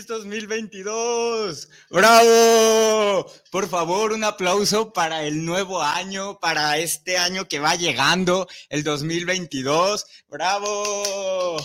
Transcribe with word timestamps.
¡Feliz 0.00 0.06
2022! 0.06 1.68
¡Bravo! 1.90 3.26
Por 3.50 3.68
favor, 3.68 4.12
un 4.12 4.24
aplauso 4.24 4.94
para 4.94 5.24
el 5.26 5.44
nuevo 5.44 5.82
año, 5.82 6.38
para 6.38 6.78
este 6.78 7.18
año 7.18 7.46
que 7.46 7.58
va 7.58 7.74
llegando, 7.74 8.48
el 8.70 8.82
2022. 8.82 10.06
¡Bravo! 10.28 11.56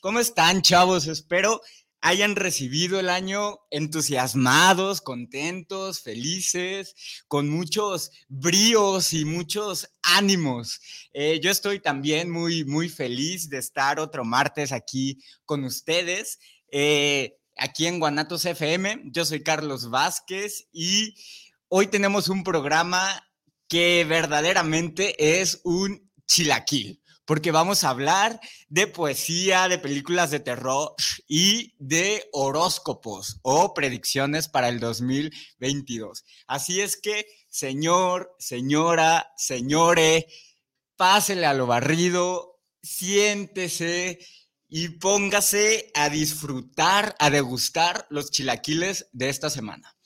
¿Cómo 0.00 0.20
están, 0.20 0.62
chavos? 0.62 1.06
Espero 1.06 1.60
hayan 2.00 2.36
recibido 2.36 2.98
el 2.98 3.10
año 3.10 3.58
entusiasmados, 3.70 5.02
contentos, 5.02 6.00
felices, 6.00 6.94
con 7.28 7.50
muchos 7.50 8.10
bríos 8.28 9.12
y 9.12 9.26
muchos 9.26 9.90
ánimos. 10.02 10.80
Eh, 11.12 11.40
yo 11.42 11.50
estoy 11.50 11.80
también 11.80 12.30
muy, 12.30 12.64
muy 12.64 12.88
feliz 12.88 13.50
de 13.50 13.58
estar 13.58 14.00
otro 14.00 14.24
martes 14.24 14.72
aquí 14.72 15.22
con 15.44 15.64
ustedes. 15.64 16.38
Eh, 16.70 17.36
aquí 17.56 17.86
en 17.86 17.98
Guanatos 17.98 18.44
FM. 18.44 19.02
Yo 19.06 19.24
soy 19.24 19.42
Carlos 19.42 19.90
Vázquez 19.90 20.68
y 20.72 21.14
hoy 21.68 21.88
tenemos 21.88 22.28
un 22.28 22.44
programa 22.44 23.26
que 23.68 24.04
verdaderamente 24.04 25.40
es 25.40 25.60
un 25.64 26.10
chilaquil, 26.26 27.02
porque 27.24 27.50
vamos 27.50 27.82
a 27.82 27.90
hablar 27.90 28.40
de 28.68 28.86
poesía, 28.86 29.68
de 29.68 29.78
películas 29.78 30.30
de 30.30 30.40
terror 30.40 30.94
y 31.26 31.74
de 31.78 32.28
horóscopos 32.32 33.38
o 33.42 33.74
predicciones 33.74 34.48
para 34.48 34.68
el 34.68 34.78
2022. 34.78 36.24
Así 36.46 36.80
es 36.80 36.96
que, 36.96 37.26
señor, 37.48 38.34
señora, 38.38 39.32
señore, 39.36 40.26
pásele 40.96 41.46
a 41.46 41.54
lo 41.54 41.66
barrido, 41.66 42.60
siéntese 42.82 44.20
y 44.68 44.88
póngase 44.88 45.90
a 45.94 46.08
disfrutar, 46.08 47.14
a 47.18 47.30
degustar 47.30 48.06
los 48.10 48.30
chilaquiles 48.30 49.08
de 49.12 49.28
esta 49.28 49.50
semana. 49.50 49.96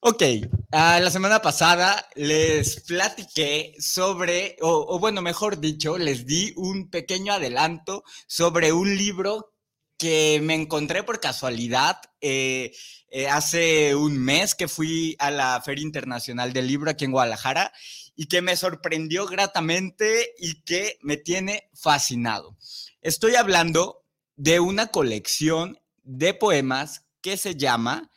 Ok, 0.00 0.22
ah, 0.70 1.00
la 1.00 1.10
semana 1.10 1.42
pasada 1.42 2.08
les 2.14 2.80
platiqué 2.82 3.74
sobre, 3.80 4.56
o, 4.60 4.98
bueno, 5.00 5.22
mejor 5.22 5.58
dicho, 5.58 5.98
les 5.98 6.24
di 6.24 6.52
un 6.56 6.88
pequeño 6.88 7.32
adelanto 7.32 8.04
sobre 8.28 8.72
un 8.72 8.96
libro 8.96 9.54
que 9.98 10.40
me 10.40 10.54
encontré 10.54 11.02
por 11.02 11.18
casualidad 11.18 12.00
eh, 12.20 12.72
eh, 13.10 13.26
hace 13.28 13.96
un 13.96 14.16
mes 14.16 14.54
que 14.54 14.68
fui 14.68 15.16
a 15.18 15.32
la 15.32 15.60
Feria 15.62 15.82
Internacional 15.82 16.52
del 16.52 16.68
Libro 16.68 16.90
aquí 16.90 17.04
en 17.04 17.10
Guadalajara 17.10 17.72
y 18.20 18.26
que 18.26 18.42
me 18.42 18.56
sorprendió 18.56 19.26
gratamente 19.26 20.34
y 20.38 20.62
que 20.62 20.98
me 21.02 21.16
tiene 21.16 21.70
fascinado. 21.72 22.56
Estoy 23.00 23.36
hablando 23.36 24.04
de 24.34 24.58
una 24.58 24.88
colección 24.88 25.78
de 26.02 26.34
poemas 26.34 27.06
que 27.20 27.36
se 27.36 27.54
llama 27.54 28.10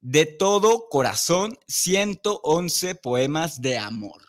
De 0.00 0.26
todo 0.26 0.88
corazón, 0.88 1.60
111 1.68 2.96
poemas 2.96 3.62
de 3.62 3.78
amor. 3.78 4.20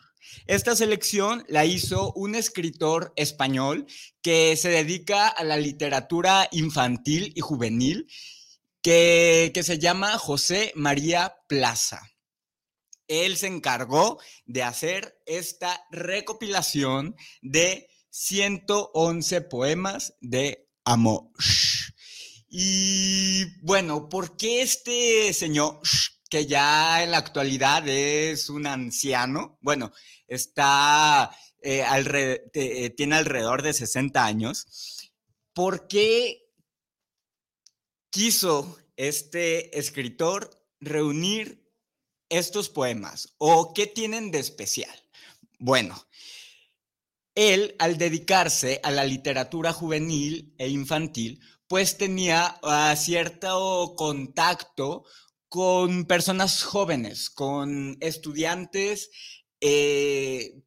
Esta 0.46 0.76
selección 0.76 1.44
la 1.48 1.64
hizo 1.64 2.12
un 2.12 2.36
escritor 2.36 3.12
español 3.16 3.86
que 4.22 4.56
se 4.56 4.68
dedica 4.68 5.26
a 5.26 5.42
la 5.42 5.56
literatura 5.56 6.48
infantil 6.52 7.32
y 7.34 7.40
juvenil, 7.40 8.06
que, 8.82 9.50
que, 9.52 9.64
se 9.64 9.80
llama 9.80 10.16
José 10.16 10.70
María 10.76 11.34
Plaza. 11.48 12.08
Él 13.08 13.36
se 13.36 13.48
encargó 13.48 14.20
de 14.46 14.62
hacer 14.62 15.20
esta 15.26 15.86
recopilación 15.90 17.16
de 17.42 17.88
111 18.10 19.40
poemas 19.42 20.14
de 20.20 20.68
amor. 20.84 21.30
Y 22.48 23.44
bueno, 23.60 24.08
¿por 24.08 24.36
qué 24.36 24.62
este 24.62 25.32
señor, 25.34 25.80
que 26.30 26.46
ya 26.46 27.02
en 27.02 27.10
la 27.10 27.18
actualidad 27.18 27.86
es 27.86 28.48
un 28.48 28.66
anciano, 28.66 29.58
bueno, 29.60 29.92
está, 30.26 31.30
eh, 31.60 31.84
eh, 32.54 32.90
tiene 32.90 33.16
alrededor 33.16 33.62
de 33.62 33.74
60 33.74 34.24
años, 34.24 35.12
¿por 35.52 35.88
qué 35.88 36.48
quiso 38.10 38.78
este 38.96 39.78
escritor 39.78 40.50
reunir 40.80 41.67
estos 42.28 42.68
poemas? 42.68 43.34
¿O 43.38 43.72
qué 43.74 43.86
tienen 43.86 44.30
de 44.30 44.38
especial? 44.38 44.94
Bueno, 45.58 46.06
él, 47.34 47.76
al 47.78 47.98
dedicarse 47.98 48.80
a 48.82 48.90
la 48.90 49.04
literatura 49.04 49.72
juvenil 49.72 50.54
e 50.58 50.68
infantil, 50.68 51.40
pues 51.68 51.96
tenía 51.96 52.58
ah, 52.62 52.94
cierto 52.96 53.94
contacto 53.96 55.04
con 55.48 56.04
personas 56.06 56.62
jóvenes, 56.62 57.30
con 57.30 57.96
estudiantes 58.00 59.10
eh, 59.60 60.62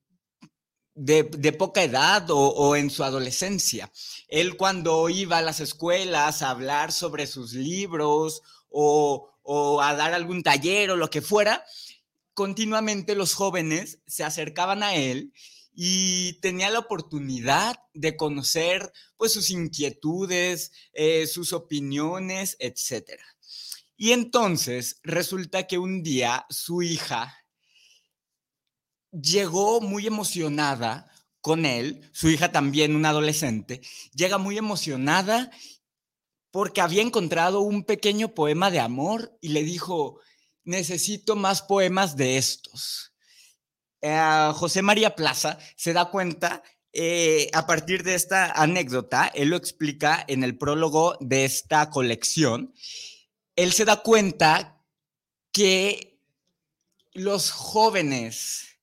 de, 0.95 1.53
poca 1.53 1.83
edad 1.83 2.27
o, 2.29 2.75
en 2.75 2.89
su 2.89 3.03
adolescencia. 3.03 3.91
Él 4.27 4.57
cuando 4.57 5.09
iba 5.09 5.37
a 5.37 5.41
las 5.41 5.59
escuelas 5.59 6.41
a 6.41 6.51
hablar 6.51 6.91
sobre 6.91 7.27
sus 7.27 7.53
libros 7.53 8.41
o, 8.69 9.30
o 9.53 9.81
a 9.81 9.93
dar 9.95 10.13
algún 10.13 10.43
taller 10.43 10.91
o 10.91 10.95
lo 10.95 11.09
que 11.09 11.21
fuera, 11.21 11.65
continuamente 12.33 13.15
los 13.15 13.33
jóvenes 13.33 13.99
se 14.07 14.23
acercaban 14.23 14.81
a 14.81 14.95
él 14.95 15.33
y 15.73 16.39
tenía 16.39 16.69
la 16.69 16.79
oportunidad 16.79 17.75
de 17.93 18.15
conocer 18.15 18.93
pues 19.17 19.33
sus 19.33 19.49
inquietudes, 19.49 20.71
eh, 20.93 21.27
sus 21.27 21.51
opiniones, 21.51 22.55
etc. 22.59 23.19
Y 23.97 24.13
entonces 24.13 25.01
resulta 25.03 25.67
que 25.67 25.77
un 25.77 26.01
día 26.01 26.45
su 26.49 26.81
hija 26.81 27.35
llegó 29.11 29.81
muy 29.81 30.07
emocionada 30.07 31.11
con 31.41 31.65
él, 31.65 32.09
su 32.13 32.29
hija 32.29 32.53
también, 32.53 32.95
una 32.95 33.09
adolescente, 33.09 33.81
llega 34.13 34.37
muy 34.37 34.57
emocionada 34.57 35.51
porque 36.51 36.81
había 36.81 37.01
encontrado 37.01 37.61
un 37.61 37.83
pequeño 37.83 38.33
poema 38.33 38.69
de 38.69 38.79
amor 38.79 39.37
y 39.41 39.49
le 39.49 39.63
dijo, 39.63 40.19
necesito 40.63 41.35
más 41.35 41.61
poemas 41.61 42.15
de 42.17 42.37
estos. 42.37 43.13
Eh, 44.01 44.51
José 44.53 44.81
María 44.81 45.15
Plaza 45.15 45.57
se 45.75 45.93
da 45.93 46.09
cuenta 46.09 46.61
eh, 46.93 47.49
a 47.53 47.65
partir 47.65 48.03
de 48.03 48.15
esta 48.15 48.51
anécdota, 48.51 49.31
él 49.33 49.49
lo 49.49 49.55
explica 49.55 50.25
en 50.27 50.43
el 50.43 50.57
prólogo 50.57 51.17
de 51.21 51.45
esta 51.45 51.89
colección, 51.89 52.73
él 53.55 53.71
se 53.71 53.85
da 53.85 54.03
cuenta 54.03 54.83
que 55.53 56.19
los 57.13 57.51
jóvenes, 57.51 58.77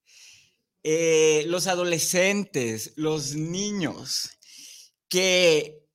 eh, 0.84 1.44
los 1.48 1.66
adolescentes, 1.66 2.92
los 2.96 3.34
niños 3.34 4.30
que 5.08 5.88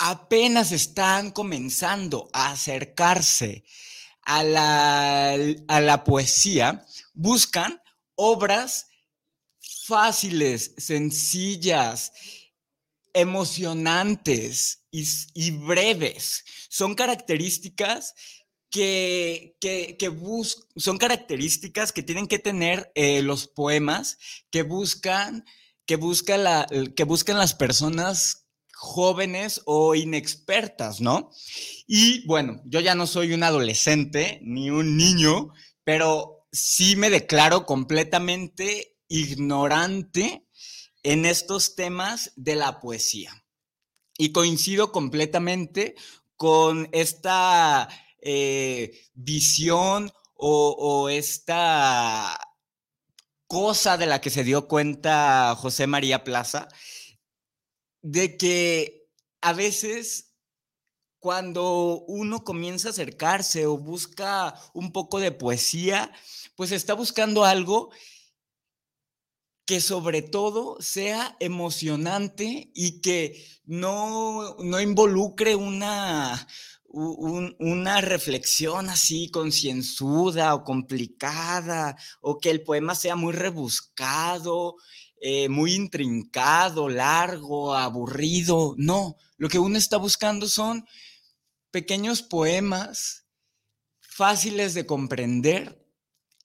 apenas 0.00 0.72
están 0.72 1.30
comenzando 1.30 2.30
a 2.32 2.52
acercarse 2.52 3.64
a 4.22 4.42
la, 4.42 5.36
a 5.68 5.80
la 5.80 6.04
poesía, 6.04 6.86
buscan 7.12 7.82
obras 8.14 8.86
fáciles, 9.86 10.72
sencillas, 10.78 12.12
emocionantes 13.12 14.86
y, 14.90 15.50
breves. 15.50 16.44
Son 16.70 16.94
características 16.94 18.14
que, 18.70 19.56
que, 19.60 19.98
son 20.76 20.96
características 20.96 21.92
que 21.92 22.02
tienen 22.02 22.26
que 22.26 22.38
tener 22.38 22.90
eh, 22.94 23.20
los 23.20 23.48
poemas 23.48 24.16
que 24.50 24.62
buscan, 24.62 25.44
que, 25.84 25.98
la, 26.38 26.66
que 26.96 27.04
buscan 27.04 27.36
las 27.36 27.52
personas 27.52 28.39
jóvenes 28.82 29.60
o 29.66 29.94
inexpertas, 29.94 31.02
¿no? 31.02 31.30
Y 31.86 32.26
bueno, 32.26 32.62
yo 32.64 32.80
ya 32.80 32.94
no 32.94 33.06
soy 33.06 33.34
un 33.34 33.42
adolescente 33.42 34.40
ni 34.42 34.70
un 34.70 34.96
niño, 34.96 35.50
pero 35.84 36.46
sí 36.50 36.96
me 36.96 37.10
declaro 37.10 37.66
completamente 37.66 38.96
ignorante 39.06 40.46
en 41.02 41.26
estos 41.26 41.74
temas 41.74 42.32
de 42.36 42.54
la 42.54 42.80
poesía. 42.80 43.44
Y 44.16 44.32
coincido 44.32 44.92
completamente 44.92 45.94
con 46.36 46.88
esta 46.92 47.86
eh, 48.22 48.98
visión 49.12 50.10
o, 50.34 51.10
esta 51.10 52.34
cosa 53.46 53.98
de 53.98 54.06
la 54.06 54.22
que 54.22 54.30
se 54.30 54.42
dio 54.42 54.68
cuenta 54.68 55.54
José 55.54 55.86
María 55.86 56.24
Plaza, 56.24 56.68
de 58.02 58.36
que 58.36 59.08
a 59.40 59.52
veces 59.52 60.30
cuando 61.18 62.04
uno 62.08 62.44
comienza 62.44 62.88
a 62.88 62.90
acercarse 62.92 63.66
o 63.66 63.76
busca 63.76 64.54
un 64.72 64.90
poco 64.90 65.20
de 65.20 65.32
poesía, 65.32 66.10
pues 66.56 66.72
está 66.72 66.94
buscando 66.94 67.44
algo 67.44 67.90
que 69.66 69.80
sobre 69.80 70.22
todo 70.22 70.78
sea 70.80 71.36
emocionante 71.38 72.72
y 72.74 73.00
que 73.02 73.46
no, 73.66 74.56
no 74.58 74.80
involucre 74.80 75.54
una, 75.54 76.48
una 76.88 78.00
reflexión 78.00 78.90
así 78.90 79.30
concienzuda 79.30 80.54
o 80.54 80.64
complicada, 80.64 81.96
o 82.20 82.38
que 82.38 82.50
el 82.50 82.62
poema 82.64 82.94
sea 82.94 83.14
muy 83.14 83.32
rebuscado, 83.32 84.76
eh, 85.20 85.48
muy 85.48 85.74
intrincado, 85.74 86.88
largo, 86.88 87.74
aburrido. 87.74 88.74
No, 88.78 89.16
lo 89.36 89.48
que 89.48 89.58
uno 89.58 89.76
está 89.76 89.98
buscando 89.98 90.48
son 90.48 90.86
pequeños 91.70 92.22
poemas 92.22 93.26
fáciles 94.00 94.74
de 94.74 94.86
comprender 94.86 95.86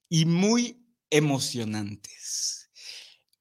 y 0.09 0.25
muy 0.25 0.85
emocionantes. 1.09 2.69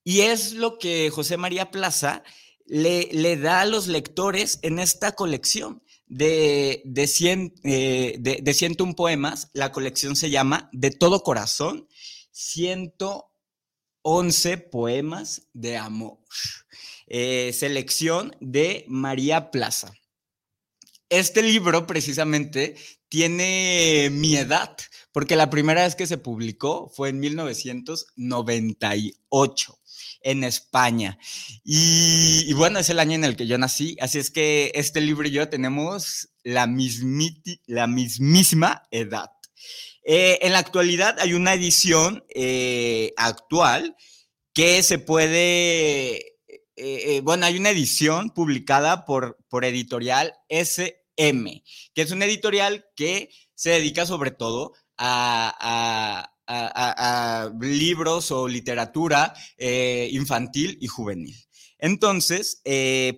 Y 0.04 0.20
es 0.20 0.52
lo 0.52 0.78
que 0.78 1.10
José 1.10 1.36
María 1.36 1.70
Plaza 1.70 2.22
le, 2.66 3.36
da 3.36 3.62
a 3.62 3.66
los 3.66 3.88
lectores 3.88 4.58
en 4.62 4.78
esta 4.78 5.12
colección 5.12 5.82
de, 6.06 6.82
de, 6.84 7.06
100, 7.06 7.54
eh, 7.64 8.16
de, 8.18 8.54
101 8.54 8.94
poemas. 8.94 9.50
La 9.52 9.72
colección 9.72 10.14
se 10.14 10.30
llama 10.30 10.68
De 10.72 10.90
todo 10.90 11.22
corazón, 11.22 11.88
111 14.04 14.58
poemas 14.58 15.48
de 15.54 15.78
amor. 15.78 16.18
Eh, 17.06 17.52
selección 17.54 18.36
de 18.40 18.84
María 18.86 19.50
Plaza. 19.50 19.94
Este 21.08 21.42
libro 21.42 21.86
precisamente 21.86 22.76
tiene 23.08 24.10
mi 24.12 24.36
edad, 24.36 24.76
porque 25.12 25.36
la 25.36 25.48
primera 25.48 25.84
vez 25.84 25.94
que 25.94 26.06
se 26.06 26.18
publicó 26.18 26.92
fue 26.94 27.08
en 27.10 27.20
1998 27.20 29.78
en 30.20 30.44
España. 30.44 31.18
Y, 31.62 32.52
bueno, 32.54 32.80
es 32.80 32.90
el 32.90 32.98
año 32.98 33.14
en 33.14 33.24
el 33.24 33.36
que 33.36 33.46
yo 33.46 33.56
nací, 33.58 33.96
así 34.00 34.18
es 34.18 34.30
que 34.30 34.72
este 34.74 35.00
libro 35.00 35.28
y 35.28 35.30
yo 35.30 35.48
tenemos 35.48 36.30
la, 36.42 36.68
la 37.66 37.86
mismísima 37.86 38.82
edad. 38.90 39.30
Eh, 40.04 40.38
en 40.42 40.52
la 40.52 40.58
actualidad 40.58 41.18
hay 41.18 41.32
una 41.32 41.54
edición 41.54 42.24
eh, 42.34 43.14
actual 43.16 43.96
que 44.52 44.82
se 44.82 44.98
puede, 44.98 46.36
eh, 46.76 47.20
bueno, 47.24 47.46
hay 47.46 47.56
una 47.56 47.70
edición 47.70 48.30
publicada 48.30 49.06
por, 49.06 49.38
por 49.48 49.64
editorial 49.64 50.34
SM, 50.48 51.64
que 51.94 52.02
es 52.02 52.10
una 52.10 52.26
editorial 52.26 52.86
que 52.94 53.30
se 53.54 53.70
dedica 53.70 54.04
sobre 54.06 54.30
todo 54.30 54.74
a 54.98 56.30
a, 56.46 57.50
libros 57.58 58.30
o 58.30 58.46
literatura 58.46 59.32
infantil 59.58 60.76
y 60.78 60.88
juvenil. 60.88 61.34
Entonces, 61.78 62.60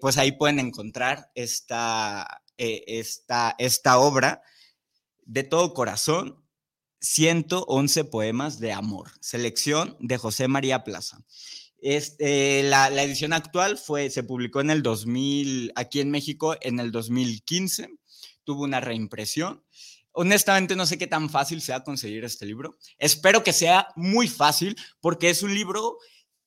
pues 0.00 0.16
ahí 0.16 0.30
pueden 0.30 0.60
encontrar 0.60 1.32
esta, 1.34 2.40
esta, 2.56 3.56
esta 3.58 3.98
obra 3.98 4.42
de 5.24 5.42
todo 5.42 5.74
corazón, 5.74 6.45
111 7.00 8.04
poemas 8.04 8.58
de 8.58 8.72
amor, 8.72 9.10
selección 9.20 9.96
de 10.00 10.18
José 10.18 10.48
María 10.48 10.84
Plaza. 10.84 11.18
Este, 11.78 12.62
la, 12.62 12.88
edición 13.02 13.32
actual 13.32 13.78
fue, 13.78 14.10
se 14.10 14.22
publicó 14.22 14.60
en 14.60 14.70
el 14.70 14.82
2000, 14.82 15.72
aquí 15.76 16.00
en 16.00 16.10
México 16.10 16.56
en 16.60 16.80
el 16.80 16.90
2015, 16.90 17.90
tuvo 18.44 18.64
una 18.64 18.80
reimpresión 18.80 19.62
honestamente 20.16 20.76
no 20.76 20.86
sé 20.86 20.96
qué 20.96 21.06
tan 21.06 21.28
fácil 21.28 21.60
sea 21.60 21.84
conseguir 21.84 22.24
este 22.24 22.46
libro. 22.46 22.78
Espero 22.98 23.44
que 23.44 23.52
sea 23.52 23.88
muy 23.96 24.28
fácil 24.28 24.74
porque 25.00 25.28
es 25.28 25.42
un 25.42 25.54
libro 25.54 25.98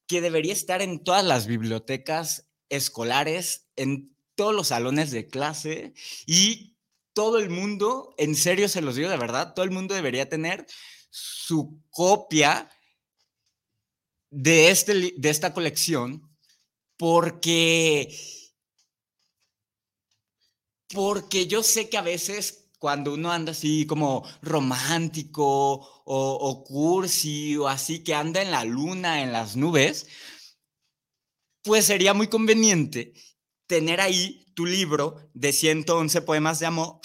que 0.07 0.21
debería 0.21 0.53
estar 0.53 0.81
en 0.81 1.03
todas 1.03 1.23
las 1.23 1.45
bibliotecas 1.45 2.49
escolares, 2.69 3.67
en 3.75 4.15
todos 4.33 4.55
los 4.55 4.69
salones 4.69 5.11
de 5.11 5.27
clase 5.27 5.93
y 6.25 6.75
todo 7.19 7.37
el 7.37 7.49
mundo, 7.49 8.15
en 8.17 8.33
serio 8.33 8.69
se 8.69 8.79
los 8.79 8.95
digo 8.95 9.09
de 9.09 9.17
verdad, 9.17 9.53
todo 9.53 9.65
el 9.65 9.71
mundo 9.71 9.93
debería 9.93 10.29
tener 10.29 10.65
su 11.09 11.83
copia 11.89 12.71
de, 14.29 14.71
este, 14.71 14.93
de 15.17 15.29
esta 15.29 15.53
colección 15.53 16.33
porque 16.95 18.17
porque 20.93 21.45
yo 21.45 21.61
sé 21.61 21.89
que 21.89 21.97
a 21.97 22.03
veces 22.03 22.69
cuando 22.79 23.15
uno 23.15 23.33
anda 23.33 23.51
así 23.51 23.85
como 23.85 24.25
romántico 24.41 26.01
o, 26.05 26.63
cursi 26.63 27.57
o 27.57 27.67
así 27.67 28.01
que 28.01 28.15
anda 28.15 28.41
en 28.41 28.51
la 28.51 28.63
luna, 28.63 29.23
en 29.23 29.33
las 29.33 29.57
nubes, 29.57 30.07
pues 31.63 31.83
sería 31.83 32.13
muy 32.13 32.27
conveniente 32.27 33.11
tener 33.69 34.01
ahí 34.01 34.47
tu 34.55 34.65
libro 34.65 35.29
de 35.35 35.53
111 35.53 36.23
poemas 36.23 36.59
de 36.59 36.65
amor 36.65 36.99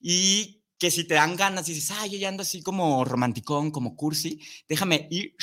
y 0.00 0.64
que 0.78 0.90
si 0.90 1.04
te 1.04 1.14
dan 1.14 1.36
ganas 1.36 1.68
y 1.68 1.74
dices, 1.74 1.96
ay, 2.00 2.10
yo 2.10 2.18
ya 2.18 2.28
ando 2.28 2.42
así 2.42 2.62
como 2.62 3.04
romanticón, 3.04 3.70
como 3.70 3.94
cursi, 3.94 4.40
déjame 4.68 5.06
ir 5.10 5.34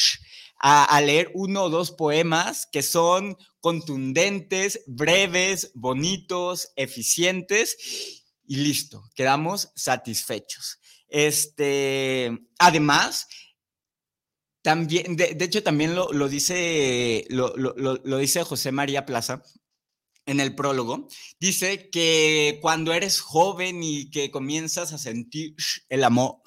a, 0.58 1.00
leer 1.02 1.30
uno 1.36 1.64
o 1.64 1.70
dos 1.70 1.92
poemas 1.92 2.66
que 2.66 2.82
son 2.82 3.38
contundentes, 3.60 4.82
breves, 4.88 5.72
bonitos, 5.76 6.72
eficientes 6.76 7.78
y 8.48 8.56
listo, 8.56 9.04
quedamos 9.14 9.72
satisfechos. 9.76 10.80
Este, 11.08 12.32
además, 12.58 13.28
también, 14.64 15.16
de, 15.16 15.38
hecho, 15.40 15.62
también 15.62 15.94
lo, 15.94 16.28
dice, 16.28 17.28
lo, 17.30 17.56
lo, 17.56 18.18
dice 18.18 18.44
José 18.44 18.72
María 18.72 19.06
Plaza 19.06 19.44
en 20.26 20.40
el 20.40 20.56
prólogo. 20.56 21.08
Dice 21.40 21.90
que 21.90 22.60
cuando 22.62 22.94
eres 22.94 23.20
joven 23.20 23.84
y 23.84 24.10
que 24.10 24.32
comienzas 24.32 24.94
a 24.94 24.98
sentir 24.98 25.56
el 25.90 26.04
amor, 26.04 26.42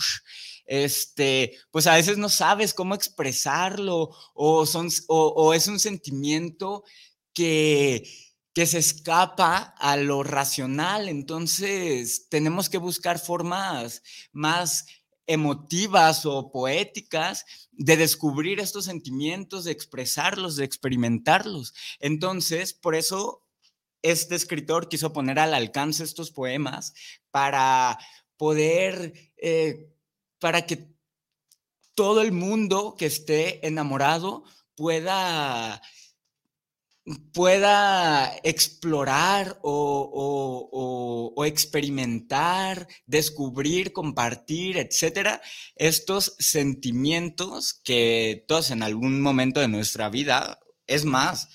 este, 0.66 1.56
pues 1.70 1.86
a 1.86 1.94
veces 1.94 2.18
no 2.18 2.28
sabes 2.28 2.74
cómo 2.74 2.94
expresarlo 2.94 4.10
o, 4.34 4.66
son, 4.66 4.88
o 5.08 5.54
es 5.54 5.66
un 5.66 5.78
sentimiento 5.78 6.84
que 7.32 8.04
que 8.58 8.66
se 8.66 8.78
escapa 8.78 9.72
a 9.78 9.96
lo 9.96 10.24
racional. 10.24 11.08
Entonces, 11.08 12.26
tenemos 12.28 12.68
que 12.68 12.78
buscar 12.78 13.20
formas 13.20 14.02
más 14.32 14.86
emotivas 15.28 16.26
o 16.26 16.50
poéticas 16.50 17.44
de 17.70 17.96
descubrir 17.96 18.58
estos 18.58 18.86
sentimientos, 18.86 19.62
de 19.62 19.70
expresarlos, 19.70 20.56
de 20.56 20.64
experimentarlos. 20.64 21.72
Entonces, 22.00 22.74
por 22.74 22.96
eso 22.96 23.44
este 24.02 24.34
escritor 24.34 24.88
quiso 24.88 25.12
poner 25.12 25.38
al 25.38 25.54
alcance 25.54 26.04
estos 26.04 26.30
poemas 26.30 26.94
para 27.30 27.98
poder, 28.36 29.12
eh, 29.36 29.90
para 30.38 30.66
que 30.66 30.88
todo 31.94 32.22
el 32.22 32.32
mundo 32.32 32.94
que 32.96 33.06
esté 33.06 33.66
enamorado 33.66 34.44
pueda 34.76 35.82
pueda 37.32 38.36
explorar 38.42 39.58
o, 39.62 41.34
experimentar, 41.46 42.86
descubrir, 43.06 43.92
compartir, 43.92 44.76
etcétera, 44.76 45.40
estos 45.76 46.34
sentimientos 46.38 47.80
que 47.84 48.44
todos 48.46 48.70
en 48.70 48.82
algún 48.82 49.20
momento 49.22 49.60
de 49.60 49.68
nuestra 49.68 50.10
vida, 50.10 50.58
es 50.86 51.04
más, 51.04 51.48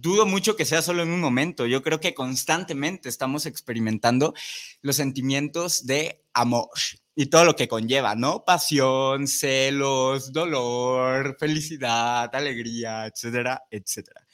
dudo 0.00 0.26
mucho 0.26 0.56
que 0.56 0.64
sea 0.64 0.82
solo 0.82 1.02
en 1.02 1.10
un 1.10 1.20
momento, 1.20 1.66
yo 1.66 1.82
creo 1.82 2.00
que 2.00 2.14
constantemente 2.14 3.08
estamos 3.08 3.46
experimentando 3.46 4.34
los 4.80 4.96
sentimientos 4.96 5.86
de 5.86 6.24
amor 6.32 6.70
y 7.14 7.26
todo 7.26 7.44
lo 7.44 7.56
que 7.56 7.68
conlleva, 7.68 8.14
¿no? 8.14 8.44
Pasión, 8.44 9.26
celos, 9.28 10.32
dolor, 10.32 11.36
felicidad, 11.38 12.34
alegría, 12.34 13.06
etcétera, 13.06 13.62
etcétera. 13.70 14.26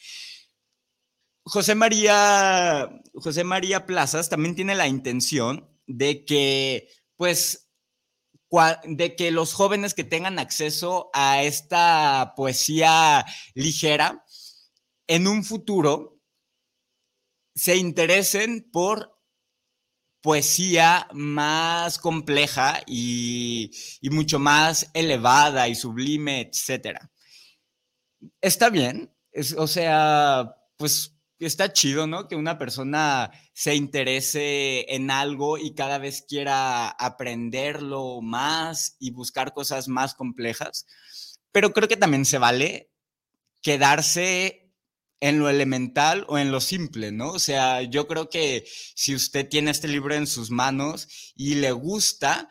José 1.42 1.74
María, 1.74 2.88
José 3.14 3.42
María 3.42 3.86
Plazas 3.86 4.28
también 4.28 4.54
tiene 4.54 4.74
la 4.74 4.86
intención 4.86 5.68
de 5.86 6.24
que, 6.24 6.88
pues, 7.16 7.68
de 8.84 9.16
que 9.16 9.30
los 9.30 9.52
jóvenes 9.54 9.94
que 9.94 10.04
tengan 10.04 10.38
acceso 10.38 11.10
a 11.12 11.42
esta 11.42 12.34
poesía 12.36 13.24
ligera, 13.54 14.24
en 15.08 15.26
un 15.26 15.42
futuro 15.42 16.20
se 17.54 17.76
interesen 17.76 18.70
por 18.70 19.18
poesía 20.20 21.08
más 21.12 21.98
compleja 21.98 22.82
y, 22.86 23.70
mucho 24.10 24.38
más 24.38 24.90
elevada 24.94 25.68
y 25.68 25.74
sublime, 25.74 26.42
etcétera. 26.42 27.10
Está 28.40 28.70
bien, 28.70 29.12
o 29.56 29.66
sea, 29.66 30.56
pues 30.76 31.16
está 31.38 31.72
chido, 31.72 32.06
¿no? 32.06 32.28
Que 32.28 32.36
una 32.36 32.58
persona 32.58 33.30
se 33.54 33.74
interese 33.74 34.94
en 34.94 35.10
algo 35.10 35.56
y 35.56 35.74
cada 35.74 35.98
vez 35.98 36.24
quiera 36.28 36.88
aprenderlo 36.88 38.20
más 38.20 38.96
y 38.98 39.12
buscar 39.12 39.54
cosas 39.54 39.88
más 39.88 40.14
complejas, 40.14 40.86
pero 41.52 41.72
creo 41.72 41.88
que 41.88 41.96
también 41.96 42.24
se 42.24 42.38
vale 42.38 42.90
quedarse 43.62 44.67
en 45.20 45.38
lo 45.38 45.48
elemental 45.48 46.24
o 46.28 46.38
en 46.38 46.52
lo 46.52 46.60
simple, 46.60 47.12
¿no? 47.12 47.30
O 47.30 47.38
sea, 47.38 47.82
yo 47.82 48.06
creo 48.06 48.28
que 48.28 48.66
si 48.94 49.14
usted 49.14 49.48
tiene 49.48 49.70
este 49.70 49.88
libro 49.88 50.14
en 50.14 50.26
sus 50.26 50.50
manos 50.50 51.32
y 51.34 51.56
le 51.56 51.72
gusta 51.72 52.48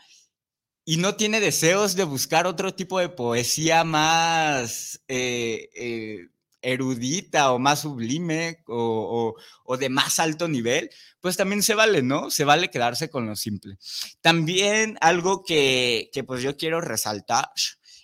y 0.83 0.97
no 0.97 1.15
tiene 1.15 1.39
deseos 1.39 1.95
de 1.95 2.03
buscar 2.03 2.47
otro 2.47 2.73
tipo 2.73 2.99
de 2.99 3.09
poesía 3.09 3.83
más 3.83 5.01
eh, 5.07 5.69
eh, 5.75 6.27
erudita 6.61 7.51
o 7.51 7.59
más 7.59 7.81
sublime 7.81 8.63
o, 8.67 9.35
de 9.79 9.89
más 9.89 10.19
alto 10.19 10.47
nivel, 10.47 10.89
pues 11.21 11.37
también 11.37 11.63
se 11.63 11.75
vale, 11.75 12.01
¿no? 12.03 12.29
Se 12.31 12.45
vale 12.45 12.69
quedarse 12.69 13.09
con 13.09 13.25
lo 13.27 13.35
simple. 13.35 13.77
También 14.21 14.97
algo 15.01 15.43
que, 15.43 16.09
pues 16.25 16.41
yo 16.41 16.57
quiero 16.57 16.81
resaltar 16.81 17.49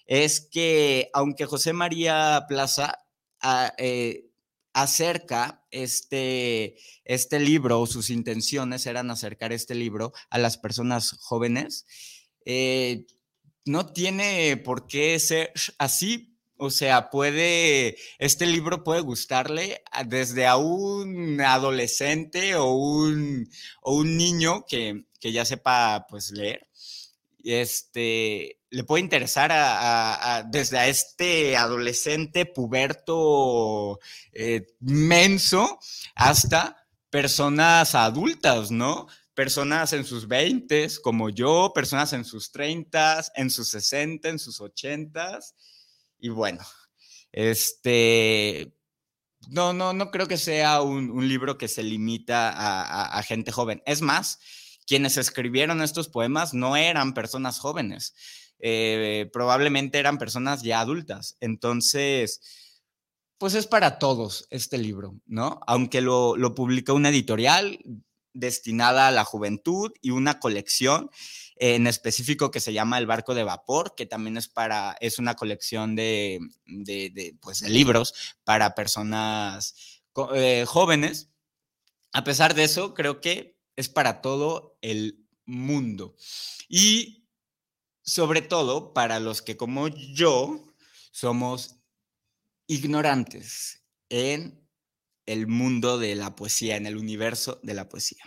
es 0.05 0.47
que 0.51 1.09
aunque 1.13 1.45
José 1.45 1.73
María 1.73 2.45
Plaza... 2.47 2.99
Ah, 3.45 3.73
eh, 3.77 4.32
acerca 4.73 5.65
este, 5.71 6.75
este 7.05 7.39
libro, 7.39 7.85
sus 7.85 8.09
intenciones 8.09 8.85
eran 8.85 9.11
acercar 9.11 9.53
este 9.53 9.75
libro 9.75 10.13
a 10.29 10.37
las 10.37 10.57
personas 10.57 11.11
jóvenes, 11.19 11.85
eh, 12.45 13.05
no 13.65 13.93
tiene 13.93 14.57
por 14.57 14.87
qué 14.87 15.17
ser 15.19 15.51
así. 15.77 16.29
O 16.57 16.69
sea, 16.69 17.09
puede, 17.09 17.97
este 18.19 18.45
libro 18.45 18.83
puede 18.83 19.01
gustarle 19.01 19.83
desde 20.05 20.45
a 20.45 20.55
un 20.55 21.41
adolescente 21.41 22.55
o 22.55 22.73
un, 22.73 23.49
o 23.81 23.95
un 23.95 24.17
niño 24.17 24.63
que, 24.67 25.05
que 25.19 25.31
ya 25.31 25.45
sepa 25.45 26.05
pues 26.09 26.31
leer 26.31 26.69
este, 27.43 28.59
le 28.73 28.83
puede 28.83 29.03
interesar 29.03 29.51
a, 29.53 30.43
desde 30.49 30.89
este 30.89 31.55
adolescente 31.55 32.47
puberto 32.47 33.99
eh, 34.31 34.65
menso 34.79 35.79
hasta 36.15 36.83
personas 37.11 37.93
adultas, 37.93 38.71
¿no? 38.71 39.05
Personas 39.35 39.93
en 39.93 40.03
sus 40.03 40.27
20 40.27 40.87
como 41.03 41.29
yo, 41.29 41.71
personas 41.75 42.13
en 42.13 42.25
sus 42.25 42.51
30, 42.51 43.23
en 43.35 43.51
sus 43.51 43.69
60, 43.69 44.29
en 44.29 44.39
sus 44.39 44.59
80 44.59 45.39
y 46.17 46.29
bueno, 46.29 46.65
este, 47.31 48.75
no, 49.49 49.73
no, 49.73 49.93
no 49.93 50.09
creo 50.09 50.27
que 50.27 50.37
sea 50.37 50.81
un, 50.81 51.27
libro 51.27 51.59
que 51.59 51.67
se 51.67 51.83
limita 51.83 52.49
a 53.17 53.21
gente 53.21 53.51
joven. 53.51 53.83
Es 53.85 54.01
más, 54.01 54.39
quienes 54.87 55.17
escribieron 55.17 55.81
estos 55.81 56.09
poemas 56.09 56.55
no 56.55 56.75
eran 56.75 57.13
personas 57.13 57.59
jóvenes, 57.59 58.15
eh, 58.65 59.29
probablemente 59.33 59.99
eran 59.99 60.17
personas 60.17 60.63
ya 60.63 60.79
adultas. 60.79 61.35
Entonces, 61.41 62.39
pues 63.37 63.55
es 63.55 63.67
para 63.67 63.99
todos 63.99 64.47
este 64.49 64.77
libro, 64.77 65.19
¿no? 65.25 65.59
Aunque 65.67 65.99
lo, 65.99 66.37
lo 66.37 66.55
publicó 66.55 66.93
una 66.93 67.09
editorial 67.09 67.77
destinada 68.33 69.09
a 69.09 69.11
la 69.11 69.25
juventud 69.25 69.91
y 70.01 70.11
una 70.11 70.39
colección 70.39 71.11
en 71.57 71.87
específico 71.87 72.51
que 72.51 72.61
se 72.61 72.71
llama 72.71 72.97
El 72.97 73.05
Barco 73.05 73.35
de 73.35 73.43
Vapor, 73.43 73.95
que 73.95 74.05
también 74.05 74.37
es 74.37 74.47
para, 74.47 74.95
es 75.01 75.19
una 75.19 75.35
colección 75.35 75.95
de, 75.95 76.39
pues, 77.41 77.59
de 77.59 77.69
libros 77.69 78.13
para 78.45 78.75
personas 78.75 79.75
eh, 80.33 80.63
jóvenes. 80.65 81.29
A 82.13 82.23
pesar 82.23 82.53
de 82.53 82.63
eso, 82.63 82.93
creo 82.93 83.19
que 83.19 83.57
es 83.75 83.89
para 83.89 84.21
todo 84.21 84.77
el 84.81 85.25
mundo. 85.45 86.15
Y 86.69 87.22
sobre 88.03 88.41
todo 88.41 88.93
para 88.93 89.19
los 89.19 89.41
que 89.41 89.57
como 89.57 89.87
yo 89.87 90.67
somos 91.11 91.77
ignorantes 92.67 93.83
en 94.09 94.67
el 95.25 95.47
mundo 95.47 95.97
de 95.97 96.15
la 96.15 96.35
poesía, 96.35 96.75
en 96.75 96.85
el 96.85 96.97
universo 96.97 97.59
de 97.63 97.73
la 97.73 97.89
poesía. 97.89 98.23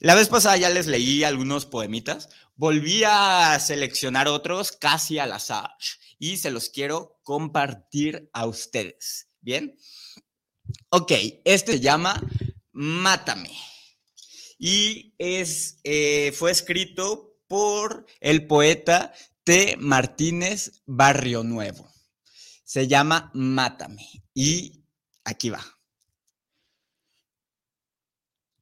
La 0.00 0.14
vez 0.14 0.28
pasada 0.28 0.56
ya 0.56 0.70
les 0.70 0.86
leí 0.86 1.24
algunos 1.24 1.66
poemitas, 1.66 2.28
volví 2.54 3.02
a 3.04 3.58
seleccionar 3.58 4.28
otros 4.28 4.72
casi 4.72 5.18
al 5.18 5.32
azar 5.32 5.70
y 6.18 6.36
se 6.36 6.50
los 6.50 6.68
quiero 6.68 7.18
compartir 7.22 8.28
a 8.32 8.46
ustedes. 8.46 9.28
¿Bien? 9.40 9.76
Ok, 10.90 11.12
este 11.44 11.72
se 11.72 11.80
llama 11.80 12.20
Mátame 12.72 13.50
y 14.58 15.14
es, 15.18 15.78
eh, 15.84 16.32
fue 16.32 16.50
escrito 16.50 17.25
por 17.46 18.06
el 18.20 18.46
poeta 18.46 19.12
T. 19.44 19.76
Martínez 19.78 20.82
Barrio 20.86 21.42
Nuevo. 21.42 21.90
Se 22.64 22.88
llama 22.88 23.30
Mátame 23.34 24.24
y 24.34 24.84
aquí 25.24 25.50
va. 25.50 25.64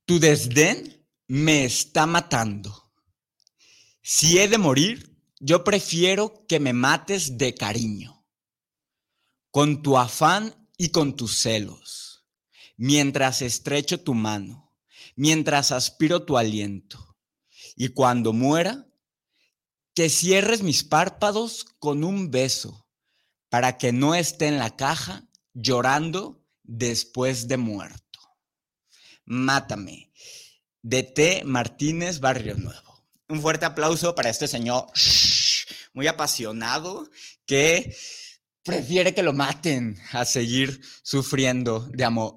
Tu 0.05 0.19
desdén 0.19 1.07
me 1.27 1.65
está 1.65 2.07
matando. 2.07 2.93
Si 4.03 4.39
he 4.39 4.49
de 4.49 4.59
morir, 4.59 5.19
yo 5.41 5.65
prefiero 5.65 6.45
que 6.47 6.61
me 6.61 6.75
mates 6.75 7.39
de 7.39 7.55
cariño, 7.55 8.27
con 9.51 9.83
tu 9.83 9.97
afán 9.97 10.69
y 10.77 10.91
con 10.91 11.17
tus 11.17 11.39
celos, 11.39 12.27
mientras 12.77 13.41
estrecho 13.41 14.03
tu 14.03 14.13
mano 14.13 14.65
mientras 15.17 15.73
aspiro 15.73 16.25
tu 16.25 16.37
aliento. 16.37 17.14
Y 17.77 17.89
cuando 17.89 18.33
muera, 18.33 18.87
que 19.95 20.09
cierres 20.09 20.63
mis 20.63 20.85
párpados 20.85 21.65
con 21.79 22.05
un 22.05 22.31
beso 22.31 22.89
para 23.49 23.79
que 23.79 23.93
no 23.93 24.15
esté 24.15 24.47
en 24.47 24.59
la 24.59 24.77
caja 24.77 25.29
llorando 25.53 26.45
después 26.63 27.47
de 27.47 27.57
muerto. 27.57 28.21
Mátame. 29.25 30.11
De 30.83 31.03
T. 31.03 31.43
Martínez 31.45 32.21
Barrio 32.21 32.57
Nuevo. 32.57 33.05
Un 33.29 33.41
fuerte 33.41 33.65
aplauso 33.65 34.15
para 34.15 34.29
este 34.29 34.49
señor 34.49 34.87
muy 35.95 36.07
apasionado 36.09 37.09
que 37.47 37.97
prefiere 38.63 39.15
que 39.15 39.23
lo 39.23 39.33
maten 39.33 39.99
a 40.13 40.25
seguir 40.25 40.81
sufriendo 41.03 41.89
de 41.93 42.05
amor. 42.05 42.37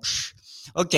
Ok, 0.73 0.95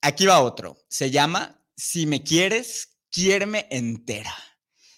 Aquí 0.00 0.26
va 0.26 0.40
otro. 0.40 0.78
Se 0.88 1.10
llama 1.10 1.57
Si 1.78 2.06
me 2.06 2.24
quieres, 2.24 2.98
quiéreme 3.08 3.68
entera. 3.70 4.34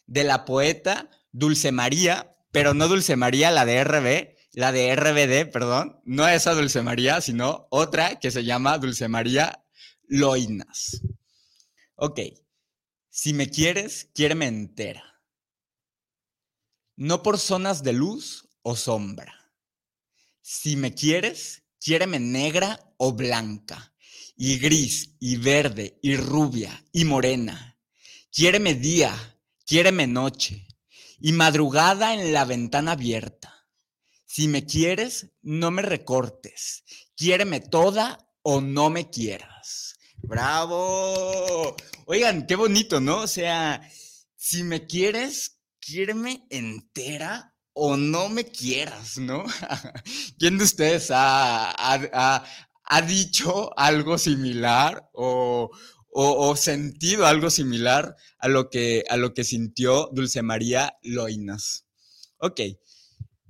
De 0.07 0.25
la 0.25 0.47
poeta 0.47 1.11
Dulce 1.31 1.73
María, 1.73 2.35
pero 2.53 2.73
no 2.73 2.89
Dulce 2.89 3.17
María, 3.17 3.51
la 3.51 3.67
de 3.67 3.85
RB, 3.85 4.35
la 4.53 4.73
de 4.73 4.97
RBD, 4.97 5.53
perdón. 5.53 6.01
No 6.05 6.27
esa 6.27 6.55
Dulce 6.55 6.81
María, 6.81 7.21
sino 7.21 7.69
otra 7.71 8.19
que 8.19 8.31
se 8.31 8.45
llama 8.45 8.79
Dulce 8.79 9.09
María 9.09 9.63
Loinas. 10.09 11.03
Ok. 11.97 12.21
Si 13.11 13.35
me 13.35 13.51
quieres, 13.51 14.09
quiéreme 14.15 14.47
entera. 14.47 15.23
No 16.97 17.23
por 17.23 17.39
zonas 17.39 17.83
de 17.83 17.93
luz 17.93 18.49
o 18.63 18.75
sombra. 18.75 19.53
Si 20.41 20.77
me 20.77 20.95
quieres, 20.95 21.63
quiéreme 21.79 22.21
negra 22.21 22.81
o 22.97 23.13
blanca 23.13 23.90
y 24.43 24.59
gris, 24.59 25.17
y 25.21 25.37
verde, 25.37 25.99
y 26.01 26.17
rubia, 26.17 26.83
y 26.93 27.05
morena. 27.05 27.79
Quiéreme 28.33 28.75
día, 28.75 29.15
quiéreme 29.67 30.07
noche, 30.07 30.67
y 31.21 31.33
madrugada 31.33 32.15
en 32.15 32.33
la 32.33 32.47
ventana 32.47 32.93
abierta. 32.93 33.69
Si 34.25 34.49
me 34.49 34.65
quieres, 34.65 35.27
no 35.43 35.71
me 35.71 35.83
recortes. 35.83 36.85
Quiéreme 37.15 37.61
toda 37.61 38.31
o 38.41 38.63
no 38.63 38.89
me 38.89 39.11
quieras. 39.11 39.99
¡Bravo! 40.23 41.77
Oigan, 42.07 42.47
qué 42.47 42.57
bonito, 42.57 42.99
¿no? 42.99 43.19
O 43.19 43.27
sea, 43.27 43.87
si 44.37 44.63
me 44.63 44.87
quieres, 44.87 45.59
quiéreme 45.81 46.47
entera 46.49 47.55
o 47.75 47.99
no 47.99 48.31
me 48.31 48.47
quieras, 48.47 49.19
¿no? 49.19 49.45
¿Quién 50.39 50.57
de 50.57 50.65
ustedes 50.65 51.11
ha, 51.11 51.75
ha 51.77 52.45
dicho 53.01 53.71
algo 53.79 54.19
similar 54.19 55.09
o, 55.13 55.71
sentido 56.57 57.25
algo 57.25 57.51
similar 57.51 58.17
a 58.39 58.49
lo, 58.49 58.69
que, 58.69 59.05
a 59.09 59.17
lo 59.17 59.33
que 59.33 59.45
sintió 59.45 60.11
Dulce 60.13 60.43
María 60.43 60.99
Loinas. 61.03 61.87
Ok. 62.39 62.61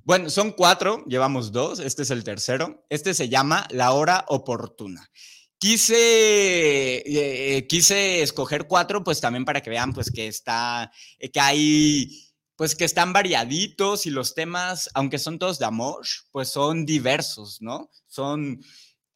Bueno, 0.05 0.29
son 0.29 0.53
cuatro, 0.53 1.05
llevamos 1.07 1.53
dos, 1.53 1.79
este 1.79 2.03
es 2.03 2.11
el 2.11 2.25
tercero. 2.25 2.85
Este 2.91 3.15
se 3.15 3.29
llama 3.29 3.67
La 3.71 3.93
Hora 3.93 4.25
Oportuna. 4.29 5.11
quise, 5.59 6.99
eh, 6.99 7.57
eh, 7.57 7.67
quise 7.67 8.23
escoger 8.23 8.67
cuatro, 8.67 9.05
pues 9.05 9.21
también 9.21 9.45
para 9.45 9.63
que 9.63 9.71
vean, 9.71 9.93
pues 9.93 10.11
que 10.11 10.27
está, 10.27 10.91
que 11.33 11.41
hay, 11.41 12.31
pues 12.57 12.75
que 12.75 12.85
están 12.85 13.13
variaditos 13.13 14.05
y 14.07 14.11
los 14.11 14.35
temas, 14.35 14.91
aunque 14.95 15.19
son 15.19 15.39
todos 15.39 15.59
de 15.59 15.67
amor, 15.67 16.07
pues 16.31 16.49
son 16.51 16.85
diversos, 16.85 17.63
¿no? 17.63 17.91
Son, 18.07 18.61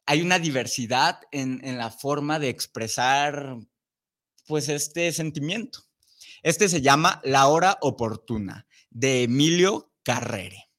hay 0.05 0.21
una 0.21 0.39
diversidad 0.39 1.21
en, 1.31 1.77
la 1.77 1.89
forma 1.89 2.39
de 2.39 2.49
expresar, 2.49 3.57
pues 4.45 4.69
este 4.69 5.11
sentimiento. 5.11 5.79
Este 6.43 6.69
se 6.69 6.81
llama 6.81 7.21
La 7.23 7.47
Hora 7.47 7.77
Oportuna, 7.81 8.67
de 8.91 9.23
Emilio 9.23 9.93
Carrere. 10.03 10.69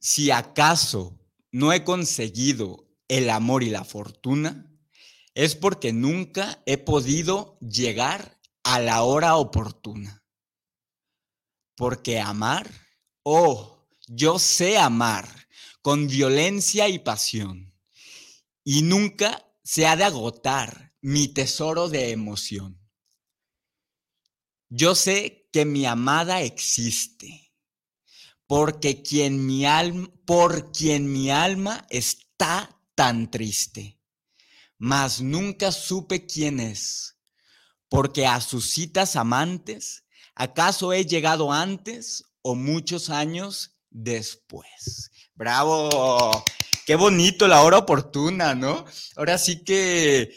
Si 0.00 0.30
acaso 0.30 1.18
no 1.52 1.72
he 1.72 1.84
conseguido 1.84 2.88
el 3.08 3.28
amor 3.28 3.62
y 3.62 3.70
la 3.70 3.84
fortuna, 3.84 4.72
es 5.34 5.54
porque 5.54 5.92
nunca 5.92 6.62
he 6.64 6.78
podido 6.78 7.58
llegar 7.60 8.40
a 8.62 8.80
la 8.80 9.02
hora 9.02 9.36
oportuna. 9.36 10.24
Porque 11.76 12.18
amar, 12.18 12.70
oh, 13.22 13.86
yo 14.06 14.38
sé 14.38 14.78
amar 14.78 15.45
con 15.86 16.08
violencia 16.08 16.88
y 16.88 16.98
pasión, 16.98 17.72
y 18.64 18.82
nunca 18.82 19.46
se 19.62 19.86
ha 19.86 19.94
de 19.94 20.02
agotar 20.02 20.96
mi 21.00 21.28
tesoro 21.28 21.88
de 21.88 22.10
emoción. 22.10 22.84
Yo 24.68 24.96
sé 24.96 25.48
que 25.52 25.64
mi 25.64 25.86
amada 25.86 26.42
existe, 26.42 27.54
porque 28.48 29.00
quien 29.04 29.46
mi 29.46 29.62
por 30.24 30.72
quien 30.72 31.12
mi 31.12 31.30
alma 31.30 31.86
está 31.88 32.82
tan 32.96 33.30
triste, 33.30 34.00
mas 34.78 35.20
nunca 35.20 35.70
supe 35.70 36.26
quién 36.26 36.58
es, 36.58 37.16
porque 37.88 38.26
a 38.26 38.40
sus 38.40 38.70
citas 38.70 39.14
amantes, 39.14 40.02
¿acaso 40.34 40.92
he 40.92 41.06
llegado 41.06 41.52
antes 41.52 42.24
o 42.42 42.56
muchos 42.56 43.08
años 43.08 43.78
después? 43.90 45.12
Bravo, 45.36 46.44
qué 46.86 46.96
bonito 46.96 47.46
la 47.46 47.60
hora 47.60 47.76
oportuna, 47.76 48.54
¿no? 48.54 48.86
Ahora 49.16 49.36
sí 49.36 49.62
que 49.64 50.32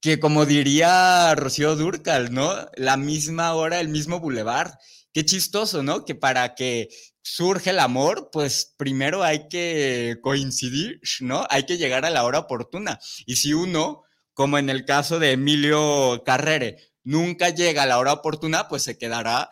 que 0.00 0.18
como 0.18 0.46
diría 0.46 1.34
Rocío 1.34 1.76
Durcal, 1.76 2.32
¿no? 2.32 2.54
La 2.76 2.96
misma 2.96 3.52
hora, 3.54 3.80
el 3.80 3.88
mismo 3.88 4.18
bulevar. 4.20 4.78
Qué 5.12 5.26
chistoso, 5.26 5.82
¿no? 5.82 6.06
Que 6.06 6.14
para 6.14 6.54
que 6.54 6.88
surge 7.20 7.70
el 7.70 7.80
amor, 7.80 8.30
pues 8.32 8.74
primero 8.78 9.22
hay 9.22 9.48
que 9.48 10.16
coincidir, 10.22 11.00
¿no? 11.20 11.46
Hay 11.50 11.66
que 11.66 11.76
llegar 11.76 12.06
a 12.06 12.10
la 12.10 12.24
hora 12.24 12.38
oportuna. 12.38 12.98
Y 13.26 13.36
si 13.36 13.52
uno, 13.52 14.04
como 14.32 14.56
en 14.56 14.70
el 14.70 14.86
caso 14.86 15.18
de 15.18 15.32
Emilio 15.32 16.22
Carrere, 16.24 16.78
nunca 17.04 17.50
llega 17.50 17.82
a 17.82 17.86
la 17.86 17.98
hora 17.98 18.14
oportuna, 18.14 18.68
pues 18.68 18.84
se 18.84 18.96
quedará 18.96 19.50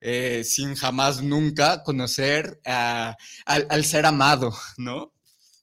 eh, 0.00 0.44
sin 0.44 0.74
jamás 0.74 1.22
nunca 1.22 1.82
conocer 1.82 2.60
al, 2.64 3.16
al 3.46 3.84
ser 3.84 4.06
amado, 4.06 4.54
¿no? 4.76 5.12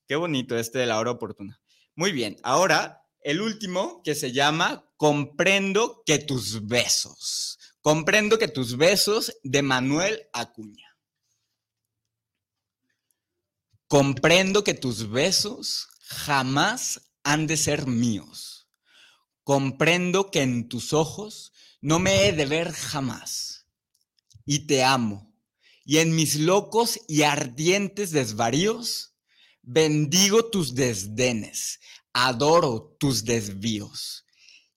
Qué 0.07 0.15
bonito 0.15 0.57
este 0.57 0.79
de 0.79 0.85
la 0.85 0.99
hora 0.99 1.11
oportuna. 1.11 1.59
Muy 1.95 2.11
bien, 2.11 2.37
ahora 2.43 3.03
el 3.21 3.41
último 3.41 4.01
que 4.03 4.15
se 4.15 4.31
llama 4.31 4.85
Comprendo 4.97 6.03
que 6.05 6.19
tus 6.19 6.67
besos. 6.67 7.59
Comprendo 7.81 8.37
que 8.39 8.47
tus 8.47 8.77
besos 8.77 9.33
de 9.43 9.61
Manuel 9.61 10.27
Acuña. 10.33 10.97
Comprendo 13.87 14.63
que 14.63 14.73
tus 14.73 15.09
besos 15.09 15.87
jamás 16.01 17.11
han 17.23 17.47
de 17.47 17.57
ser 17.57 17.87
míos. 17.87 18.67
Comprendo 19.43 20.31
que 20.31 20.41
en 20.41 20.67
tus 20.69 20.93
ojos 20.93 21.53
no 21.81 21.99
me 21.99 22.27
he 22.27 22.33
de 22.33 22.45
ver 22.45 22.71
jamás. 22.71 23.52
Y 24.45 24.67
te 24.67 24.83
amo. 24.83 25.33
Y 25.85 25.97
en 25.97 26.15
mis 26.15 26.35
locos 26.35 26.99
y 27.07 27.23
ardientes 27.23 28.11
desvaríos, 28.11 29.15
bendigo 29.61 30.49
tus 30.49 30.75
desdenes, 30.75 31.79
adoro 32.13 32.95
tus 32.99 33.25
desvíos 33.25 34.23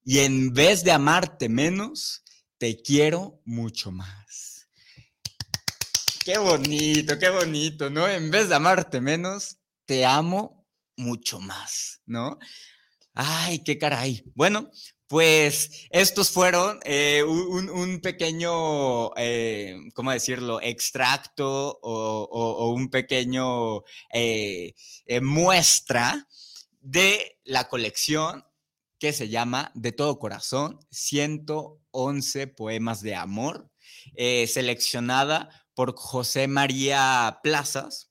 y 0.09 0.20
en 0.20 0.55
vez 0.55 0.85
de 0.85 0.92
amarte 0.92 1.48
menos, 1.48 2.22
te 2.59 2.81
quiero 2.81 3.42
mucho 3.44 3.90
más. 3.90 4.68
Qué 6.24 6.38
bonito, 6.38 7.18
qué 7.18 7.29
bonito, 7.29 7.90
¿no? 7.90 8.07
En 8.07 8.31
vez 8.31 8.48
de 8.48 8.55
amarte 8.55 9.00
menos, 9.00 9.57
te 9.85 10.07
amo 10.07 10.64
mucho 10.96 11.40
más, 11.40 12.02
¿no? 12.07 12.38
Ay, 13.14 13.64
qué 13.64 13.79
caray. 13.79 14.22
Bueno, 14.37 14.70
pues 15.08 15.86
estos 15.90 16.30
fueron 16.30 16.80
eh, 16.84 17.22
un, 17.22 18.00
pequeño, 18.00 19.14
eh, 19.16 19.76
¿cómo 19.94 20.10
decirlo?, 20.10 20.60
extracto 20.60 21.78
o, 21.82 22.72
un 22.72 22.90
pequeño 22.90 23.84
eh, 24.12 24.74
muestra 25.22 26.26
de 26.80 27.38
la 27.44 27.68
colección 27.68 28.44
que 28.98 29.12
se 29.12 29.28
llama 29.28 29.70
De 29.74 29.92
todo 29.92 30.18
corazón, 30.18 30.80
111 30.90 32.46
poemas 32.48 33.02
de 33.02 33.14
amor, 33.14 33.70
seleccionada 34.16 35.50
por 35.74 35.94
José 35.96 36.48
María 36.48 37.40
Plazas. 37.42 38.10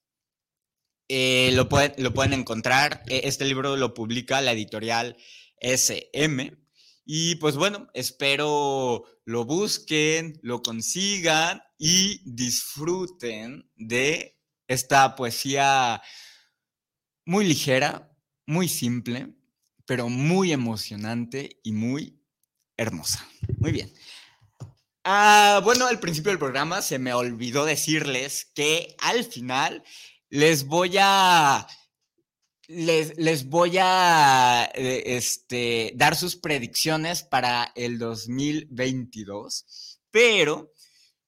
Lo, 1.10 1.68
lo, 1.98 2.14
pueden 2.14 2.34
encontrar, 2.34 3.04
e, 3.08 3.22
este 3.26 3.46
libro 3.46 3.76
lo 3.76 3.94
publica 3.94 4.42
la 4.42 4.54
editorial 4.54 5.18
SM. 5.60 6.65
Y 7.06 7.36
pues 7.36 7.56
bueno, 7.56 7.88
espero 7.94 9.06
lo 9.26 9.46
busquen, 9.46 10.40
lo 10.42 10.64
consigan 10.64 11.62
y 11.78 12.22
disfruten 12.26 13.70
de 13.76 14.40
esta 14.68 15.16
poesía 15.16 16.02
muy 17.26 17.46
ligera, 17.46 18.12
muy 18.48 18.68
simple, 18.68 19.36
pero 19.86 20.10
muy 20.10 20.52
emocionante 20.52 21.60
y 21.64 21.74
muy 21.74 22.20
hermosa. 22.76 23.28
Muy 23.60 23.72
bien. 23.72 23.94
Ah, 25.04 25.62
bueno, 25.64 25.86
al 25.86 26.00
principio 26.00 26.32
del 26.32 26.40
programa 26.40 26.82
se 26.82 26.98
me 26.98 27.14
olvidó 27.14 27.66
decirles 27.66 28.46
que 28.56 28.96
al 29.00 29.24
final 29.24 29.84
les 30.30 30.66
voy 30.66 30.96
a 31.00 31.68
les, 32.68 33.50
voy 33.50 33.78
a 33.80 34.70
eh, 34.74 35.04
este, 35.06 35.94
dar 35.96 36.16
sus 36.16 36.36
predicciones 36.36 37.24
para 37.24 37.72
el 37.76 38.00
2022, 38.00 40.00
pero 40.12 40.72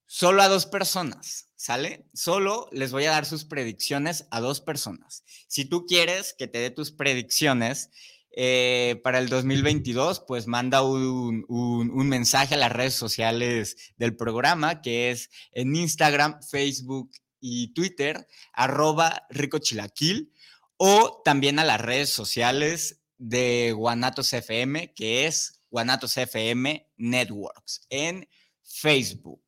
solo 0.05 0.41
a 0.41 0.47
dos 0.47 0.65
personas. 0.65 1.45
¿Sale? 1.59 2.05
Solo 2.13 2.69
les 2.71 2.91
voy 2.91 3.05
a 3.05 3.11
dar 3.11 3.25
sus 3.25 3.43
predicciones 3.43 4.27
a 4.29 4.39
dos 4.39 4.61
personas. 4.61 5.23
Si 5.47 5.65
tú 5.65 5.87
quieres 5.87 6.35
que 6.37 6.47
te 6.47 6.59
dé 6.59 6.69
tus 6.69 6.91
predicciones 6.91 7.89
eh, 8.31 9.01
para 9.03 9.17
el 9.17 9.27
2022, 9.27 10.23
pues 10.27 10.45
manda 10.45 10.83
un, 10.83 11.45
un, 11.49 12.07
mensaje 12.07 12.53
a 12.53 12.59
las 12.59 12.71
redes 12.71 12.93
sociales 12.93 13.75
del 13.97 14.15
programa, 14.15 14.83
que 14.83 15.09
es 15.09 15.31
en 15.51 15.75
Instagram, 15.75 16.39
Facebook 16.43 17.09
y 17.39 17.73
Twitter, 17.73 18.27
arroba 18.53 19.25
ricochilaquil, 19.31 20.31
o 20.77 21.21
también 21.25 21.59
a 21.59 21.65
las 21.65 21.81
redes 21.81 22.09
sociales 22.09 23.01
de 23.17 23.73
Guanatos 23.73 24.31
FM, 24.33 24.93
que 24.93 25.25
es 25.25 25.61
Guanatos 25.69 26.17
FM 26.17 26.87
Networks, 26.97 27.81
en 27.89 28.27
Facebook. 28.63 29.43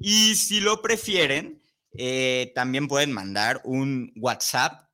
Y 0.00 0.34
si 0.34 0.60
lo 0.60 0.82
prefieren, 0.82 1.62
eh, 1.96 2.52
también 2.54 2.88
pueden 2.88 3.12
mandar 3.12 3.60
un 3.64 4.12
WhatsApp 4.16 4.88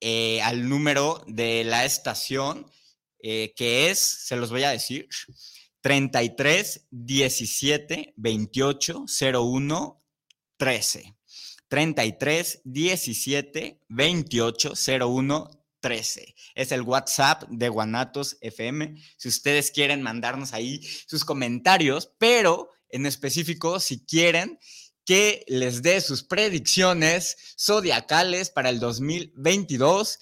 eh, 0.00 0.42
al 0.42 0.68
número 0.68 1.24
de 1.26 1.64
la 1.64 1.84
estación, 1.84 2.70
eh, 3.20 3.54
que 3.56 3.90
es, 3.90 4.00
se 4.00 4.36
los 4.36 4.50
voy 4.50 4.64
a 4.64 4.70
decir, 4.70 5.08
33 5.80 6.86
17 6.90 8.14
28 8.16 9.04
01 9.32 10.02
13. 10.56 11.16
33 11.68 12.60
17 12.64 13.80
28 13.88 14.72
01 15.00 15.50
13. 15.80 16.34
Es 16.54 16.72
el 16.72 16.80
WhatsApp 16.80 17.44
de 17.50 17.68
Guanatos 17.68 18.38
FM. 18.40 18.94
Si 19.18 19.28
ustedes 19.28 19.70
quieren 19.70 20.00
mandarnos 20.00 20.54
ahí 20.54 20.80
sus 21.06 21.26
comentarios, 21.26 22.10
pero 22.18 22.70
en 22.88 23.04
específico, 23.04 23.78
si 23.80 24.04
quieren 24.06 24.58
que 25.04 25.44
les 25.46 25.82
dé 25.82 26.00
sus 26.00 26.22
predicciones 26.22 27.36
zodiacales 27.58 28.48
para 28.48 28.70
el 28.70 28.80
2022, 28.80 30.20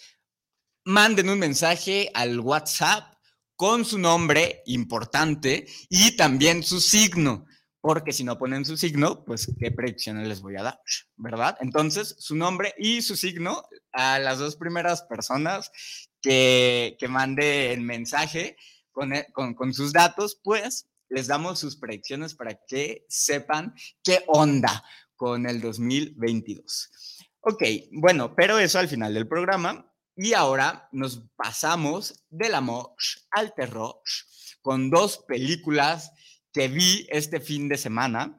manden 0.84 1.28
un 1.28 1.38
mensaje 1.38 2.10
al 2.14 2.40
WhatsApp 2.40 3.14
con 3.54 3.84
su 3.84 3.98
nombre 3.98 4.62
importante 4.66 5.66
y 5.88 6.16
también 6.16 6.64
su 6.64 6.80
signo 6.80 7.46
porque 7.82 8.12
si 8.12 8.22
no 8.22 8.38
ponen 8.38 8.64
su 8.64 8.76
signo, 8.76 9.24
pues 9.24 9.52
qué 9.58 9.72
predicciones 9.72 10.28
les 10.28 10.40
voy 10.40 10.56
a 10.56 10.62
dar, 10.62 10.80
¿verdad? 11.16 11.58
Entonces, 11.60 12.14
su 12.18 12.36
nombre 12.36 12.74
y 12.78 13.02
su 13.02 13.16
signo 13.16 13.64
a 13.92 14.20
las 14.20 14.38
dos 14.38 14.54
primeras 14.56 15.02
personas 15.02 15.72
que, 16.22 16.96
que 16.98 17.08
mande 17.08 17.72
el 17.72 17.80
mensaje 17.80 18.56
con, 18.92 19.12
e, 19.12 19.26
con, 19.32 19.54
con 19.54 19.74
sus 19.74 19.92
datos, 19.92 20.40
pues 20.44 20.88
les 21.08 21.26
damos 21.26 21.58
sus 21.58 21.76
predicciones 21.76 22.36
para 22.36 22.54
que 22.68 23.04
sepan 23.08 23.74
qué 24.04 24.22
onda 24.28 24.84
con 25.16 25.46
el 25.46 25.60
2022. 25.60 26.90
Ok, 27.40 27.64
bueno, 27.90 28.36
pero 28.36 28.60
eso 28.60 28.78
al 28.78 28.88
final 28.88 29.12
del 29.12 29.26
programa. 29.26 29.92
Y 30.14 30.34
ahora 30.34 30.88
nos 30.92 31.24
pasamos 31.34 32.22
del 32.30 32.54
amor 32.54 32.94
al 33.32 33.54
terror 33.54 33.96
con 34.60 34.90
dos 34.90 35.18
películas 35.26 36.12
que 36.52 36.68
vi 36.68 37.06
este 37.10 37.40
fin 37.40 37.68
de 37.68 37.78
semana 37.78 38.38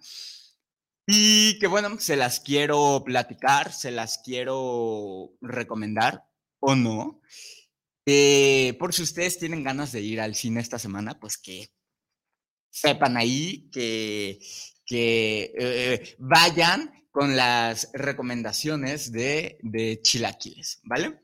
y 1.05 1.59
que 1.59 1.67
bueno, 1.67 1.99
se 1.99 2.15
las 2.15 2.39
quiero 2.39 3.03
platicar, 3.05 3.73
se 3.73 3.91
las 3.91 4.19
quiero 4.19 5.33
recomendar 5.41 6.23
o 6.59 6.75
no. 6.75 7.21
Eh, 8.05 8.75
por 8.79 8.93
si 8.93 9.03
ustedes 9.03 9.39
tienen 9.39 9.63
ganas 9.63 9.91
de 9.91 10.01
ir 10.01 10.21
al 10.21 10.35
cine 10.35 10.61
esta 10.61 10.79
semana, 10.79 11.19
pues 11.19 11.37
que 11.37 11.69
sepan 12.69 13.17
ahí 13.17 13.69
que, 13.71 14.39
que 14.85 15.53
eh, 15.57 16.15
vayan 16.19 16.91
con 17.11 17.35
las 17.35 17.89
recomendaciones 17.93 19.11
de, 19.11 19.59
de 19.61 20.01
Chilaquiles, 20.01 20.79
¿vale? 20.83 21.19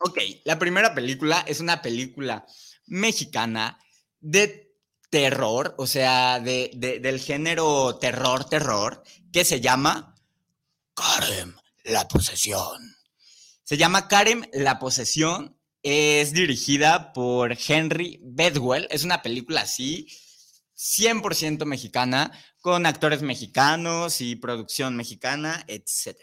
Ok, 0.00 0.18
la 0.44 0.58
primera 0.58 0.94
película 0.94 1.40
es 1.48 1.60
una 1.60 1.80
película 1.80 2.44
mexicana 2.86 3.78
de 4.20 4.65
terror, 5.10 5.74
o 5.78 5.86
sea, 5.86 6.40
de, 6.40 6.70
del 6.74 7.20
género 7.20 7.98
terror, 7.98 8.44
terror, 8.48 9.02
que 9.32 9.44
se 9.44 9.60
llama 9.60 10.14
Karen, 10.94 11.54
la 11.84 12.08
posesión. 12.08 12.96
Se 13.62 13.76
llama 13.76 14.08
Karen, 14.08 14.48
la 14.52 14.78
posesión. 14.78 15.58
Es 15.82 16.32
dirigida 16.32 17.12
por 17.12 17.56
Henry 17.68 18.18
Bedwell. 18.22 18.88
Es 18.90 19.04
una 19.04 19.22
película 19.22 19.62
así, 19.62 20.08
100% 20.76 21.64
mexicana, 21.64 22.32
con 22.60 22.86
actores 22.86 23.22
mexicanos 23.22 24.20
y 24.20 24.36
producción 24.36 24.96
mexicana, 24.96 25.64
etc. 25.68 26.16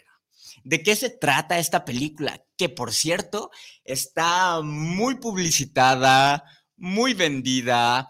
¿De 0.62 0.82
qué 0.82 0.96
se 0.96 1.10
trata 1.10 1.58
esta 1.58 1.84
película? 1.84 2.44
Que 2.56 2.68
por 2.68 2.92
cierto, 2.92 3.50
está 3.84 4.60
muy 4.62 5.16
publicitada, 5.16 6.44
muy 6.76 7.14
vendida. 7.14 8.08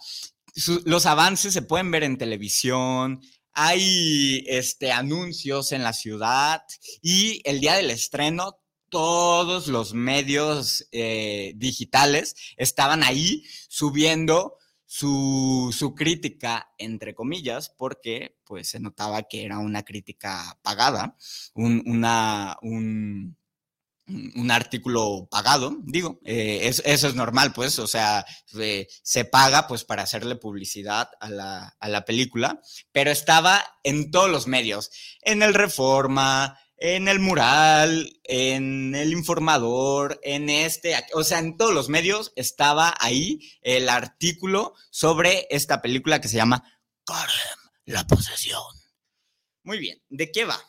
Los 0.85 1.07
avances 1.07 1.53
se 1.53 1.62
pueden 1.62 1.90
ver 1.90 2.05
en 2.05 2.19
televisión, 2.19 3.21
hay 3.53 4.45
este, 4.49 4.93
anuncios 4.93 5.73
en 5.73 5.83
la 5.83 5.93
ciudad 5.93 6.62
y 7.03 7.40
el 7.45 7.61
día 7.61 7.75
del 7.75 7.90
estreno 7.90 8.59
todos 8.88 9.67
los 9.69 9.95
medios 9.95 10.87
eh, 10.93 11.53
digitales 11.57 12.37
estaban 12.57 13.03
ahí 13.03 13.45
subiendo 13.69 14.59
su, 14.87 15.75
su, 15.77 15.95
crítica, 15.97 16.73
entre 16.79 17.14
comillas, 17.14 17.71
porque 17.71 18.37
pues 18.45 18.69
se 18.69 18.79
notaba 18.79 19.25
que 19.25 19.45
era 19.45 19.59
una 19.59 19.83
crítica 19.83 20.61
pagada, 20.62 21.17
un, 21.55 21.83
una, 21.87 22.57
un, 22.62 23.37
un 24.07 24.51
artículo 24.51 25.29
pagado, 25.31 25.79
digo, 25.85 26.21
eh, 26.25 26.61
eso 26.62 27.09
es 27.09 27.14
normal, 27.14 27.53
pues, 27.55 27.79
o 27.79 27.87
sea, 27.87 28.27
se 29.03 29.25
paga 29.25 29.67
pues 29.67 29.85
para 29.85 30.03
hacerle 30.03 30.37
publicidad 30.37 31.09
a 31.21 31.31
la, 31.31 31.77
a 31.81 31.88
la, 31.88 32.05
película, 32.05 32.61
pero 32.93 33.11
estaba 33.11 33.64
en 33.83 34.11
todos 34.11 34.31
los 34.31 34.47
medios, 34.47 34.90
en 35.23 35.43
el 35.43 35.55
Reforma, 35.55 36.59
en 36.77 37.09
el 37.09 37.19
Mural, 37.19 38.21
en 38.25 38.95
el 38.95 39.12
Informador, 39.12 40.21
en 40.23 40.51
este, 40.51 40.95
o 41.14 41.25
sea, 41.25 41.38
en 41.38 41.57
todos 41.57 41.73
los 41.73 41.88
medios 41.88 42.33
estaba 42.37 42.95
ahí 43.01 43.40
el 43.62 43.88
artículo 43.88 44.75
sobre 44.90 45.47
esta 45.51 45.81
película 45.81 46.21
que 46.21 46.29
se 46.29 46.37
llama 46.37 46.62
Karen, 47.07 47.59
la 47.87 48.07
posesión. 48.07 48.62
Muy 49.62 49.79
bien, 49.79 50.03
¿de 50.11 50.31
qué 50.31 50.45
va? 50.45 50.61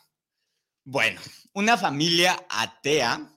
Bueno, 0.88 1.20
una 1.52 1.76
familia 1.76 2.46
atea 2.48 3.36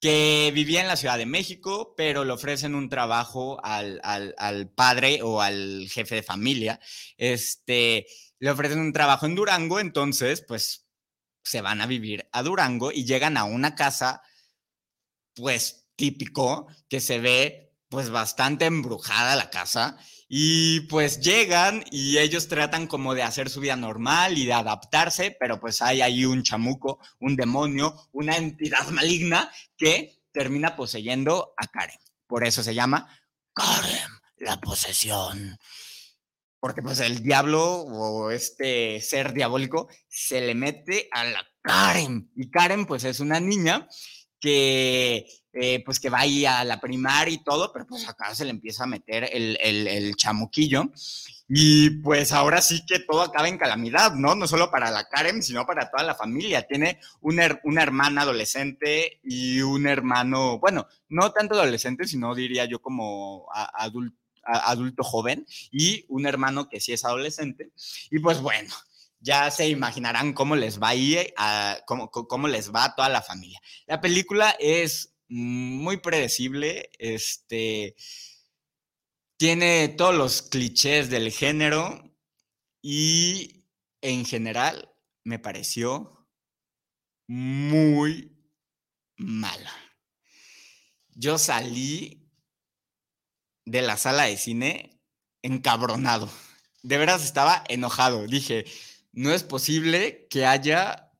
que 0.00 0.50
vivía 0.52 0.80
en 0.80 0.88
la 0.88 0.96
Ciudad 0.96 1.16
de 1.16 1.26
México, 1.26 1.94
pero 1.96 2.24
le 2.24 2.32
ofrecen 2.32 2.74
un 2.74 2.88
trabajo 2.88 3.60
al, 3.62 4.72
padre 4.74 5.20
o 5.22 5.40
al 5.40 5.86
jefe 5.88 6.16
de 6.16 6.22
familia. 6.24 6.80
Este, 7.16 8.08
le 8.40 8.50
ofrecen 8.50 8.80
un 8.80 8.92
trabajo 8.92 9.26
en 9.26 9.36
Durango, 9.36 9.78
entonces, 9.78 10.42
pues, 10.42 10.88
se 11.44 11.60
van 11.60 11.80
a 11.80 11.86
vivir 11.86 12.28
a 12.32 12.42
Durango 12.42 12.90
y 12.90 13.04
llegan 13.04 13.36
a 13.36 13.44
una 13.44 13.76
casa, 13.76 14.20
pues, 15.36 15.86
típico, 15.94 16.66
que 16.88 17.00
se 17.00 17.20
ve, 17.20 17.76
pues, 17.88 18.10
bastante 18.10 18.64
embrujada 18.64 19.36
la 19.36 19.50
casa 19.50 19.96
y 20.28 20.80
pues 20.80 21.20
llegan 21.20 21.82
y 21.90 22.18
ellos 22.18 22.48
tratan 22.48 22.86
como 22.86 23.14
de 23.14 23.22
hacer 23.22 23.48
su 23.48 23.60
vida 23.60 23.76
normal 23.76 24.36
y 24.36 24.44
de 24.44 24.52
adaptarse, 24.52 25.34
pero 25.40 25.58
pues 25.58 25.80
hay 25.80 26.02
ahí 26.02 26.26
un 26.26 26.42
chamuco, 26.42 26.98
un 27.18 27.34
demonio, 27.34 27.94
una 28.12 28.36
entidad 28.36 28.86
maligna 28.90 29.50
que 29.76 30.20
termina 30.30 30.76
poseyendo 30.76 31.54
a 31.56 31.66
Karen. 31.66 31.98
Por 32.26 32.46
eso 32.46 32.62
se 32.62 32.74
llama 32.74 33.08
Karen, 33.54 34.10
la 34.36 34.60
posesión. 34.60 35.58
Porque 36.60 36.82
pues 36.82 37.00
el 37.00 37.22
diablo 37.22 37.64
o 37.64 38.30
este 38.30 39.00
ser 39.00 39.32
diabólico 39.32 39.88
se 40.08 40.42
le 40.42 40.54
mete 40.54 41.08
a 41.10 41.24
la 41.24 41.46
Karen. 41.62 42.30
Y 42.36 42.50
Karen 42.50 42.84
pues 42.84 43.04
es 43.04 43.20
una 43.20 43.40
niña 43.40 43.88
que 44.40 45.26
eh, 45.52 45.82
pues 45.84 45.98
que 45.98 46.10
va 46.10 46.20
ahí 46.20 46.44
a 46.44 46.62
la 46.62 46.78
primaria 46.78 47.32
y 47.32 47.42
todo, 47.42 47.72
pero 47.72 47.86
pues 47.86 48.06
acá 48.06 48.34
se 48.34 48.44
le 48.44 48.50
empieza 48.50 48.84
a 48.84 48.86
meter 48.86 49.28
el, 49.32 49.56
el, 49.60 50.14
chamuquillo. 50.14 50.90
Y 51.48 51.90
pues 52.02 52.32
ahora 52.32 52.60
sí 52.60 52.84
que 52.86 52.98
todo 52.98 53.22
acaba 53.22 53.48
en 53.48 53.56
calamidad, 53.56 54.12
¿no? 54.12 54.34
No 54.34 54.46
solo 54.46 54.70
para 54.70 54.90
la 54.90 55.08
Karen, 55.08 55.42
sino 55.42 55.64
para 55.64 55.90
toda 55.90 56.02
la 56.02 56.14
familia. 56.14 56.66
Tiene 56.66 57.00
una, 57.22 57.58
una 57.64 57.82
hermana 57.82 58.22
adolescente 58.22 59.20
y 59.24 59.62
un 59.62 59.86
hermano, 59.86 60.58
bueno, 60.58 60.86
no 61.08 61.32
tanto 61.32 61.54
adolescente, 61.54 62.06
sino 62.06 62.34
diría 62.34 62.66
yo 62.66 62.80
como 62.82 63.46
adulto, 64.44 65.02
joven 65.02 65.46
y 65.70 66.04
un 66.08 66.26
hermano 66.26 66.68
que 66.68 66.80
sí 66.80 66.92
es 66.92 67.06
adolescente. 67.06 67.72
Y 68.10 68.18
pues 68.18 68.42
bueno, 68.42 68.74
ya 69.20 69.50
se 69.50 69.66
imaginarán 69.68 70.34
cómo 70.34 70.56
les 70.56 70.80
va 70.80 70.90
a 70.90 70.94
ir, 70.94 71.32
cómo, 71.86 72.10
cómo 72.10 72.48
les 72.48 72.72
va 72.72 72.84
a 72.84 72.94
toda 72.94 73.08
la 73.08 73.22
familia. 73.22 73.60
La 73.86 74.02
película 74.02 74.54
es 74.58 75.14
muy 75.28 75.98
predecible, 75.98 76.90
este, 76.98 77.96
tiene 79.36 79.88
todos 79.88 80.14
los 80.14 80.42
clichés 80.42 81.10
del 81.10 81.30
género 81.30 82.10
y 82.82 83.64
en 84.00 84.24
general 84.24 84.92
me 85.24 85.38
pareció 85.38 86.26
muy 87.26 88.36
mala. 89.16 89.72
Yo 91.10 91.36
salí 91.36 92.30
de 93.64 93.82
la 93.82 93.96
sala 93.96 94.24
de 94.24 94.36
cine 94.36 95.02
encabronado. 95.42 96.30
De 96.82 96.96
veras 96.96 97.24
estaba 97.24 97.64
enojado. 97.68 98.26
Dije, 98.26 98.64
no 99.12 99.32
es 99.32 99.42
posible 99.42 100.26
que 100.30 100.46
haya 100.46 101.12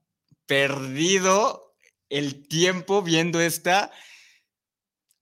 perdido 0.47 1.68
el 2.09 2.47
tiempo 2.49 3.03
viendo 3.03 3.41
esta, 3.41 3.91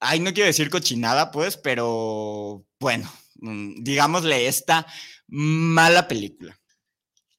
ay, 0.00 0.20
no 0.20 0.32
quiero 0.32 0.46
decir 0.46 0.70
cochinada, 0.70 1.30
pues, 1.30 1.56
pero 1.56 2.66
bueno, 2.78 3.12
mm, 3.40 3.82
digámosle 3.82 4.46
esta 4.46 4.86
mala 5.26 6.08
película. 6.08 6.58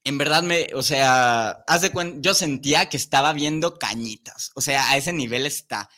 En 0.04 0.18
verdad 0.18 0.42
me, 0.42 0.68
o 0.74 0.82
sea, 0.82 1.64
haz 1.66 1.82
de 1.82 1.92
yo 2.20 2.34
sentía 2.34 2.88
que 2.88 2.96
estaba 2.96 3.32
viendo 3.32 3.78
cañitas, 3.78 4.52
o 4.54 4.60
sea, 4.60 4.90
a 4.90 4.96
ese 4.96 5.12
nivel 5.12 5.46
está. 5.46 5.90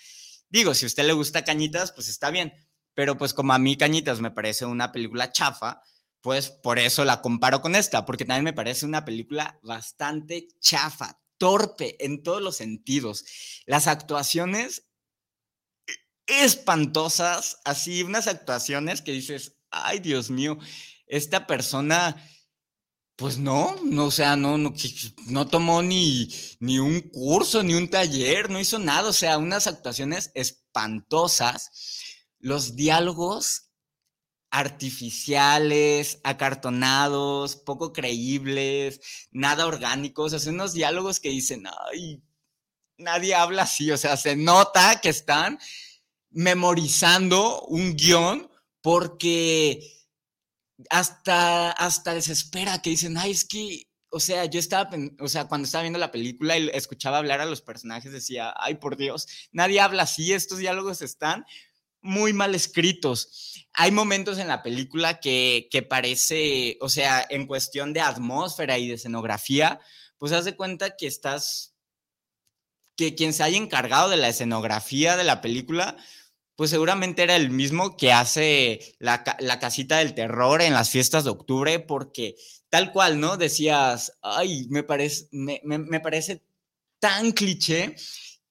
Digo, 0.48 0.74
si 0.74 0.84
a 0.84 0.88
usted 0.88 1.04
le 1.04 1.12
gusta 1.12 1.44
cañitas, 1.44 1.92
pues 1.92 2.08
está 2.08 2.30
bien, 2.30 2.52
pero 2.94 3.16
pues 3.16 3.34
como 3.34 3.52
a 3.52 3.58
mí 3.58 3.76
cañitas 3.76 4.20
me 4.20 4.32
parece 4.32 4.64
una 4.66 4.90
película 4.90 5.30
chafa, 5.30 5.82
pues 6.22 6.50
por 6.50 6.78
eso 6.78 7.04
la 7.04 7.22
comparo 7.22 7.60
con 7.62 7.74
esta, 7.74 8.04
porque 8.04 8.24
también 8.24 8.44
me 8.44 8.52
parece 8.52 8.84
una 8.84 9.04
película 9.04 9.58
bastante 9.62 10.48
chafa, 10.60 11.19
torpe 11.40 11.96
en 12.04 12.22
todos 12.22 12.42
los 12.42 12.56
sentidos. 12.56 13.24
Las 13.66 13.86
actuaciones 13.88 14.86
espantosas, 16.26 17.58
así 17.64 18.02
unas 18.02 18.28
actuaciones 18.28 19.02
que 19.02 19.12
dices, 19.12 19.56
ay 19.70 19.98
Dios 20.00 20.30
mío, 20.30 20.58
esta 21.06 21.46
persona, 21.46 22.14
pues 23.16 23.38
no, 23.38 23.74
no, 23.82 24.06
o 24.06 24.10
sea, 24.10 24.36
no, 24.36 24.58
no, 24.58 24.74
no 25.26 25.48
tomó 25.48 25.82
ni, 25.82 26.28
ni 26.60 26.78
un 26.78 27.00
curso, 27.00 27.62
ni 27.62 27.74
un 27.74 27.88
taller, 27.88 28.50
no 28.50 28.60
hizo 28.60 28.78
nada, 28.78 29.08
o 29.08 29.12
sea, 29.12 29.38
unas 29.38 29.66
actuaciones 29.66 30.30
espantosas, 30.34 31.70
los 32.38 32.76
diálogos 32.76 33.69
artificiales, 34.50 36.20
acartonados, 36.24 37.56
poco 37.56 37.92
creíbles, 37.92 39.28
nada 39.30 39.66
orgánicos, 39.66 40.32
o 40.32 40.38
sea, 40.38 40.52
unos 40.52 40.72
diálogos 40.72 41.20
que 41.20 41.30
dicen, 41.30 41.64
ay, 41.92 42.22
nadie 42.98 43.34
habla 43.34 43.62
así, 43.62 43.90
o 43.90 43.96
sea, 43.96 44.16
se 44.16 44.36
nota 44.36 45.00
que 45.00 45.08
están 45.08 45.58
memorizando 46.30 47.62
un 47.62 47.96
guion 47.96 48.50
porque 48.82 49.80
hasta, 50.88 51.70
hasta 51.72 52.14
desespera 52.14 52.82
que 52.82 52.90
dicen, 52.90 53.18
ay, 53.18 53.32
es 53.32 53.44
que, 53.44 53.84
o 54.10 54.18
sea, 54.18 54.46
yo 54.46 54.58
estaba, 54.58 54.90
o 55.20 55.28
sea, 55.28 55.46
cuando 55.46 55.66
estaba 55.66 55.82
viendo 55.82 55.98
la 55.98 56.10
película 56.10 56.58
y 56.58 56.68
escuchaba 56.72 57.18
hablar 57.18 57.40
a 57.40 57.46
los 57.46 57.62
personajes, 57.62 58.10
decía, 58.10 58.52
ay, 58.56 58.76
por 58.76 58.96
Dios, 58.96 59.26
nadie 59.52 59.80
habla 59.80 60.04
así, 60.04 60.32
estos 60.32 60.58
diálogos 60.58 61.02
están 61.02 61.44
muy 62.02 62.32
mal 62.32 62.54
escritos. 62.54 63.66
Hay 63.72 63.90
momentos 63.90 64.38
en 64.38 64.48
la 64.48 64.62
película 64.62 65.20
que, 65.20 65.68
que 65.70 65.82
parece, 65.82 66.76
o 66.80 66.88
sea, 66.88 67.24
en 67.28 67.46
cuestión 67.46 67.92
de 67.92 68.00
atmósfera 68.00 68.78
y 68.78 68.88
de 68.88 68.94
escenografía, 68.94 69.80
pues 70.18 70.32
haz 70.32 70.44
de 70.44 70.56
cuenta 70.56 70.96
que 70.96 71.06
estás, 71.06 71.74
que 72.96 73.14
quien 73.14 73.32
se 73.32 73.42
haya 73.42 73.56
encargado 73.56 74.10
de 74.10 74.16
la 74.16 74.28
escenografía 74.28 75.16
de 75.16 75.24
la 75.24 75.40
película, 75.40 75.96
pues 76.56 76.68
seguramente 76.68 77.22
era 77.22 77.36
el 77.36 77.50
mismo 77.50 77.96
que 77.96 78.12
hace 78.12 78.94
la, 78.98 79.24
casita 79.24 79.96
del 79.98 80.12
terror 80.12 80.60
en 80.60 80.74
las 80.74 80.90
fiestas 80.90 81.24
de 81.24 81.30
octubre, 81.30 81.80
porque 81.80 82.36
tal 82.68 82.92
cual, 82.92 83.18
¿no? 83.18 83.38
Decías, 83.38 84.12
ay, 84.20 84.66
me 84.68 84.82
parece, 84.82 85.26
me, 85.32 85.62
me 85.64 86.00
parece 86.00 86.42
tan 86.98 87.32
cliché 87.32 87.96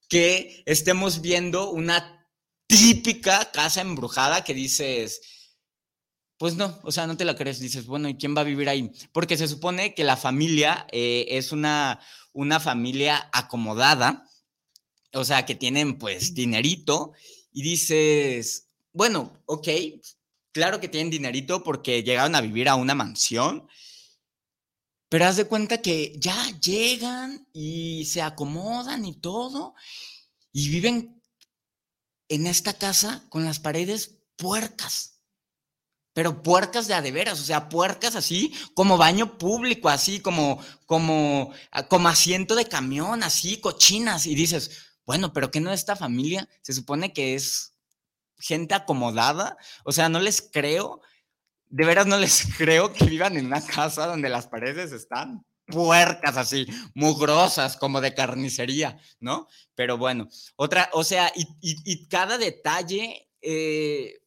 que 0.08 0.64
estemos 0.66 1.22
viendo 1.22 1.70
una 1.70 2.19
típica 2.70 3.52
casa 3.52 3.82
embrujada 3.82 4.44
que 4.44 4.54
dices, 4.54 5.22
pues 6.38 6.56
no, 6.56 6.80
o 6.84 6.92
sea, 6.92 7.08
no 7.08 7.18
te 7.18 7.26
la 7.26 7.36
crees, 7.36 7.60
dices, 7.60 7.88
bueno, 7.88 8.08
¿y 8.08 8.16
quién 8.16 8.38
va 8.38 8.42
a 8.42 8.46
vivir 8.46 8.70
ahí? 8.70 8.92
Porque 9.12 9.38
se 9.38 9.48
supone 9.48 9.96
que 9.96 10.04
la 10.04 10.16
familia 10.16 10.86
eh, 10.92 11.26
es 11.30 11.52
una, 11.52 12.00
una 12.32 12.60
familia 12.60 13.28
acomodada, 13.34 14.30
o 15.14 15.26
sea, 15.26 15.48
que 15.48 15.56
tienen 15.56 15.98
pues 15.98 16.36
dinerito, 16.36 17.14
y 17.52 17.64
dices, 17.64 18.68
bueno, 18.94 19.34
ok, 19.48 19.68
claro 20.52 20.80
que 20.80 20.90
tienen 20.90 21.10
dinerito 21.10 21.64
porque 21.64 22.04
llegaron 22.04 22.36
a 22.36 22.42
vivir 22.42 22.70
a 22.70 22.76
una 22.76 22.94
mansión, 22.94 23.68
pero 25.10 25.26
haz 25.26 25.38
de 25.38 25.46
cuenta 25.46 25.82
que 25.82 26.14
ya 26.20 26.38
llegan 26.60 27.48
y 27.52 28.06
se 28.06 28.22
acomodan 28.22 29.06
y 29.06 29.20
todo, 29.20 29.74
y 30.54 30.70
viven 30.70 31.19
en 32.30 32.48
esta 32.48 32.74
casa 32.74 33.26
con 33.30 33.44
las 33.44 33.60
paredes 33.60 34.20
puercas. 34.38 35.16
Pero 36.14 36.42
puercas 36.42 36.88
de 36.88 36.94
adeveras, 36.94 37.40
o 37.40 37.44
sea, 37.44 37.70
puercas 37.70 38.16
así 38.16 38.54
como 38.74 38.98
baño 38.98 39.38
público, 39.38 39.90
así 39.90 40.20
como, 40.20 40.64
como, 40.86 41.54
ah, 41.72 41.88
como 41.88 42.08
asiento 42.08 42.56
de 42.56 42.66
camión, 42.66 43.24
así, 43.24 43.60
cochinas. 43.60 44.26
Y 44.26 44.36
dices, 44.36 44.72
bueno, 45.06 45.34
pero 45.34 45.52
que 45.52 45.60
no 45.60 45.72
esta 45.72 45.96
familia 45.96 46.48
se 46.62 46.74
supone 46.74 47.14
que 47.14 47.36
es 47.36 47.74
gente 48.38 48.74
acomodada. 48.74 49.58
O 49.84 49.92
sea, 49.92 50.10
no 50.10 50.20
les 50.20 50.42
creo, 50.42 51.02
de 51.68 51.86
veras 51.86 52.08
no 52.08 52.18
les 52.18 52.44
creo 52.58 52.92
que 52.94 53.06
vivan 53.06 53.38
en 53.38 53.46
una 53.46 53.66
casa 53.66 54.08
donde 54.08 54.30
las 54.30 54.48
paredes 54.48 54.92
están 54.92 55.46
puercas 55.72 56.38
así, 56.38 56.66
mugrosas, 56.94 57.78
como 57.78 58.02
de 58.02 58.14
carnicería, 58.14 59.00
¿no? 59.20 59.48
Pero 59.76 59.98
bueno, 59.98 60.28
otra, 60.56 60.90
o 60.94 61.04
sea, 61.04 61.32
y, 61.36 62.08
cada 62.08 62.38
detalle, 62.38 63.30
eh, 63.42 64.20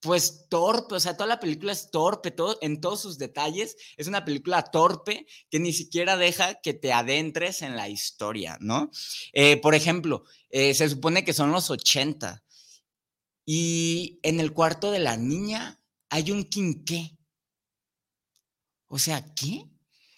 pues 0.00 0.46
torpe, 0.50 0.96
o 0.96 1.00
sea, 1.00 1.16
toda 1.16 1.28
la 1.28 1.40
película 1.40 1.72
es 1.72 1.90
torpe, 1.90 2.30
todo, 2.30 2.58
en 2.60 2.80
todos 2.80 3.00
sus 3.00 3.16
detalles, 3.16 3.76
es 3.96 4.06
una 4.06 4.24
película 4.24 4.62
torpe 4.62 5.26
que 5.50 5.58
ni 5.58 5.72
siquiera 5.72 6.16
deja 6.16 6.60
que 6.60 6.74
te 6.74 6.92
adentres 6.92 7.62
en 7.62 7.76
la 7.76 7.88
historia, 7.88 8.58
¿no? 8.60 8.90
Eh, 9.32 9.56
por 9.56 9.74
ejemplo, 9.74 10.24
eh, 10.50 10.74
se 10.74 10.90
supone 10.90 11.24
que 11.24 11.32
son 11.32 11.52
los 11.52 11.70
80 11.70 12.44
y 13.46 14.20
en 14.22 14.40
el 14.40 14.52
cuarto 14.52 14.90
de 14.90 14.98
la 14.98 15.16
niña 15.16 15.80
hay 16.10 16.30
un 16.30 16.44
quinqué. 16.44 17.18
O 18.88 18.98
sea, 18.98 19.34
¿qué? 19.34 19.68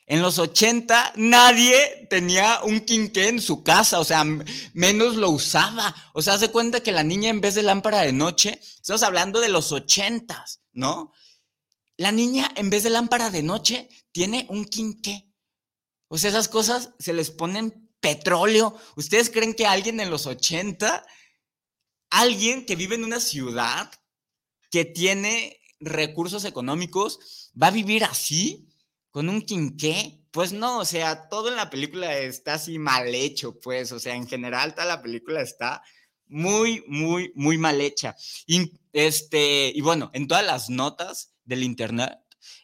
En 0.09 0.23
los 0.23 0.38
80 0.38 1.14
nadie 1.16 2.07
tenía 2.09 2.61
un 2.62 2.81
quinqué 2.81 3.27
en 3.27 3.40
su 3.40 3.64
casa, 3.64 3.99
o 3.99 4.05
sea, 4.05 4.25
menos 4.73 5.16
lo 5.16 5.31
usaba. 5.31 5.95
O 6.14 6.23
sea, 6.23 6.35
hace 6.35 6.51
cuenta 6.53 6.81
que 6.81 6.92
la 6.92 7.03
niña 7.03 7.29
en 7.29 7.40
vez 7.40 7.57
de 7.57 7.64
lámpara 7.64 8.03
de 8.03 8.12
noche, 8.12 8.61
estamos 8.62 9.03
hablando 9.03 9.40
de 9.40 9.49
los 9.49 9.73
80, 9.73 10.45
¿no? 10.73 11.12
La 11.97 12.12
niña 12.12 12.53
en 12.55 12.71
vez 12.71 12.85
de 12.85 12.90
lámpara 12.90 13.31
de 13.31 13.42
noche 13.42 13.88
tiene 14.12 14.47
un 14.49 14.64
quinqué. 14.64 15.29
O 16.07 16.19
sea, 16.19 16.31
esas 16.31 16.49
cosas 16.49 16.90
se 17.01 17.12
les 17.12 17.31
ponen 17.31 17.90
petróleo. 18.01 18.79
¿Ustedes 18.95 19.29
creen 19.29 19.55
que 19.55 19.66
alguien 19.66 19.99
en 19.99 20.11
los 20.11 20.27
80, 20.27 21.05
alguien 22.11 22.64
que 22.64 22.77
vive 22.77 22.95
en 22.95 23.05
una 23.05 23.19
ciudad 23.19 23.90
que 24.71 24.85
tiene 24.85 25.61
recursos 25.81 26.45
económicos, 26.45 27.51
va 27.61 27.69
a 27.69 27.73
vivir 27.73 28.05
así? 28.05 28.69
Con 29.16 29.31
un 29.31 29.40
quinqué, 29.40 30.20
pues 30.31 30.52
no, 30.52 30.81
o 30.81 30.85
sea, 30.85 31.31
todo 31.31 31.48
en 31.48 31.57
la 31.57 31.70
película 31.70 32.18
está 32.18 32.52
así 32.52 32.79
mal 32.79 33.14
hecho, 33.14 33.59
pues, 33.59 33.90
o 33.92 33.98
sea, 33.98 34.14
en 34.14 34.29
general 34.29 34.74
toda 34.74 34.87
la 34.87 35.00
película 35.00 35.40
está 35.40 35.83
muy, 36.26 36.85
muy, 36.87 37.33
muy 37.35 37.57
mal 37.57 37.81
hecha. 37.81 38.14
Y, 38.46 38.74
este, 38.92 39.72
y 39.74 39.81
bueno, 39.81 40.11
en 40.12 40.29
todas 40.29 40.44
las 40.44 40.68
notas 40.68 41.33
del 41.46 41.62
internet, 41.62 42.12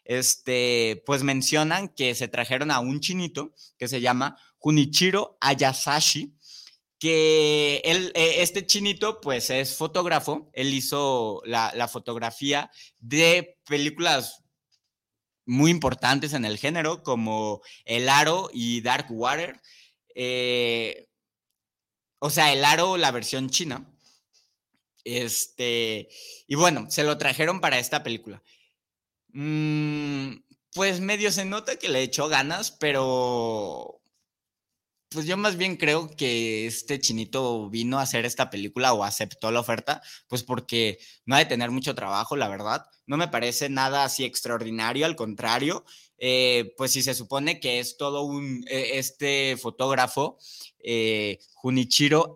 este, 0.05 1.03
pues 1.07 1.23
mencionan 1.23 1.89
que 1.89 2.15
se 2.15 2.29
trajeron 2.29 2.71
a 2.71 2.81
un 2.81 3.01
chinito 3.01 3.55
que 3.79 3.89
se 3.89 4.03
llama 4.03 4.37
Junichiro 4.59 5.39
Ayasashi, 5.41 6.35
que 6.99 7.81
él, 7.83 8.13
e, 8.15 8.43
este 8.43 8.67
chinito, 8.67 9.23
pues 9.23 9.49
es 9.49 9.75
fotógrafo, 9.75 10.51
él 10.53 10.75
hizo 10.75 11.41
la, 11.47 11.73
la 11.75 11.89
fotografía 11.89 12.71
de 12.99 13.59
películas 13.65 14.42
muy 15.47 15.71
importantes 15.71 16.33
en 16.33 16.45
el 16.45 16.59
género, 16.59 17.03
como 17.03 17.63
El 17.85 18.09
Aro 18.09 18.51
y 18.53 18.81
Dark 18.81 19.07
Water. 19.11 19.61
Eh, 20.15 21.09
o 22.19 22.31
sea, 22.31 22.53
El 22.53 22.65
Aro, 22.65 22.97
la 22.97 23.11
versión 23.11 23.51
china. 23.51 23.89
Este, 25.05 26.09
y 26.47 26.55
bueno, 26.55 26.91
se 26.91 27.05
lo 27.05 27.19
trajeron 27.19 27.61
para 27.61 27.79
esta 27.79 28.03
película. 28.03 28.43
Mm, 29.33 30.37
pues 30.75 31.01
medio 31.01 31.33
se 31.33 31.45
nota 31.45 31.77
que 31.77 31.89
le 31.89 32.03
echó 32.03 32.29
ganas, 32.29 32.71
pero 32.71 34.02
pues 35.13 35.27
yo 35.27 35.37
más 35.37 35.57
bien 35.57 35.77
creo 35.77 36.09
que 36.17 36.67
este 36.67 36.99
chinito 37.01 37.69
vino 37.71 37.99
a 37.99 38.03
hacer 38.03 38.25
esta 38.25 38.51
película 38.51 38.93
o 38.93 39.05
aceptó 39.05 39.51
la 39.51 39.61
oferta, 39.61 40.03
pues 40.29 40.43
porque 40.43 40.99
no 41.27 41.35
ha 41.35 41.39
de 41.39 41.47
tener 41.47 41.71
mucho 41.71 41.95
trabajo, 41.95 42.37
la 42.37 42.49
verdad. 42.49 42.87
No 43.07 43.17
me 43.17 43.29
parece 43.29 43.69
nada 43.69 44.05
así 44.05 44.25
extraordinario, 44.25 45.07
al 45.07 45.17
contrario, 45.17 45.85
eh, 46.19 46.75
pues 46.77 46.93
si 46.93 47.03
se 47.03 47.15
supone 47.15 47.61
que 47.61 47.81
es 47.81 47.97
todo 47.97 48.23
un, 48.23 48.65
e, 48.69 48.99
este 48.99 49.57
fotógrafo, 49.57 50.39
eh, 50.79 51.39
Junichiro 51.55 52.33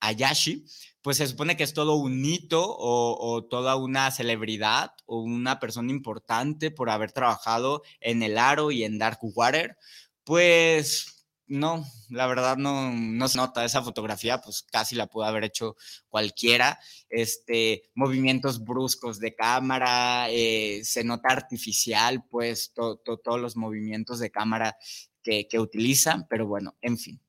Ayashi, 0.00 0.64
pues 1.02 1.18
se 1.18 1.26
supone 1.26 1.56
que 1.56 1.64
es 1.64 1.74
todo 1.74 1.94
un 1.96 2.24
hito 2.24 2.64
o, 2.64 3.16
o, 3.18 3.44
toda 3.44 3.76
una 3.76 4.10
celebridad 4.10 4.92
o 5.06 5.20
una 5.20 5.60
persona 5.60 5.90
importante 5.90 6.70
por 6.70 6.90
haber 6.90 7.12
trabajado 7.12 7.82
en 8.00 8.22
El 8.22 8.38
Aro 8.38 8.70
y 8.70 8.84
en 8.84 8.98
Dark 8.98 9.18
Water, 9.22 9.76
pues 10.24 11.13
no, 11.46 11.84
la 12.08 12.26
verdad 12.26 12.56
no, 12.56 12.90
no 12.90 13.28
se 13.28 13.36
nota 13.38 13.64
esa 13.64 13.82
fotografía, 13.82 14.40
pues 14.40 14.62
casi 14.62 14.94
la 14.94 15.06
pudo 15.06 15.24
haber 15.24 15.44
hecho 15.44 15.76
cualquiera. 16.08 16.78
Este, 17.08 17.90
movimientos 17.94 18.64
bruscos 18.64 19.18
de 19.18 19.34
cámara, 19.34 20.28
eh, 20.30 20.80
se 20.84 21.04
nota 21.04 21.28
artificial, 21.30 22.24
pues 22.28 22.72
todos 22.72 23.40
los 23.40 23.56
movimientos 23.56 24.18
de 24.18 24.30
cámara 24.30 24.76
que, 25.22 25.46
que 25.48 25.60
utilizan, 25.60 26.26
pero 26.28 26.46
bueno, 26.46 26.76
en 26.80 26.98
fin. 26.98 27.20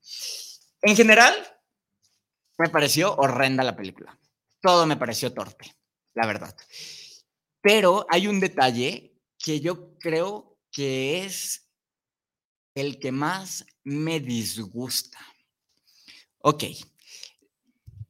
En 0.82 0.96
general, 0.96 1.34
me 2.58 2.70
pareció 2.70 3.16
horrenda 3.16 3.64
la 3.64 3.76
película. 3.76 4.18
Todo 4.62 4.86
me 4.86 4.98
pareció 4.98 5.34
torpe, 5.34 5.76
la 6.14 6.26
verdad. 6.26 6.56
Pero 7.62 8.06
hay 8.10 8.28
un 8.28 8.40
detalle 8.40 9.20
que 9.38 9.60
yo 9.60 9.98
creo 10.00 10.58
que 10.72 11.24
es 11.24 11.65
el 12.76 13.00
que 13.00 13.12
más 13.12 13.66
me 13.84 14.20
disgusta. 14.20 15.18
Ok, 16.40 16.66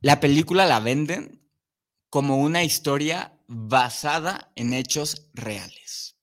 la 0.01 0.19
película 0.19 0.65
la 0.65 0.80
venden 0.80 1.41
como 2.10 2.38
una 2.38 2.63
historia 2.63 3.39
basada 3.47 4.51
en 4.56 4.73
hechos 4.73 5.28
reales. 5.34 6.17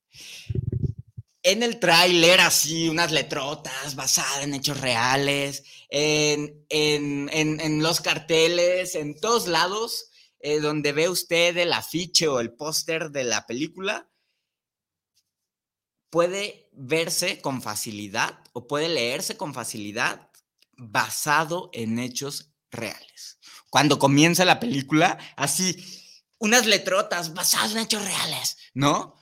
En 1.44 1.62
el 1.62 1.81
tráiler, 1.81 2.40
así, 2.40 2.88
unas 2.88 3.11
letrotas 3.11 3.94
basadas 3.94 4.44
en 4.44 4.55
hechos 4.55 4.81
reales, 4.81 5.64
en, 5.88 6.64
en, 6.68 7.83
los 7.83 8.00
carteles, 8.00 8.94
en 8.94 9.18
todos 9.18 9.48
lados, 9.48 10.11
eh, 10.38 10.61
donde 10.61 10.92
ve 10.92 11.09
usted 11.09 11.57
el 11.57 11.72
afiche 11.72 12.28
o 12.28 12.38
el 12.40 12.52
póster 12.52 13.11
de 13.11 13.24
la 13.24 13.44
película, 13.46 14.09
puede 16.12 16.68
verse 16.72 17.40
con 17.40 17.62
facilidad 17.62 18.38
o 18.53 18.66
puede 18.66 18.90
leerse 18.90 19.38
con 19.38 19.55
facilidad 19.55 20.31
basado 20.77 21.70
en 21.72 21.98
hechos 21.98 22.53
reales. 22.70 23.38
Cuando 23.70 23.98
comienza 23.98 24.44
la 24.44 24.61
película, 24.61 25.18
así, 25.37 25.75
unas 26.38 26.66
letrotas 26.66 27.33
basadas 27.33 27.72
en 27.72 27.79
hechos 27.79 28.05
reales, 28.05 28.59
¿no? 28.75 29.16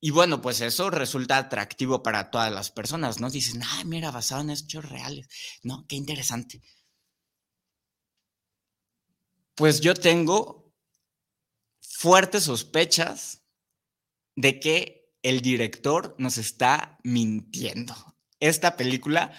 Y 0.00 0.10
bueno, 0.10 0.42
pues 0.42 0.60
eso 0.60 0.90
resulta 0.90 1.36
atractivo 1.36 2.02
para 2.02 2.32
todas 2.32 2.50
las 2.50 2.72
personas, 2.72 3.20
¿no? 3.20 3.30
Dicen, 3.30 3.62
ah, 3.62 3.84
mira, 3.84 4.10
basado 4.10 4.40
en 4.40 4.50
hechos 4.50 4.84
reales, 4.88 5.28
¿no? 5.62 5.86
Qué 5.86 5.94
interesante. 5.94 6.60
Pues 9.54 9.80
yo 9.80 9.94
tengo 9.94 10.74
fuertes 11.80 12.42
sospechas 12.42 13.44
de 14.34 14.58
que 14.58 14.99
el 15.22 15.40
director 15.40 16.14
nos 16.18 16.38
está 16.38 16.98
mintiendo. 17.02 17.94
Esta 18.38 18.76
película 18.76 19.32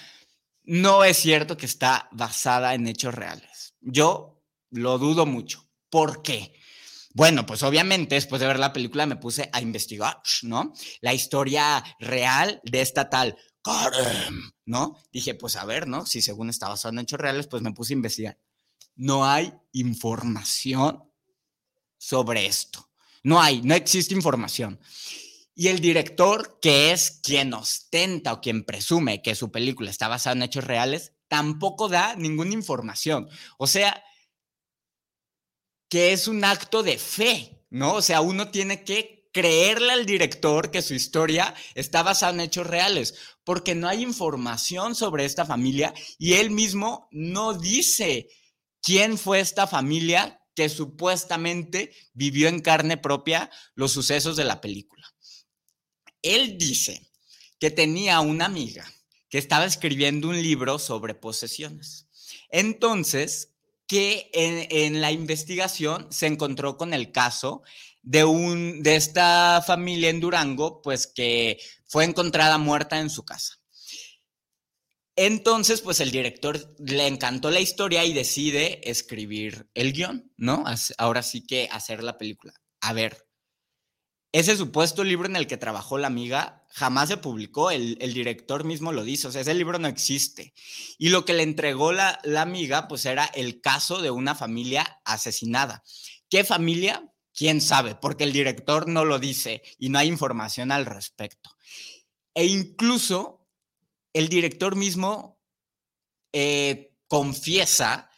no 0.63 1.03
es 1.03 1.17
cierto 1.17 1.57
que 1.57 1.65
está 1.65 2.07
basada 2.11 2.73
en 2.75 2.87
hechos 2.87 3.13
reales. 3.13 3.75
Yo 3.81 4.43
lo 4.69 4.97
dudo 4.97 5.25
mucho. 5.25 5.67
¿Por 5.89 6.21
qué? 6.21 6.53
Bueno, 7.13 7.45
pues 7.45 7.63
obviamente 7.63 8.15
después 8.15 8.39
de 8.39 8.47
ver 8.47 8.59
la 8.59 8.71
película 8.71 9.05
me 9.05 9.17
puse 9.17 9.49
a 9.51 9.61
investigar, 9.61 10.21
¿no? 10.43 10.73
La 11.01 11.13
historia 11.13 11.83
real 11.99 12.61
de 12.63 12.81
esta 12.81 13.09
tal 13.09 13.35
Karen, 13.61 14.53
¿no? 14.65 14.97
Dije, 15.11 15.35
pues 15.35 15.55
a 15.55 15.65
ver, 15.65 15.87
¿no? 15.87 16.05
Si 16.05 16.21
según 16.21 16.49
está 16.49 16.69
basado 16.69 16.93
en 16.93 16.99
hechos 16.99 17.19
reales, 17.19 17.47
pues 17.47 17.61
me 17.61 17.73
puse 17.73 17.93
a 17.93 17.97
investigar. 17.97 18.39
No 18.95 19.25
hay 19.25 19.53
información 19.73 21.03
sobre 21.97 22.45
esto. 22.45 22.89
No 23.23 23.41
hay, 23.41 23.61
no 23.61 23.75
existe 23.75 24.15
información. 24.15 24.79
Y 25.53 25.67
el 25.67 25.79
director, 25.79 26.59
que 26.61 26.91
es 26.91 27.19
quien 27.23 27.53
ostenta 27.53 28.33
o 28.33 28.41
quien 28.41 28.63
presume 28.63 29.21
que 29.21 29.35
su 29.35 29.51
película 29.51 29.89
está 29.89 30.07
basada 30.07 30.35
en 30.35 30.43
hechos 30.43 30.63
reales, 30.63 31.13
tampoco 31.27 31.89
da 31.89 32.15
ninguna 32.15 32.53
información. 32.53 33.27
O 33.57 33.67
sea, 33.67 34.03
que 35.89 36.13
es 36.13 36.27
un 36.27 36.43
acto 36.45 36.83
de 36.83 36.97
fe, 36.97 37.65
¿no? 37.69 37.95
O 37.95 38.01
sea, 38.01 38.21
uno 38.21 38.49
tiene 38.49 38.83
que 38.83 39.29
creerle 39.33 39.91
al 39.91 40.05
director 40.05 40.71
que 40.71 40.81
su 40.81 40.93
historia 40.93 41.53
está 41.75 42.03
basada 42.03 42.33
en 42.33 42.41
hechos 42.41 42.67
reales, 42.67 43.15
porque 43.43 43.75
no 43.75 43.87
hay 43.87 44.03
información 44.03 44.95
sobre 44.95 45.25
esta 45.25 45.45
familia 45.45 45.93
y 46.17 46.33
él 46.33 46.51
mismo 46.51 47.07
no 47.11 47.53
dice 47.53 48.29
quién 48.81 49.17
fue 49.17 49.39
esta 49.39 49.67
familia 49.67 50.41
que 50.55 50.69
supuestamente 50.69 51.93
vivió 52.13 52.49
en 52.49 52.59
carne 52.59 52.97
propia 52.97 53.49
los 53.73 53.91
sucesos 53.91 54.35
de 54.35 54.43
la 54.43 54.59
película. 54.59 55.00
Él 56.21 56.57
dice 56.57 57.01
que 57.59 57.71
tenía 57.71 58.19
una 58.19 58.45
amiga 58.45 58.91
que 59.29 59.37
estaba 59.37 59.65
escribiendo 59.65 60.27
un 60.29 60.41
libro 60.41 60.77
sobre 60.77 61.15
posesiones. 61.15 62.07
Entonces, 62.49 63.53
que 63.87 64.29
en, 64.33 65.01
la 65.01 65.11
investigación 65.11 66.07
se 66.11 66.27
encontró 66.27 66.77
con 66.77 66.93
el 66.93 67.11
caso 67.11 67.63
de, 68.01 68.23
un, 68.23 68.83
de 68.83 68.95
esta 68.95 69.61
familia 69.65 70.09
en 70.09 70.19
Durango, 70.19 70.81
pues 70.81 71.07
que 71.07 71.59
fue 71.87 72.05
encontrada 72.05 72.57
muerta 72.57 72.99
en 72.99 73.09
su 73.09 73.25
casa. 73.25 73.59
Entonces, 75.15 75.81
pues 75.81 75.99
el 75.99 76.09
director 76.09 76.73
le 76.79 77.05
encantó 77.05 77.51
la 77.51 77.59
historia 77.59 78.05
y 78.05 78.13
decide 78.13 78.79
escribir 78.89 79.69
el 79.73 79.93
guion, 79.93 80.31
¿no? 80.37 80.63
Ahora 80.97 81.21
sí 81.21 81.45
que 81.45 81.67
hacer 81.71 82.01
la 82.01 82.17
película. 82.17 82.53
A 82.79 82.93
ver, 82.93 83.27
ese 84.31 84.55
supuesto 84.55 85.03
libro 85.03 85.27
en 85.27 85.35
el 85.35 85.47
que 85.47 85.57
trabajó 85.57 85.97
la 85.97 86.07
amiga 86.07 86.65
jamás 86.69 87.09
se 87.09 87.17
publicó, 87.17 87.69
el, 87.69 87.97
director 88.13 88.63
mismo 88.63 88.93
lo 88.93 89.03
dice, 89.03 89.27
o 89.27 89.31
sea, 89.31 89.41
ese 89.41 89.53
libro 89.53 89.77
no 89.77 89.89
existe. 89.89 90.53
Y 90.97 91.09
lo 91.09 91.25
que 91.25 91.33
le 91.33 91.43
entregó 91.43 91.91
la, 91.91 92.19
la 92.23 92.41
amiga, 92.41 92.87
pues 92.87 93.05
era 93.05 93.25
el 93.25 93.59
caso 93.59 94.01
de 94.01 94.09
una 94.09 94.33
familia 94.33 95.01
asesinada. 95.03 95.83
¿Qué 96.29 96.45
familia? 96.45 97.11
¿Quién 97.33 97.59
sabe? 97.59 97.95
Porque 97.95 98.23
el 98.23 98.31
director 98.31 98.87
no 98.87 99.03
lo 99.03 99.19
dice 99.19 99.63
y 99.77 99.89
no 99.89 99.99
hay 99.99 100.07
información 100.07 100.71
al 100.71 100.85
respecto. 100.85 101.49
E 102.33 102.45
incluso 102.45 103.45
el 104.13 104.29
director 104.29 104.77
mismo 104.77 105.41
eh, 106.31 106.93
confiesa 107.07 108.10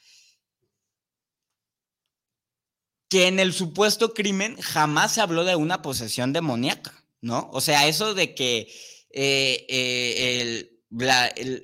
que 3.13 3.27
en 3.27 3.37
el 3.37 3.53
supuesto 3.53 4.15
crimen 4.15 4.59
jamás 4.59 5.13
se 5.13 5.21
habló 5.21 5.43
de 5.43 5.55
una 5.55 5.83
posesión 5.83 6.33
demoníaca, 6.33 7.05
¿no? 7.21 7.47
O 7.53 7.61
sea, 7.61 7.87
eso 7.87 8.15
de 8.15 8.33
que 8.33 8.67
eh, 9.11 9.67
eh, 9.69 10.81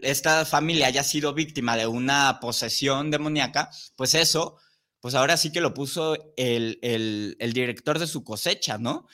esta 0.04 0.46
familia 0.46 0.86
haya 0.86 1.04
sido 1.04 1.34
víctima 1.34 1.76
de 1.76 1.88
una 1.88 2.40
posesión 2.40 3.10
demoníaca, 3.10 3.72
pues 3.96 4.14
eso, 4.14 4.58
pues 5.00 5.16
ahora 5.16 5.38
sí 5.38 5.52
que 5.52 5.60
lo 5.60 5.74
puso 5.74 6.16
el, 6.38 6.78
el 6.84 7.54
director 7.54 7.98
de 7.98 8.06
su 8.06 8.24
cosecha, 8.24 8.78
¿no? 8.78 9.08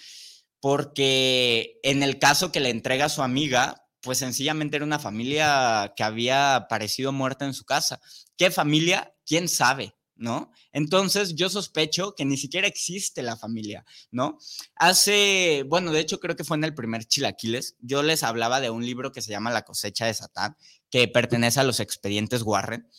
Porque 0.59 1.79
en 1.83 2.03
el 2.03 2.19
caso 2.19 2.51
que 2.51 2.59
le 2.59 2.69
entrega 2.69 3.05
a 3.05 3.09
su 3.09 3.21
amiga, 3.21 3.87
pues 4.01 4.17
sencillamente 4.17 4.75
era 4.75 4.85
una 4.85 4.99
familia 4.99 5.93
que 5.95 6.03
había 6.03 6.57
aparecido 6.57 7.13
muerta 7.13 7.45
en 7.45 7.53
su 7.53 7.63
casa. 7.63 8.01
¿Qué 8.35 8.51
familia? 8.51 9.15
¿Quién 9.25 9.47
sabe? 9.47 9.95
¿No? 10.15 10.51
Entonces 10.71 11.35
yo 11.35 11.49
sospecho 11.49 12.15
que 12.15 12.25
ni 12.25 12.37
siquiera 12.37 12.67
existe 12.67 13.21
la 13.21 13.37
familia, 13.37 13.85
¿no? 14.11 14.37
Hace, 14.75 15.63
bueno, 15.67 15.91
de 15.91 15.99
hecho 15.99 16.19
creo 16.19 16.35
que 16.35 16.43
fue 16.43 16.57
en 16.57 16.63
el 16.63 16.73
primer 16.73 17.05
Chilaquiles, 17.05 17.75
yo 17.79 18.03
les 18.03 18.23
hablaba 18.23 18.61
de 18.61 18.69
un 18.69 18.85
libro 18.85 19.11
que 19.11 19.21
se 19.21 19.31
llama 19.31 19.51
La 19.51 19.63
cosecha 19.63 20.05
de 20.05 20.13
Satán, 20.13 20.55
que 20.89 21.07
pertenece 21.07 21.59
a 21.59 21.63
los 21.63 21.79
expedientes 21.79 22.41
Warren. 22.41 22.89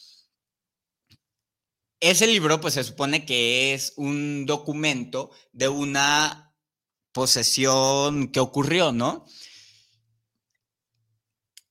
Ese 2.01 2.27
libro, 2.27 2.61
pues 2.61 2.75
se 2.75 2.85
supone 2.85 3.25
que 3.25 3.73
es 3.73 3.95
un 3.97 4.45
documento 4.45 5.31
de 5.53 5.69
una 5.69 6.55
posesión 7.13 8.29
que 8.29 8.41
ocurrió, 8.41 8.93
¿no? 8.93 9.25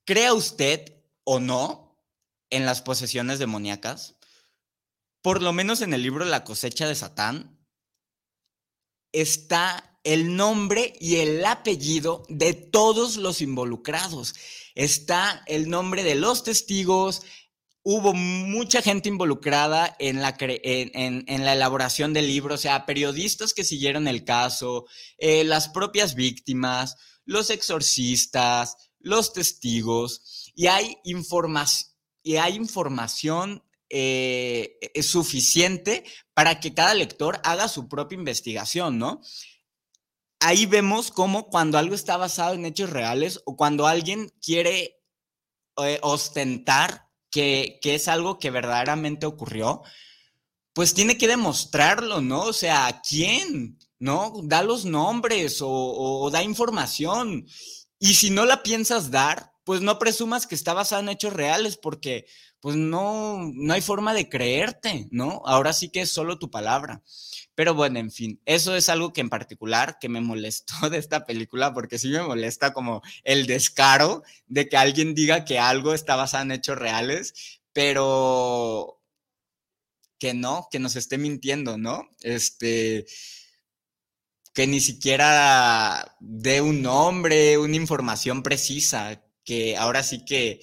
¿Crea 0.04 0.34
usted 0.34 1.04
o 1.24 1.40
no 1.40 2.00
en 2.50 2.66
las 2.66 2.82
posesiones 2.82 3.38
demoníacas? 3.38 4.15
Por 5.26 5.42
lo 5.42 5.54
menos 5.54 5.82
en 5.82 5.92
el 5.96 6.04
libro 6.04 6.24
La 6.24 6.44
cosecha 6.44 6.88
de 6.88 6.94
Satán, 6.94 7.60
está 9.12 9.98
el 10.04 10.36
nombre 10.36 10.94
y 11.00 11.16
el 11.16 11.44
apellido 11.44 12.28
de 12.30 12.54
todos 12.54 13.18
los 13.18 13.42
involucrados. 13.42 14.36
Está 14.76 15.42
el 15.48 15.68
nombre 15.68 16.04
de 16.04 16.14
los 16.14 16.44
testigos. 16.44 17.24
Hubo 17.82 18.14
mucha 18.14 18.84
gente 18.84 19.10
involucrada 19.10 19.96
en 19.98 20.22
la, 20.22 20.36
en, 20.38 21.44
la 21.44 21.54
elaboración 21.54 22.14
del 22.14 22.28
libro, 22.28 22.54
o 22.54 22.60
sea, 22.60 22.86
periodistas 22.86 23.56
que 23.56 23.64
siguieron 23.64 24.08
el 24.08 24.26
caso, 24.26 24.86
eh, 25.18 25.44
las 25.44 25.70
propias 25.70 26.14
víctimas, 26.14 26.98
los 27.26 27.50
exorcistas, 27.50 28.78
los 29.00 29.34
testigos, 29.34 30.52
y 30.54 30.68
hay, 30.68 30.98
y 32.22 32.36
hay 32.36 32.56
información 32.56 33.65
eh, 33.90 34.78
es 34.94 35.08
suficiente 35.08 36.04
para 36.34 36.60
que 36.60 36.74
cada 36.74 36.94
lector 36.94 37.40
haga 37.44 37.68
su 37.68 37.88
propia 37.88 38.18
investigación, 38.18 38.98
¿no? 38.98 39.22
Ahí 40.40 40.66
vemos 40.66 41.12
cómo 41.12 41.48
cuando 41.48 41.78
algo 41.78 41.96
está 41.96 42.18
basado 42.18 42.54
en 42.56 42.66
hechos 42.66 42.90
reales 42.90 43.42
o 43.46 43.56
cuando 43.56 43.88
alguien 43.88 44.30
quiere 44.42 45.00
eh, 45.78 46.00
ostentar 46.02 47.10
que, 47.32 47.80
es 47.84 48.08
algo 48.08 48.40
que 48.40 48.50
verdaderamente 48.50 49.26
ocurrió, 49.26 49.82
pues 50.74 50.94
tiene 50.94 51.18
que 51.18 51.28
demostrarlo, 51.28 52.22
¿no? 52.22 52.42
O 52.42 52.54
sea, 52.54 53.02
¿quién? 53.08 53.78
¿No? 54.00 54.34
Da 54.44 54.64
los 54.64 54.86
nombres 54.86 55.62
o, 55.62 55.70
o 55.70 56.30
da 56.32 56.44
información. 56.44 57.46
Y 58.00 58.16
si 58.16 58.30
no 58.30 58.46
la 58.46 58.64
piensas 58.64 59.12
dar, 59.12 59.52
pues 59.64 59.82
no 59.82 60.00
presumas 60.00 60.48
que 60.48 60.56
está 60.56 60.74
basado 60.74 61.02
en 61.02 61.10
hechos 61.10 61.34
reales, 61.34 61.78
porque 61.78 62.26
pues 62.60 62.76
no, 62.76 63.52
no 63.54 63.74
hay 63.74 63.82
forma 63.82 64.14
de 64.14 64.30
creerte, 64.30 65.08
¿no? 65.12 65.42
Ahora 65.46 65.74
sí 65.74 65.90
que 65.90 66.02
es 66.02 66.12
solo 66.12 66.40
tu 66.40 66.50
palabra. 66.50 67.04
Pero 67.56 67.74
bueno, 67.74 68.00
en 68.00 68.12
fin, 68.12 68.42
eso 68.46 68.76
es 68.76 68.90
algo 68.90 69.14
que 69.14 69.22
en 69.22 69.30
particular 69.30 69.98
que 70.00 70.10
me 70.10 70.22
molestó 70.22 70.90
de 70.90 70.98
esta 70.98 71.26
película, 71.26 71.74
porque 71.74 72.00
sí 72.00 72.10
me 72.10 72.22
molesta 72.22 72.74
como 72.74 73.02
el 73.24 73.48
descaro 73.48 74.24
de 74.48 74.68
que 74.68 74.78
alguien 74.78 75.16
diga 75.16 75.46
que 75.46 75.60
algo 75.60 75.94
está 75.94 76.16
basado 76.16 76.44
en 76.44 76.52
hechos 76.52 76.78
reales, 76.78 77.62
pero 77.74 79.02
que 80.20 80.34
no, 80.34 80.68
que 80.72 80.80
nos 80.80 80.96
esté 80.96 81.18
mintiendo, 81.18 81.78
¿no? 81.78 82.10
Este, 82.22 83.06
que 84.54 84.68
ni 84.68 84.80
siquiera 84.80 86.16
dé 86.20 86.62
un 86.62 86.82
nombre, 86.82 87.58
una 87.58 87.76
información 87.76 88.42
precisa, 88.42 89.22
que 89.44 89.78
ahora 89.78 90.02
sí 90.04 90.26
que 90.26 90.62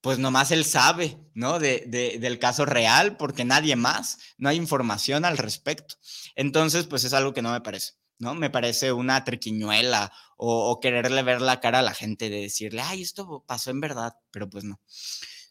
pues 0.00 0.18
nomás 0.18 0.50
él 0.50 0.64
sabe, 0.64 1.18
¿no? 1.34 1.58
De, 1.58 2.18
del 2.20 2.38
caso 2.38 2.64
real, 2.64 3.16
porque 3.16 3.44
nadie 3.44 3.76
más, 3.76 4.18
no 4.38 4.48
hay 4.48 4.56
información 4.56 5.24
al 5.24 5.38
respecto. 5.38 5.96
Entonces, 6.34 6.86
pues 6.86 7.04
es 7.04 7.12
algo 7.12 7.34
que 7.34 7.42
no 7.42 7.52
me 7.52 7.60
parece, 7.60 7.94
¿no? 8.18 8.34
Me 8.34 8.50
parece 8.50 8.92
una 8.92 9.24
triquiñuela 9.24 10.12
o, 10.36 10.70
o, 10.70 10.80
quererle 10.80 11.22
ver 11.22 11.42
la 11.42 11.60
cara 11.60 11.80
a 11.80 11.82
la 11.82 11.94
gente 11.94 12.30
de 12.30 12.42
decirle, 12.42 12.80
ay, 12.82 13.02
esto 13.02 13.44
pasó 13.46 13.70
en 13.70 13.80
verdad, 13.80 14.14
pero 14.30 14.48
pues 14.48 14.64
no, 14.64 14.80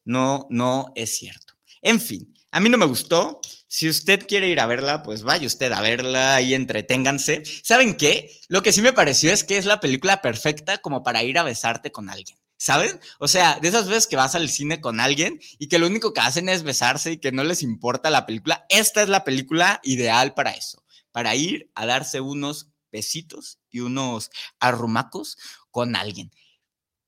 no, 0.03 0.47
no 0.49 0.91
es 0.95 1.15
cierto. 1.15 1.53
En 1.81 2.01
fin, 2.01 2.33
a 2.51 2.59
mí 2.59 2.69
no 2.69 2.77
me 2.77 2.85
gustó. 2.85 3.39
Si 3.67 3.87
usted 3.87 4.25
quiere 4.27 4.49
ir 4.49 4.59
a 4.59 4.65
verla, 4.65 5.03
pues 5.03 5.21
vaya 5.21 5.45
usted 5.45 5.71
a 5.71 5.81
verla 5.81 6.41
y 6.41 6.55
entreténganse. 6.55 7.43
¿Saben 7.63 7.95
qué? 7.95 8.31
Lo 8.47 8.63
que 8.63 8.71
sí 8.71 8.81
me 8.81 8.93
pareció 8.93 9.31
es 9.31 9.43
que 9.43 9.57
es 9.57 9.65
la 9.65 9.79
película 9.79 10.21
perfecta 10.21 10.79
como 10.79 11.03
para 11.03 11.23
ir 11.23 11.37
a 11.37 11.43
besarte 11.43 11.91
con 11.91 12.09
alguien. 12.09 12.37
¿Saben? 12.61 12.99
O 13.19 13.29
sea, 13.29 13.57
de 13.61 13.69
esas 13.69 13.87
veces 13.87 14.05
que 14.05 14.17
vas 14.17 14.35
al 14.35 14.49
cine 14.49 14.81
con 14.81 14.99
alguien 14.99 15.39
y 15.59 15.69
que 15.69 15.79
lo 15.79 15.87
único 15.87 16.13
que 16.13 16.19
hacen 16.19 16.49
es 16.49 16.63
besarse 16.63 17.13
y 17.13 17.17
que 17.17 17.31
no 17.31 17.45
les 17.45 17.63
importa 17.63 18.09
la 18.09 18.25
película, 18.25 18.65
esta 18.67 19.01
es 19.01 19.07
la 19.07 19.23
película 19.23 19.79
ideal 19.81 20.33
para 20.33 20.51
eso, 20.51 20.83
para 21.13 21.35
ir 21.35 21.71
a 21.73 21.85
darse 21.85 22.19
unos 22.19 22.67
besitos 22.91 23.59
y 23.69 23.79
unos 23.79 24.29
arrumacos 24.59 25.37
con 25.71 25.95
alguien. 25.95 26.31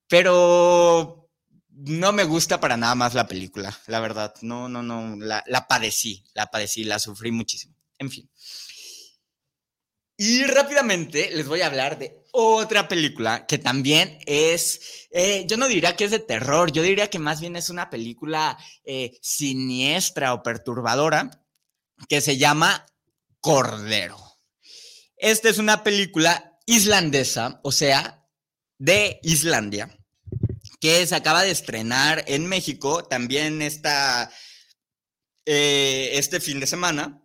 Pero 0.07 1.29
no 1.67 2.13
me 2.13 2.23
gusta 2.23 2.61
para 2.61 2.77
nada 2.77 2.95
más 2.95 3.13
la 3.13 3.27
película, 3.27 3.77
la 3.87 3.99
verdad. 3.99 4.33
No, 4.41 4.69
no, 4.69 4.81
no, 4.81 5.17
la, 5.17 5.43
la 5.47 5.67
padecí, 5.67 6.23
la 6.33 6.47
padecí, 6.47 6.85
la 6.85 6.97
sufrí 6.97 7.31
muchísimo. 7.31 7.75
En 7.97 8.09
fin. 8.09 8.29
Y 10.23 10.43
rápidamente 10.43 11.31
les 11.33 11.47
voy 11.47 11.61
a 11.61 11.65
hablar 11.65 11.97
de 11.97 12.23
otra 12.31 12.87
película 12.87 13.47
que 13.47 13.57
también 13.57 14.19
es, 14.27 15.07
eh, 15.09 15.47
yo 15.47 15.57
no 15.57 15.67
diría 15.67 15.95
que 15.95 16.03
es 16.03 16.11
de 16.11 16.19
terror, 16.19 16.71
yo 16.71 16.83
diría 16.83 17.09
que 17.09 17.17
más 17.17 17.41
bien 17.41 17.55
es 17.55 17.71
una 17.71 17.89
película 17.89 18.55
eh, 18.83 19.17
siniestra 19.19 20.35
o 20.35 20.43
perturbadora 20.43 21.43
que 22.07 22.21
se 22.21 22.37
llama 22.37 22.85
Cordero. 23.39 24.15
Esta 25.17 25.49
es 25.49 25.57
una 25.57 25.83
película 25.83 26.55
islandesa, 26.67 27.59
o 27.63 27.71
sea, 27.71 28.23
de 28.77 29.19
Islandia, 29.23 29.97
que 30.79 31.07
se 31.07 31.15
acaba 31.15 31.41
de 31.41 31.49
estrenar 31.49 32.25
en 32.27 32.45
México 32.45 33.03
también 33.05 33.63
esta, 33.63 34.31
eh, 35.47 36.11
este 36.13 36.39
fin 36.39 36.59
de 36.59 36.67
semana. 36.67 37.17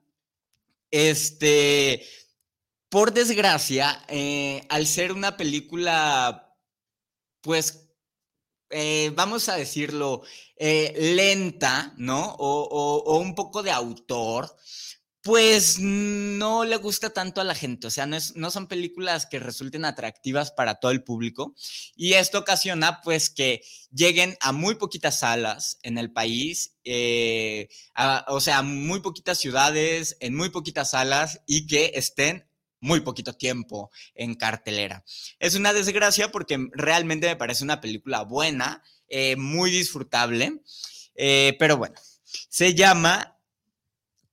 Este 0.91 2.07
por 2.89 3.13
desgracia, 3.13 4.05
eh, 4.09 4.65
al 4.69 4.87
ser 4.87 5.13
una 5.13 5.37
película, 5.37 6.57
pues, 7.41 7.89
eh, 8.71 9.13
vamos 9.15 9.49
a 9.49 9.57
decirlo, 9.57 10.23
eh, 10.57 10.95
lenta, 10.97 11.95
¿no? 11.97 12.35
O, 12.39 13.19
un 13.19 13.35
poco 13.35 13.63
de 13.63 13.71
autor, 13.71 14.57
pues 15.23 15.79
no 15.81 16.65
le 16.65 16.77
gusta 16.77 17.11
tanto 17.11 17.41
a 17.41 17.45
la 17.45 17.55
gente. 17.57 17.89
O 17.89 17.91
sea, 17.91 18.07
no, 18.07 18.51
son 18.51 18.69
películas 18.69 19.27
que 19.27 19.41
resulten 19.41 19.85
atractivas 19.85 20.53
para 20.53 20.77
todo 20.77 20.93
el 20.93 21.03
público. 21.03 21.55
Y 21.97 22.15
esto 22.15 22.39
ocasiona, 22.39 23.01
pues, 23.03 23.31
que 23.31 23.63
lleguen 23.93 24.37
a 24.41 24.53
muy 24.53 24.77
poquitas 24.77 25.21
salas 25.21 25.79
en 25.83 25.99
el 25.99 26.13
país, 26.13 26.77
o 28.29 28.41
sea, 28.41 28.63
muy 28.63 29.01
poquitas 29.01 29.39
ciudades, 29.39 30.17
en 30.21 30.37
muy 30.37 30.51
poquitas 30.51 30.91
salas 30.91 31.41
y 31.47 31.67
que 31.67 31.93
estén 31.95 32.47
muy 32.87 33.01
poquito 33.01 33.35
tiempo 33.35 33.91
en 34.15 34.35
cartelera. 34.35 35.05
Es 35.39 35.57
una 35.57 35.73
desgracia 35.73 36.31
porque 36.31 36.69
realmente 36.73 37.27
me 37.27 37.37
parece 37.37 37.65
una 37.65 37.81
película 37.81 38.23
buena, 38.23 38.83
eh, 39.09 39.37
muy 39.37 39.71
disfrutable, 39.71 40.63
eh, 41.17 41.57
pero 41.59 41.77
bueno, 41.77 41.97
se 42.49 42.75
llama 42.75 43.39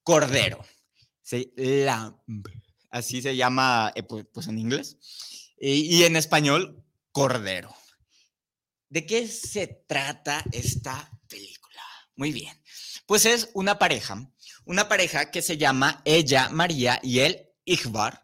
Cordero. 0.04 0.64
así 2.90 3.22
se 3.22 3.36
llama 3.36 3.92
eh, 3.96 4.04
pues, 4.04 4.48
en 4.48 4.60
inglés. 4.60 4.98
y 5.60 6.04
en 6.04 6.16
español, 6.16 6.84
Cordero. 7.12 7.76
¿De 8.90 9.06
qué 9.06 9.28
se 9.28 9.66
trata 9.88 10.44
esta 10.52 11.10
película? 11.28 11.82
Muy 12.16 12.32
bien. 12.32 12.56
Pues 13.08 13.26
es 13.26 13.50
una 13.54 13.80
pareja, 13.80 14.32
una 14.66 14.88
pareja 14.88 15.32
que 15.32 15.42
se 15.42 15.58
llama 15.58 16.02
ella, 16.06 16.50
María, 16.50 17.00
y 17.02 17.20
él, 17.20 17.50
Igvar, 17.66 18.23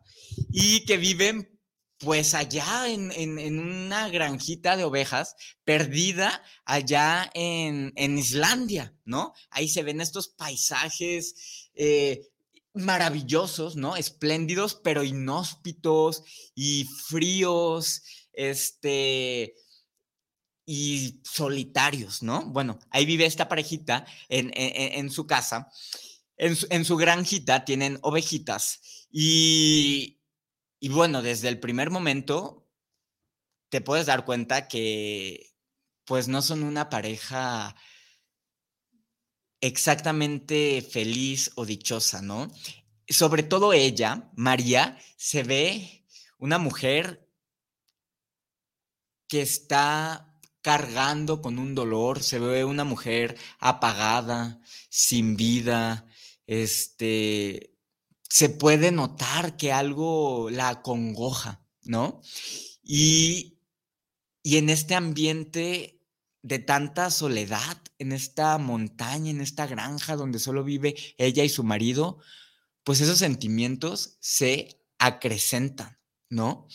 y 0.51 0.86
que 0.86 0.97
viven 0.97 1.59
pues 1.99 2.34
allá 2.34 2.88
en, 2.88 3.59
una 3.59 4.07
granjita 4.09 4.77
de 4.77 4.86
ovejas 4.86 5.36
perdida 5.65 6.41
allá 6.63 7.30
en, 7.34 8.17
Islandia, 8.17 8.95
¿no? 9.03 9.34
Ahí 9.49 9.67
se 9.67 9.84
ven 9.84 9.99
estos 9.99 10.30
paisajes 10.30 11.69
eh, 11.73 12.30
maravillosos, 12.73 13.75
¿no? 13.75 13.97
Espléndidos, 13.97 14.80
pero 14.82 15.03
inhóspitos 15.03 16.23
y 16.55 16.86
fríos, 16.86 18.01
este, 18.32 19.55
y 20.65 21.19
solitarios, 21.23 22.23
¿no? 22.23 22.45
Bueno, 22.45 22.80
ahí 22.91 23.05
vive 23.05 23.25
esta 23.25 23.49
parejita 23.49 24.05
en, 24.30 25.09
su 25.09 25.27
casa, 25.27 25.69
en 26.38 26.57
en 26.69 26.86
su 26.86 26.95
granjita 26.95 27.65
tienen 27.65 27.99
ovejitas 28.03 29.07
y 29.11 30.18
y 30.80 30.89
bueno, 30.89 31.21
desde 31.21 31.49
el 31.49 31.59
primer 31.59 31.89
momento 31.89 32.67
te 33.69 33.82
puedes 33.82 34.05
dar 34.05 34.25
cuenta 34.25 34.67
que 34.67 35.55
pues 36.05 36.27
no 36.27 36.41
son 36.41 36.63
una 36.63 36.89
pareja 36.89 37.75
exactamente 39.61 40.82
feliz 40.82 41.51
o 41.55 41.65
dichosa, 41.65 42.21
¿no? 42.21 42.51
Sobre 43.07 43.43
todo 43.43 43.73
ella, 43.73 44.32
María, 44.36 44.97
se 45.17 45.43
ve 45.43 46.05
una 46.38 46.57
mujer 46.57 47.30
que 49.27 49.41
está 49.41 50.39
cargando 50.61 51.41
con 51.41 51.59
un 51.59 51.75
dolor, 51.75 52.23
se 52.23 52.39
ve 52.39 52.65
una 52.65 52.84
mujer 52.84 53.38
apagada, 53.59 54.61
sin 54.89 55.36
vida, 55.36 56.07
este, 56.47 57.68
se 58.30 58.49
puede 58.49 58.91
notar 58.91 59.57
que 59.57 59.73
algo 59.73 60.49
la 60.51 60.82
congoja, 60.82 61.65
¿no? 61.84 62.21
Y, 62.84 63.55
en 64.43 64.69
este 64.69 64.95
ambiente 64.95 66.01
de 66.41 66.59
tanta 66.59 67.11
soledad, 67.11 67.77
en 67.97 68.13
esta 68.13 68.57
montaña, 68.57 69.32
en 69.32 69.41
esta 69.41 69.67
granja 69.67 70.15
donde 70.15 70.39
solo 70.39 70.63
vive 70.63 70.95
ella 71.17 71.43
y 71.43 71.49
su 71.49 71.63
marido, 71.63 72.19
pues 72.84 73.01
esos 73.01 73.19
sentimientos 73.19 74.17
se 74.21 74.82
acrecentan, 74.97 75.99
¿no? 76.30 76.67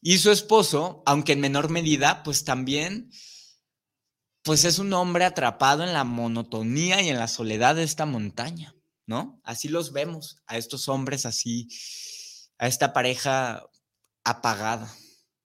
Y 0.00 0.18
su 0.18 0.30
esposo, 0.30 1.02
aunque 1.04 1.32
en 1.32 1.40
menor 1.40 1.70
medida, 1.70 2.22
pues 2.22 2.44
también, 2.44 3.10
pues 4.42 4.64
es 4.64 4.78
un 4.78 4.92
hombre 4.92 5.24
atrapado 5.24 5.84
en 5.84 5.92
la 5.92 6.04
monotonía 6.04 7.02
y 7.02 7.08
en 7.08 7.18
la 7.18 7.28
soledad 7.28 7.74
de 7.76 7.82
esta 7.82 8.06
montaña. 8.06 8.77
¿No? 9.08 9.40
Así 9.42 9.68
los 9.68 9.92
vemos, 9.92 10.36
a 10.46 10.58
estos 10.58 10.86
hombres 10.86 11.24
así, 11.24 11.66
a 12.58 12.68
esta 12.68 12.92
pareja 12.92 13.64
apagada, 14.22 14.94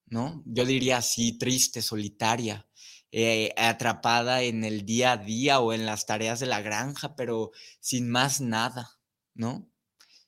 ¿no? 0.04 0.42
Yo 0.44 0.66
diría 0.66 0.98
así, 0.98 1.38
triste, 1.38 1.80
solitaria, 1.80 2.68
eh, 3.10 3.54
atrapada 3.56 4.42
en 4.42 4.64
el 4.64 4.84
día 4.84 5.12
a 5.12 5.16
día 5.16 5.60
o 5.60 5.72
en 5.72 5.86
las 5.86 6.04
tareas 6.04 6.40
de 6.40 6.46
la 6.46 6.60
granja, 6.60 7.16
pero 7.16 7.52
sin 7.80 8.10
más 8.10 8.42
nada, 8.42 8.98
¿no? 9.32 9.66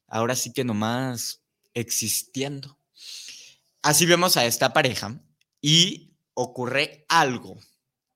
Ahora 0.07 0.35
sí 0.35 0.55
que 0.55 0.65
nomás 0.65 1.43
existiendo. 1.75 2.81
Así 3.83 4.07
vemos 4.07 4.39
a 4.39 4.47
esta 4.47 4.73
pareja 4.73 5.21
y 5.61 6.17
ocurre 6.33 7.05
algo, 7.11 7.59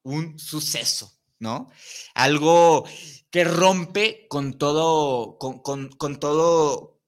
un 0.02 0.38
suceso, 0.38 1.19
¿no? 1.41 1.70
Algo 2.14 2.84
que 3.30 3.45
rompe 3.45 4.26
con 4.28 4.59
todo, 4.59 5.38
con, 5.38 6.20
todo, 6.20 7.01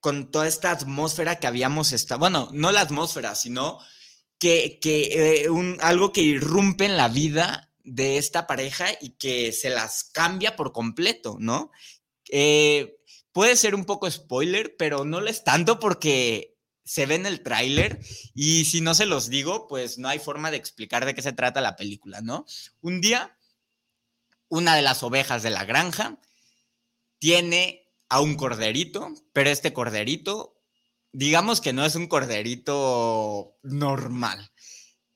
con 0.00 0.30
toda 0.30 0.48
esta 0.48 0.72
atmósfera 0.72 1.38
que 1.38 1.46
habíamos 1.46 1.92
estado, 1.92 2.20
bueno, 2.20 2.48
no 2.52 2.72
la 2.72 2.80
atmósfera, 2.80 3.34
sino 3.34 3.78
que, 4.38 4.78
eh, 4.82 5.48
un, 5.48 5.78
algo 5.80 6.12
que 6.12 6.22
irrumpe 6.22 6.86
en 6.86 6.96
la 6.96 7.08
vida 7.08 7.72
de 7.82 8.18
esta 8.18 8.46
pareja 8.46 8.86
y 9.00 9.10
que 9.10 9.52
se 9.52 9.70
las 9.70 10.04
cambia 10.04 10.56
por 10.56 10.72
completo, 10.72 11.36
¿no? 11.38 11.70
Eh, 12.30 12.96
puede 13.32 13.56
ser 13.56 13.74
un 13.74 13.84
poco 13.84 14.10
spoiler, 14.10 14.76
pero 14.76 15.04
no 15.04 15.20
lo 15.20 15.28
es 15.28 15.44
tanto 15.44 15.78
porque 15.78 16.56
se 16.84 17.06
ve 17.06 17.14
en 17.14 17.26
el 17.26 17.42
tráiler 17.42 18.00
y 18.34 18.66
si 18.66 18.80
no 18.80 18.94
se 18.94 19.06
los 19.06 19.28
digo, 19.28 19.66
pues 19.66 19.98
no 19.98 20.08
hay 20.08 20.18
forma 20.18 20.50
de 20.50 20.58
explicar 20.58 21.04
de 21.04 21.14
qué 21.14 21.22
se 21.22 21.32
trata 21.32 21.60
la 21.60 21.76
película, 21.76 22.20
¿no? 22.20 22.46
Un 22.80 23.00
día 23.00 23.36
una 24.54 24.76
de 24.76 24.82
las 24.82 25.02
ovejas 25.02 25.42
de 25.42 25.50
la 25.50 25.64
granja 25.64 26.16
tiene 27.18 27.90
a 28.08 28.20
un 28.20 28.36
corderito, 28.36 29.12
pero 29.32 29.50
este 29.50 29.72
corderito, 29.72 30.62
digamos 31.12 31.60
que 31.60 31.72
no 31.72 31.84
es 31.84 31.96
un 31.96 32.06
corderito 32.06 33.58
normal, 33.62 34.52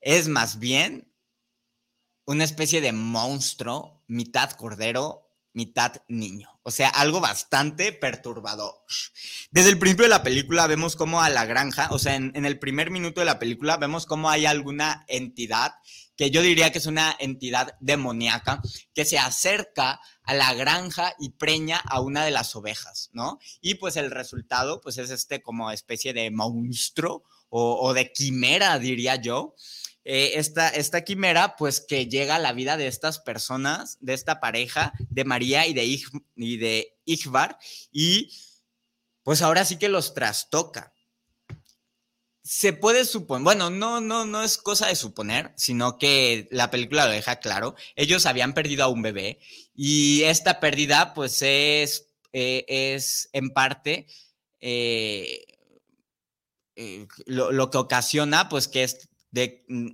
es 0.00 0.26
más 0.26 0.58
bien 0.58 1.14
una 2.24 2.42
especie 2.42 2.80
de 2.80 2.92
monstruo, 2.92 4.02
mitad 4.08 4.50
cordero, 4.50 5.30
mitad 5.52 6.02
niño. 6.08 6.60
O 6.64 6.72
sea, 6.72 6.88
algo 6.88 7.20
bastante 7.20 7.92
perturbador. 7.92 8.74
Desde 9.52 9.70
el 9.70 9.78
principio 9.78 10.04
de 10.04 10.10
la 10.10 10.24
película 10.24 10.66
vemos 10.66 10.96
cómo 10.96 11.22
a 11.22 11.30
la 11.30 11.46
granja, 11.46 11.88
o 11.92 11.98
sea, 12.00 12.16
en, 12.16 12.44
el 12.44 12.58
primer 12.58 12.90
minuto 12.90 13.20
de 13.20 13.26
la 13.26 13.38
película 13.38 13.76
vemos 13.76 14.04
cómo 14.04 14.30
hay 14.30 14.46
alguna 14.46 15.04
entidad, 15.06 15.74
que 16.18 16.32
yo 16.32 16.42
diría 16.42 16.72
que 16.72 16.78
es 16.78 16.86
una 16.86 17.16
entidad 17.20 17.76
demoníaca, 17.78 18.60
que 18.92 19.04
se 19.04 19.18
acerca 19.18 20.00
a 20.24 20.34
la 20.34 20.52
granja 20.52 21.14
y 21.20 21.30
preña 21.30 21.78
a 21.78 22.00
una 22.00 22.24
de 22.24 22.32
las 22.32 22.56
ovejas, 22.56 23.08
¿no? 23.12 23.38
Y 23.60 23.76
pues 23.76 23.96
el 23.96 24.10
resultado, 24.10 24.80
pues 24.80 24.98
es 24.98 25.10
este 25.10 25.40
como 25.40 25.70
especie 25.70 26.12
de 26.12 26.32
monstruo 26.32 27.22
o, 27.50 27.94
de 27.94 28.12
quimera, 28.12 28.78
diría 28.80 29.14
yo, 29.14 29.54
eh, 30.04 30.32
esta, 30.34 30.68
esta 30.70 31.04
quimera, 31.04 31.54
pues 31.54 31.80
que 31.80 32.08
llega 32.08 32.34
a 32.34 32.40
la 32.40 32.52
vida 32.52 32.76
de 32.76 32.88
estas 32.88 33.20
personas, 33.20 33.96
de 34.00 34.14
esta 34.14 34.40
pareja, 34.40 34.92
de 35.08 35.24
María 35.24 35.68
y 35.68 35.72
de, 35.72 36.02
y 36.34 36.56
de 36.56 36.98
Igbar, 37.04 37.58
y 37.92 38.32
pues 39.22 39.40
ahora 39.40 39.64
sí 39.64 39.78
que 39.78 39.88
los 39.88 40.14
trastoca. 40.14 40.92
Se 42.50 42.72
puede 42.72 43.04
suponer, 43.04 43.44
bueno, 43.44 43.68
no, 43.68 44.00
no, 44.00 44.24
no 44.24 44.42
es 44.42 44.56
cosa 44.56 44.86
de 44.86 44.96
suponer, 44.96 45.52
sino 45.54 45.98
que 45.98 46.48
la 46.50 46.70
película 46.70 47.04
lo 47.04 47.12
deja 47.12 47.40
claro. 47.40 47.74
Ellos 47.94 48.24
habían 48.24 48.54
perdido 48.54 48.84
a 48.84 48.88
un 48.88 49.02
bebé 49.02 49.38
y 49.74 50.22
esta 50.22 50.58
pérdida, 50.58 51.12
pues 51.12 51.42
es, 51.42 52.06
eh, 52.32 52.64
es 52.66 53.28
en 53.34 53.50
parte 53.50 54.06
eh, 54.60 55.44
eh, 56.76 57.06
lo, 57.26 57.52
lo, 57.52 57.70
que 57.70 57.76
ocasiona, 57.76 58.48
pues 58.48 58.66
que 58.66 58.84
es 58.84 59.10
de, 59.30 59.66
mm, 59.68 59.90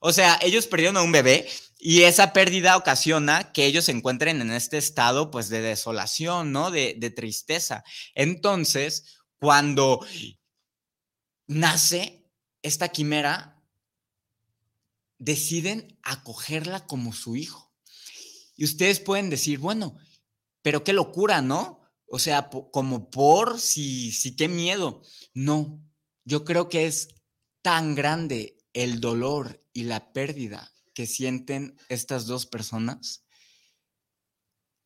o 0.00 0.12
sea, 0.12 0.40
ellos 0.42 0.66
perdieron 0.66 0.96
a 0.96 1.02
un 1.02 1.12
bebé 1.12 1.46
y 1.78 2.02
esa 2.02 2.32
pérdida 2.32 2.76
ocasiona 2.76 3.52
que 3.52 3.64
ellos 3.64 3.84
se 3.84 3.92
encuentren 3.92 4.40
en 4.40 4.50
este 4.50 4.76
estado, 4.76 5.30
pues, 5.30 5.48
de 5.50 5.60
desolación, 5.60 6.50
¿no? 6.50 6.72
De, 6.72 6.96
de 6.98 7.10
tristeza. 7.10 7.84
Entonces, 8.16 9.18
cuando 9.38 10.04
nace 11.52 12.28
esta 12.62 12.88
quimera, 12.88 13.62
deciden 15.18 15.98
acogerla 16.02 16.86
como 16.86 17.12
su 17.12 17.36
hijo. 17.36 17.72
Y 18.56 18.64
ustedes 18.64 19.00
pueden 19.00 19.30
decir, 19.30 19.58
bueno, 19.58 19.96
pero 20.62 20.84
qué 20.84 20.92
locura, 20.92 21.42
¿no? 21.42 21.80
O 22.06 22.18
sea, 22.18 22.50
como 22.50 23.10
por 23.10 23.58
si, 23.58 24.12
si 24.12 24.36
qué 24.36 24.48
miedo. 24.48 25.02
No, 25.34 25.82
yo 26.24 26.44
creo 26.44 26.68
que 26.68 26.86
es 26.86 27.08
tan 27.62 27.94
grande 27.94 28.58
el 28.72 29.00
dolor 29.00 29.64
y 29.72 29.84
la 29.84 30.12
pérdida 30.12 30.72
que 30.94 31.06
sienten 31.06 31.76
estas 31.88 32.26
dos 32.26 32.46
personas 32.46 33.24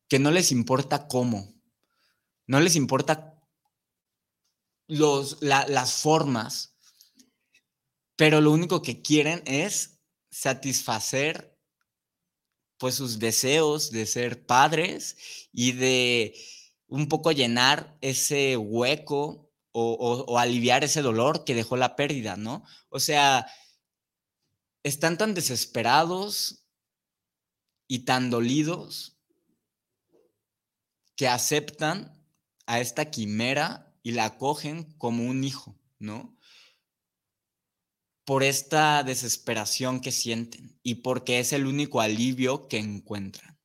que 0.07 0.19
no 0.19 0.31
les 0.31 0.51
importa 0.51 1.07
cómo, 1.07 1.53
no 2.45 2.61
les 2.61 2.75
importa 2.75 3.36
los, 4.87 5.37
la, 5.41 5.67
las 5.67 5.93
formas, 6.01 6.75
pero 8.15 8.41
lo 8.41 8.51
único 8.51 8.81
que 8.81 9.01
quieren 9.01 9.43
es 9.45 9.99
satisfacer 10.31 11.57
pues 12.77 12.95
sus 12.95 13.19
deseos 13.19 13.91
de 13.91 14.05
ser 14.05 14.45
padres 14.45 15.47
y 15.51 15.71
de 15.71 16.35
un 16.87 17.09
poco 17.09 17.31
llenar 17.31 17.97
ese 18.01 18.55
hueco 18.55 19.51
o 19.79 20.39
aliviar 20.39 20.83
ese 20.83 21.03
dolor 21.03 21.43
que 21.43 21.53
dejó 21.53 21.77
la 21.77 21.95
pérdida, 21.95 22.35
¿no? 22.35 22.63
O 22.89 22.99
sea, 22.99 23.45
están 24.81 25.17
tan 25.19 25.35
desesperados 25.35 26.65
y 27.87 27.99
tan 27.99 28.29
dolidos 28.29 29.19
que 31.15 31.27
aceptan 31.27 32.25
a 32.65 32.79
esta 32.79 33.11
quimera 33.11 33.86
y 34.07 34.13
la 34.13 34.23
acogen 34.23 34.85
como 34.97 35.25
un 35.25 35.43
hijo, 35.43 35.77
¿no? 35.99 36.33
Por 38.23 38.41
esta 38.41 39.03
desesperación 39.03 39.99
que 39.99 40.13
sienten 40.13 40.79
y 40.81 40.95
porque 40.95 41.39
es 41.39 41.51
el 41.51 41.67
único 41.67 41.99
alivio 41.99 42.69
que 42.69 42.77
encuentran. 42.77 43.59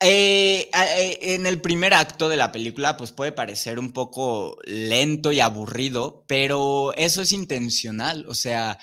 Eh, 0.00 0.68
eh, 0.74 1.18
en 1.22 1.46
el 1.46 1.62
primer 1.62 1.94
acto 1.94 2.28
de 2.28 2.36
la 2.36 2.52
película, 2.52 2.98
pues 2.98 3.12
puede 3.12 3.32
parecer 3.32 3.78
un 3.78 3.94
poco 3.94 4.58
lento 4.64 5.32
y 5.32 5.40
aburrido, 5.40 6.26
pero 6.28 6.92
eso 6.96 7.22
es 7.22 7.32
intencional. 7.32 8.26
O 8.28 8.34
sea, 8.34 8.78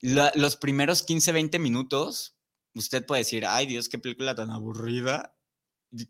los 0.00 0.56
primeros 0.56 1.02
15, 1.02 1.32
20 1.32 1.58
minutos, 1.58 2.38
usted 2.74 3.04
puede 3.04 3.24
decir, 3.24 3.44
ay 3.44 3.66
Dios, 3.66 3.90
qué 3.90 3.98
película 3.98 4.34
tan 4.34 4.48
aburrida. 4.48 5.36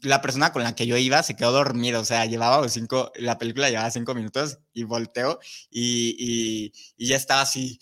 La 0.02 0.22
persona 0.22 0.52
con 0.52 0.62
la 0.62 0.74
que 0.74 0.86
yo 0.86 0.96
iba 0.96 1.22
se 1.22 1.34
quedó 1.36 1.52
dormida, 1.52 1.98
o 2.00 2.04
sea, 2.04 2.24
llevaba 2.26 2.68
cinco, 2.68 3.12
la 3.16 3.38
película 3.38 3.68
llevaba 3.68 3.90
cinco 3.90 4.14
minutos 4.14 4.58
y 4.72 4.84
volteo 4.84 5.40
y, 5.70 6.72
y, 6.96 7.06
ya 7.06 7.16
estaba 7.16 7.42
así 7.42 7.80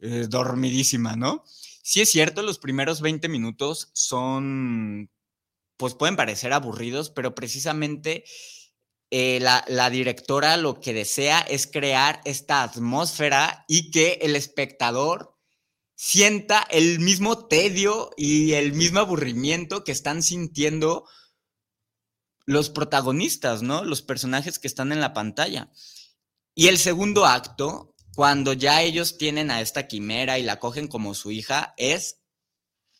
eh, 0.00 0.26
dormidísima, 0.28 1.16
¿no? 1.16 1.44
Sí 1.82 2.02
es 2.02 2.10
cierto, 2.10 2.42
los 2.42 2.58
primeros 2.58 3.00
20 3.00 3.28
minutos 3.28 3.90
son 3.94 5.10
pues 5.78 5.94
pueden 5.94 6.16
parecer 6.16 6.52
aburridos, 6.52 7.08
pero 7.10 7.34
precisamente 7.34 8.24
eh, 9.10 9.40
la, 9.40 9.90
directora 9.90 10.58
lo 10.58 10.80
que 10.80 10.92
desea 10.92 11.40
es 11.40 11.66
crear 11.66 12.20
esta 12.26 12.62
atmósfera 12.62 13.64
y 13.66 13.90
que 13.90 14.18
el 14.20 14.36
espectador 14.36 15.34
sienta 15.94 16.66
el 16.70 17.00
mismo 17.00 17.46
tedio 17.46 18.10
y 18.18 18.52
el 18.52 18.74
mismo 18.74 19.00
aburrimiento 19.00 19.82
que 19.82 19.92
están 19.92 20.22
sintiendo 20.22 21.06
los 22.48 22.70
protagonistas, 22.70 23.62
¿no? 23.62 23.84
Los 23.84 24.00
personajes 24.00 24.58
que 24.58 24.68
están 24.68 24.90
en 24.90 25.02
la 25.02 25.12
pantalla. 25.12 25.70
Y 26.54 26.68
el 26.68 26.78
segundo 26.78 27.26
acto, 27.26 27.94
cuando 28.14 28.54
ya 28.54 28.80
ellos 28.80 29.18
tienen 29.18 29.50
a 29.50 29.60
esta 29.60 29.86
quimera 29.86 30.38
y 30.38 30.42
la 30.44 30.58
cogen 30.58 30.88
como 30.88 31.12
su 31.12 31.30
hija, 31.30 31.74
es 31.76 32.22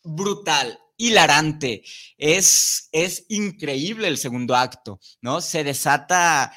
brutal 0.03 0.79
hilarante. 0.97 1.83
Es, 2.19 2.89
es 2.91 3.25
increíble 3.27 4.07
el 4.07 4.19
segundo 4.19 4.55
acto, 4.55 4.99
¿no? 5.19 5.41
Se 5.41 5.63
desata 5.63 6.53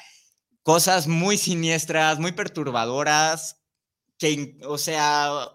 cosas 0.61 1.07
muy 1.07 1.39
siniestras, 1.39 2.19
muy 2.19 2.33
perturbadoras, 2.33 3.57
que, 4.19 4.59
o 4.67 4.77
sea, 4.77 5.49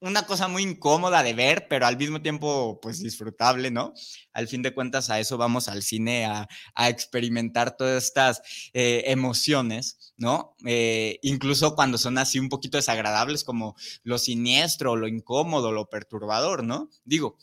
una 0.00 0.26
cosa 0.26 0.48
muy 0.48 0.62
incómoda 0.62 1.22
de 1.22 1.34
ver, 1.34 1.68
pero 1.68 1.86
al 1.86 1.96
mismo 1.96 2.20
tiempo, 2.20 2.78
pues 2.80 3.02
disfrutable, 3.02 3.70
¿no? 3.70 3.94
Al 4.32 4.48
fin 4.48 4.62
de 4.62 4.74
cuentas, 4.74 5.10
a 5.10 5.20
eso 5.20 5.38
vamos 5.38 5.68
al 5.68 5.82
cine, 5.82 6.26
a, 6.26 6.48
experimentar 6.88 7.76
todas 7.76 8.04
estas 8.04 8.42
eh, 8.74 9.04
emociones, 9.06 10.12
¿no? 10.16 10.54
Eh, 10.66 11.18
incluso 11.22 11.74
cuando 11.74 11.98
son 11.98 12.18
así 12.18 12.38
un 12.38 12.48
poquito 12.48 12.78
desagradables, 12.78 13.44
como 13.44 13.74
lo 14.02 14.18
siniestro, 14.18 14.96
lo 14.96 15.08
incómodo, 15.08 15.72
lo 15.72 15.88
perturbador, 15.88 16.62
¿no? 16.64 16.90
Digo, 17.04 17.38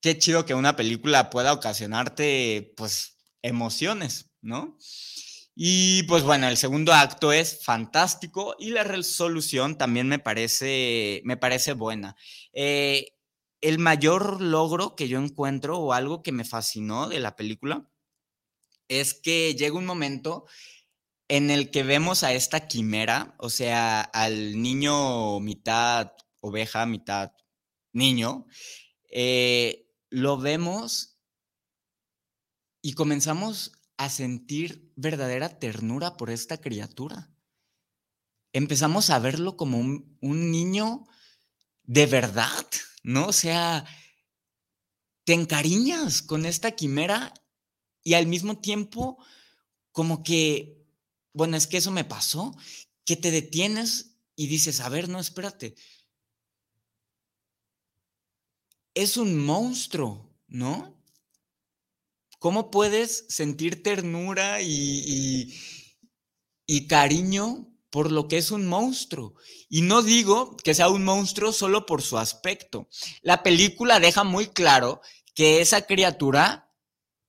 qué 0.00 0.18
chido 0.18 0.44
que 0.44 0.54
una 0.54 0.76
película 0.76 1.30
pueda 1.30 1.52
ocasionarte, 1.52 2.74
pues, 2.76 3.16
emociones, 3.42 4.30
¿no? 4.40 4.76
Y 5.58 6.02
pues 6.02 6.22
bueno, 6.22 6.48
el 6.48 6.58
segundo 6.58 6.92
acto 6.92 7.32
es 7.32 7.64
fantástico 7.64 8.54
y 8.58 8.70
la 8.72 8.84
resolución 8.84 9.78
también 9.78 10.06
me 10.06 10.18
parece, 10.18 11.22
me 11.24 11.38
parece 11.38 11.72
buena. 11.72 12.14
Eh, 12.52 13.14
el 13.62 13.78
mayor 13.78 14.42
logro 14.42 14.94
que 14.94 15.08
yo 15.08 15.18
encuentro 15.18 15.78
o 15.78 15.94
algo 15.94 16.22
que 16.22 16.30
me 16.30 16.44
fascinó 16.44 17.08
de 17.08 17.20
la 17.20 17.36
película 17.36 17.90
es 18.88 19.14
que 19.14 19.54
llega 19.54 19.78
un 19.78 19.86
momento 19.86 20.44
en 21.28 21.50
el 21.50 21.70
que 21.70 21.84
vemos 21.84 22.22
a 22.22 22.34
esta 22.34 22.68
quimera, 22.68 23.34
o 23.38 23.48
sea, 23.48 24.02
al 24.02 24.60
niño 24.60 25.40
mitad 25.40 26.12
oveja, 26.42 26.84
mitad 26.84 27.32
niño, 27.94 28.46
eh, 29.10 29.88
lo 30.10 30.36
vemos 30.36 31.16
y 32.82 32.92
comenzamos 32.92 33.72
a 33.96 34.10
sentir 34.10 34.85
verdadera 34.96 35.58
ternura 35.58 36.16
por 36.16 36.30
esta 36.30 36.58
criatura. 36.58 37.30
Empezamos 38.52 39.10
a 39.10 39.18
verlo 39.18 39.56
como 39.56 39.78
un, 39.78 40.50
niño 40.50 41.06
de 41.84 42.06
verdad, 42.06 42.66
¿no? 43.02 43.26
O 43.26 43.32
sea, 43.32 43.84
te 45.24 45.34
encariñas 45.34 46.22
con 46.22 46.46
esta 46.46 46.72
quimera 46.72 47.34
y 48.02 48.14
al 48.14 48.26
mismo 48.26 48.58
tiempo 48.58 49.22
como 49.92 50.22
que, 50.22 50.82
bueno, 51.32 51.56
es 51.56 51.66
que 51.66 51.76
eso 51.76 51.90
me 51.90 52.04
pasó, 52.04 52.56
que 53.04 53.16
te 53.16 53.30
detienes 53.30 54.16
y 54.34 54.46
dices, 54.46 54.80
a 54.80 54.88
ver, 54.88 55.08
no, 55.08 55.20
espérate. 55.20 55.74
Es 58.94 59.18
un 59.18 59.44
monstruo, 59.44 60.34
¿no? 60.48 60.95
¿Cómo 62.38 62.70
puedes 62.70 63.26
sentir 63.28 63.82
ternura 63.82 64.60
y, 64.60 65.52
y, 66.66 66.86
cariño 66.86 67.72
por 67.90 68.12
lo 68.12 68.28
que 68.28 68.36
es 68.36 68.50
un 68.50 68.66
monstruo. 68.66 69.34
Y 69.70 69.82
no 69.82 70.02
digo 70.02 70.56
que 70.58 70.74
sea 70.74 70.90
un 70.90 71.04
monstruo 71.04 71.52
solo 71.52 71.86
por 71.86 72.02
su 72.02 72.18
aspecto. 72.18 72.88
La 73.22 73.42
película 73.42 74.00
deja 74.00 74.22
muy 74.22 74.48
claro 74.48 75.00
que 75.34 75.60
esa 75.60 75.86
criatura 75.86 76.70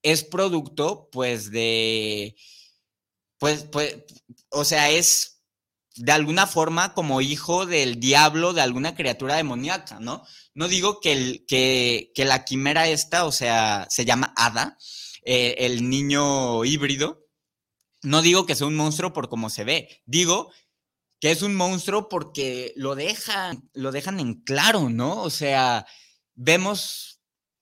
es 0.01 0.23
producto, 0.23 1.09
pues, 1.11 1.51
de, 1.51 2.35
pues, 3.37 3.63
pues, 3.71 3.97
o 4.49 4.65
sea, 4.65 4.89
es 4.89 5.36
de 5.97 6.11
alguna 6.11 6.47
forma 6.47 6.93
como 6.93 7.21
hijo 7.21 7.65
del 7.65 7.99
diablo, 7.99 8.53
de 8.53 8.61
alguna 8.61 8.95
criatura 8.95 9.35
demoníaca, 9.35 9.99
¿no? 9.99 10.23
No 10.53 10.67
digo 10.67 10.99
que, 10.99 11.11
el, 11.11 11.45
que, 11.47 12.11
que 12.15 12.25
la 12.25 12.45
quimera 12.45 12.87
esta, 12.87 13.25
o 13.25 13.31
sea, 13.31 13.87
se 13.89 14.05
llama 14.05 14.33
Ada, 14.35 14.77
eh, 15.23 15.55
el 15.59 15.89
niño 15.89 16.63
híbrido, 16.65 17.27
no 18.03 18.21
digo 18.21 18.45
que 18.45 18.55
sea 18.55 18.67
un 18.67 18.75
monstruo 18.75 19.13
por 19.13 19.29
cómo 19.29 19.49
se 19.49 19.63
ve, 19.63 20.01
digo 20.05 20.51
que 21.19 21.31
es 21.31 21.41
un 21.41 21.55
monstruo 21.55 22.09
porque 22.09 22.73
lo 22.75 22.95
dejan, 22.95 23.69
lo 23.73 23.91
dejan 23.91 24.19
en 24.19 24.35
claro, 24.41 24.89
¿no? 24.89 25.21
O 25.21 25.29
sea, 25.29 25.85
vemos 26.35 27.21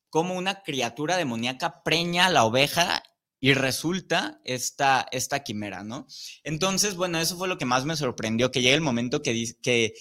como 0.10 0.36
una 0.36 0.62
criatura 0.62 1.18
demoníaca 1.18 1.84
preña 1.84 2.28
a 2.28 2.30
la 2.30 2.44
oveja 2.44 3.04
y 3.46 3.54
resulta 3.54 4.42
esta, 4.44 5.06
esta 5.12 5.44
quimera, 5.44 5.84
¿no? 5.84 6.08
Entonces, 6.44 6.96
bueno, 6.96 7.20
eso 7.20 7.38
fue 7.38 7.48
lo 7.48 7.60
que 7.60 7.66
más 7.66 7.86
me 7.86 7.96
sorprendió, 7.96 8.50
que 8.50 8.64
llega 8.64 8.74
el 8.74 8.82
momento 8.82 9.22
que, 9.22 9.54
que, 9.62 9.94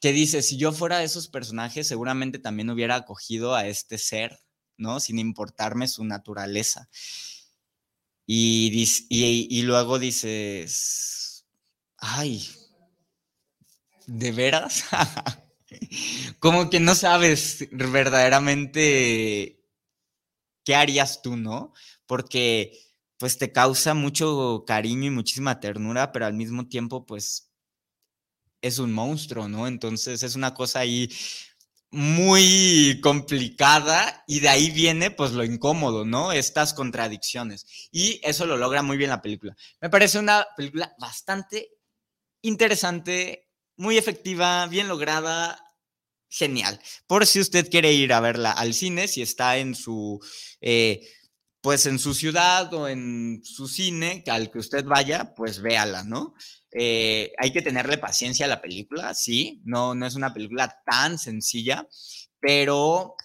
que 0.00 0.12
dice, 0.12 0.40
si 0.40 0.56
yo 0.56 0.72
fuera 0.72 1.00
de 1.00 1.04
esos 1.04 1.28
personajes, 1.28 1.86
seguramente 1.86 2.38
también 2.38 2.70
hubiera 2.70 2.94
acogido 2.94 3.54
a 3.54 3.66
este 3.66 3.98
ser, 3.98 4.40
¿no? 4.78 5.00
Sin 5.00 5.18
importarme 5.18 5.86
su 5.86 6.02
naturaleza. 6.06 6.88
Y, 8.24 8.88
y, 9.10 9.62
luego 9.64 9.98
dices, 9.98 11.44
ay, 11.98 12.48
¿de 14.06 14.32
veras? 14.32 14.84
Como 16.38 16.70
que 16.70 16.80
no 16.80 16.94
sabes 16.94 17.68
verdaderamente 17.70 19.62
qué 20.64 20.74
harías 20.74 21.20
tú, 21.20 21.36
¿no? 21.36 21.74
Porque 22.06 22.78
pues 23.18 23.38
te 23.38 23.52
causa 23.52 23.94
mucho 23.94 24.64
cariño 24.66 25.06
y 25.06 25.10
muchísima 25.10 25.60
ternura, 25.60 26.12
pero 26.12 26.26
al 26.26 26.34
mismo 26.34 26.68
tiempo 26.68 27.06
pues 27.06 27.50
es 28.60 28.78
un 28.78 28.92
monstruo, 28.92 29.48
¿no? 29.48 29.66
Entonces 29.66 30.22
es 30.22 30.34
una 30.34 30.54
cosa 30.54 30.80
ahí 30.80 31.08
muy 31.90 33.00
complicada 33.02 34.24
y 34.26 34.40
de 34.40 34.48
ahí 34.48 34.70
viene 34.70 35.10
pues 35.10 35.32
lo 35.32 35.44
incómodo, 35.44 36.04
¿no? 36.04 36.32
Estas 36.32 36.74
contradicciones. 36.74 37.88
Y 37.90 38.20
eso 38.22 38.46
lo 38.46 38.56
logra 38.56 38.82
muy 38.82 38.96
bien 38.96 39.10
la 39.10 39.22
película. 39.22 39.56
Me 39.80 39.88
parece 39.88 40.18
una 40.18 40.46
película 40.56 40.94
bastante 40.98 41.70
interesante, 42.42 43.48
muy 43.76 43.98
efectiva, 43.98 44.66
bien 44.66 44.88
lograda, 44.88 45.58
genial. 46.28 46.80
Por 47.06 47.26
si 47.26 47.40
usted 47.40 47.70
quiere 47.70 47.92
ir 47.92 48.12
a 48.12 48.20
verla 48.20 48.52
al 48.52 48.74
cine, 48.74 49.08
si 49.08 49.22
está 49.22 49.58
en 49.58 49.74
su... 49.74 50.20
Eh, 50.60 51.00
pues 51.66 51.84
en 51.86 51.98
su 51.98 52.14
ciudad 52.14 52.72
o 52.74 52.86
en 52.86 53.40
su 53.42 53.66
cine, 53.66 54.22
al 54.28 54.52
que 54.52 54.60
usted 54.60 54.84
vaya, 54.84 55.34
pues 55.34 55.60
véala, 55.60 56.04
¿no? 56.04 56.32
Eh, 56.70 57.32
hay 57.38 57.52
que 57.52 57.60
tenerle 57.60 57.98
paciencia 57.98 58.46
a 58.46 58.48
la 58.48 58.62
película, 58.62 59.12
sí, 59.14 59.62
no, 59.64 59.92
no 59.92 60.06
es 60.06 60.14
una 60.14 60.32
película 60.32 60.80
tan 60.86 61.18
sencilla, 61.18 61.88
pero 62.38 63.16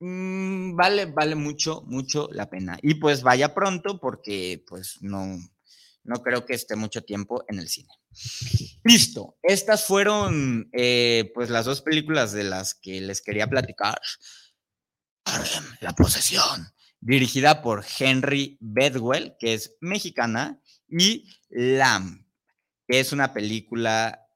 mm, 0.00 0.74
vale, 0.74 1.04
vale 1.04 1.34
mucho, 1.34 1.82
mucho 1.82 2.30
la 2.32 2.48
pena. 2.48 2.78
Y 2.80 2.94
pues 2.94 3.22
vaya 3.22 3.52
pronto 3.52 4.00
porque 4.00 4.64
pues 4.66 4.96
no, 5.02 5.36
no 6.02 6.22
creo 6.22 6.46
que 6.46 6.54
esté 6.54 6.76
mucho 6.76 7.02
tiempo 7.02 7.44
en 7.46 7.58
el 7.58 7.68
cine. 7.68 7.92
Listo, 8.84 9.36
estas 9.42 9.84
fueron 9.84 10.70
eh, 10.72 11.30
pues 11.34 11.50
las 11.50 11.66
dos 11.66 11.82
películas 11.82 12.32
de 12.32 12.44
las 12.44 12.72
que 12.72 13.02
les 13.02 13.20
quería 13.20 13.48
platicar. 13.48 14.00
La 15.80 15.92
posesión, 15.92 16.72
dirigida 17.00 17.62
por 17.62 17.84
Henry 17.98 18.56
Bedwell, 18.60 19.36
que 19.38 19.54
es 19.54 19.76
mexicana, 19.80 20.60
y 20.88 21.28
Lamb, 21.48 22.24
es 22.88 23.12
una 23.12 23.32
película 23.32 24.26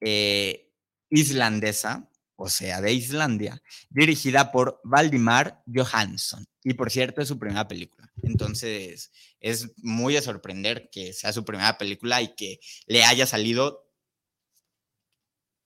eh, 0.00 0.70
islandesa, 1.10 2.08
o 2.36 2.48
sea, 2.48 2.80
de 2.80 2.92
Islandia, 2.92 3.60
dirigida 3.90 4.52
por 4.52 4.80
Valdimar 4.84 5.62
Johansson. 5.66 6.46
Y 6.62 6.74
por 6.74 6.90
cierto, 6.90 7.20
es 7.20 7.28
su 7.28 7.38
primera 7.38 7.66
película. 7.66 8.12
Entonces, 8.22 9.10
es 9.40 9.72
muy 9.78 10.14
de 10.14 10.22
sorprender 10.22 10.88
que 10.90 11.12
sea 11.12 11.32
su 11.32 11.44
primera 11.44 11.76
película 11.78 12.22
y 12.22 12.34
que 12.34 12.60
le 12.86 13.04
haya 13.04 13.26
salido 13.26 13.90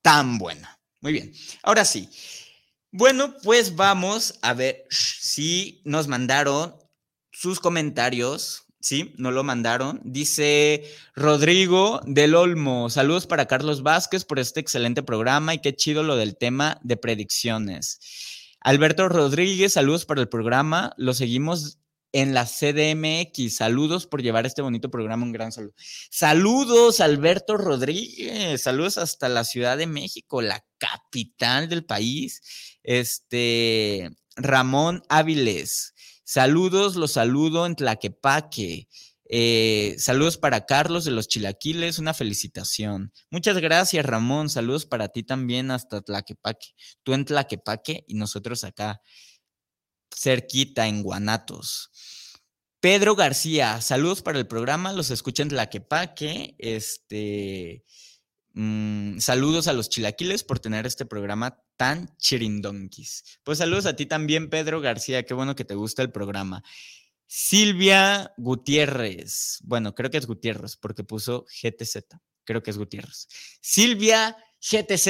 tan 0.00 0.38
buena. 0.38 0.80
Muy 1.00 1.12
bien. 1.12 1.32
Ahora 1.62 1.84
sí. 1.84 2.08
Bueno, 2.92 3.34
pues 3.42 3.74
vamos 3.74 4.38
a 4.42 4.54
ver 4.54 4.84
si 4.90 5.80
nos 5.84 6.08
mandaron 6.08 6.76
sus 7.32 7.58
comentarios 7.58 8.66
Sí, 8.82 9.14
no 9.16 9.30
lo 9.30 9.44
mandaron. 9.44 10.00
Dice 10.02 10.82
Rodrigo 11.14 12.00
del 12.04 12.34
Olmo, 12.34 12.90
saludos 12.90 13.28
para 13.28 13.46
Carlos 13.46 13.84
Vázquez 13.84 14.24
por 14.24 14.40
este 14.40 14.58
excelente 14.58 15.04
programa 15.04 15.54
y 15.54 15.60
qué 15.60 15.72
chido 15.72 16.02
lo 16.02 16.16
del 16.16 16.36
tema 16.36 16.80
de 16.82 16.96
predicciones. 16.96 18.00
Alberto 18.58 19.08
Rodríguez, 19.08 19.74
saludos 19.74 20.04
para 20.04 20.20
el 20.20 20.28
programa. 20.28 20.94
Lo 20.96 21.14
seguimos 21.14 21.78
en 22.10 22.34
la 22.34 22.44
CDMX. 22.44 23.54
Saludos 23.54 24.08
por 24.08 24.20
llevar 24.20 24.46
este 24.46 24.62
bonito 24.62 24.90
programa. 24.90 25.24
Un 25.24 25.32
gran 25.32 25.52
saludo. 25.52 25.74
Saludos, 26.10 27.00
Alberto 27.00 27.56
Rodríguez. 27.56 28.62
Saludos 28.62 28.98
hasta 28.98 29.28
la 29.28 29.44
Ciudad 29.44 29.78
de 29.78 29.86
México, 29.86 30.42
la 30.42 30.64
capital 30.78 31.68
del 31.68 31.84
país. 31.84 32.42
Este, 32.82 34.10
Ramón 34.36 35.02
Áviles. 35.08 35.94
Saludos, 36.24 36.96
los 36.96 37.12
saludo 37.12 37.66
en 37.66 37.76
Tlaquepaque. 37.76 38.88
Eh, 39.34 39.96
saludos 39.98 40.36
para 40.36 40.66
Carlos 40.66 41.04
de 41.04 41.10
los 41.10 41.26
Chilaquiles, 41.26 41.98
una 41.98 42.12
felicitación. 42.12 43.12
Muchas 43.30 43.58
gracias, 43.58 44.04
Ramón. 44.04 44.50
Saludos 44.50 44.84
para 44.84 45.08
ti 45.08 45.22
también 45.22 45.70
hasta 45.70 46.02
Tlaquepaque. 46.02 46.68
Tú 47.02 47.14
en 47.14 47.24
Tlaquepaque 47.24 48.04
y 48.06 48.14
nosotros 48.14 48.62
acá, 48.64 49.00
cerquita 50.14 50.86
en 50.86 51.02
Guanatos. 51.02 51.90
Pedro 52.80 53.14
García, 53.14 53.80
saludos 53.80 54.22
para 54.22 54.38
el 54.38 54.46
programa. 54.46 54.92
Los 54.92 55.10
escuchan 55.10 55.46
en 55.46 55.50
Tlaquepaque. 55.50 56.54
Este. 56.58 57.84
Mm, 58.54 59.18
saludos 59.18 59.66
a 59.66 59.72
los 59.72 59.88
chilaquiles 59.88 60.44
por 60.44 60.58
tener 60.58 60.86
este 60.86 61.06
programa 61.06 61.58
chirindonquis. 62.18 63.40
Pues 63.44 63.58
saludos 63.58 63.86
a 63.86 63.96
ti 63.96 64.06
también, 64.06 64.50
Pedro 64.50 64.80
García. 64.80 65.24
Qué 65.24 65.34
bueno 65.34 65.54
que 65.54 65.64
te 65.64 65.74
gusta 65.74 66.02
el 66.02 66.12
programa. 66.12 66.62
Silvia 67.26 68.32
Gutiérrez. 68.36 69.60
Bueno, 69.64 69.94
creo 69.94 70.10
que 70.10 70.18
es 70.18 70.26
Gutiérrez 70.26 70.76
porque 70.76 71.04
puso 71.04 71.46
GTZ. 71.62 71.96
Creo 72.44 72.62
que 72.62 72.70
es 72.70 72.78
Gutiérrez. 72.78 73.26
Silvia 73.60 74.36
GTZ. 74.60 75.08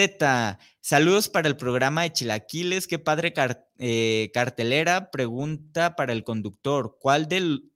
Saludos 0.80 1.28
para 1.28 1.48
el 1.48 1.56
programa 1.56 2.02
de 2.02 2.12
Chilaquiles. 2.12 2.86
Qué 2.86 2.98
padre 2.98 3.34
eh, 3.78 4.30
cartelera. 4.32 5.10
Pregunta 5.10 5.96
para 5.96 6.12
el 6.12 6.24
conductor. 6.24 6.96
¿Cuál 7.00 7.28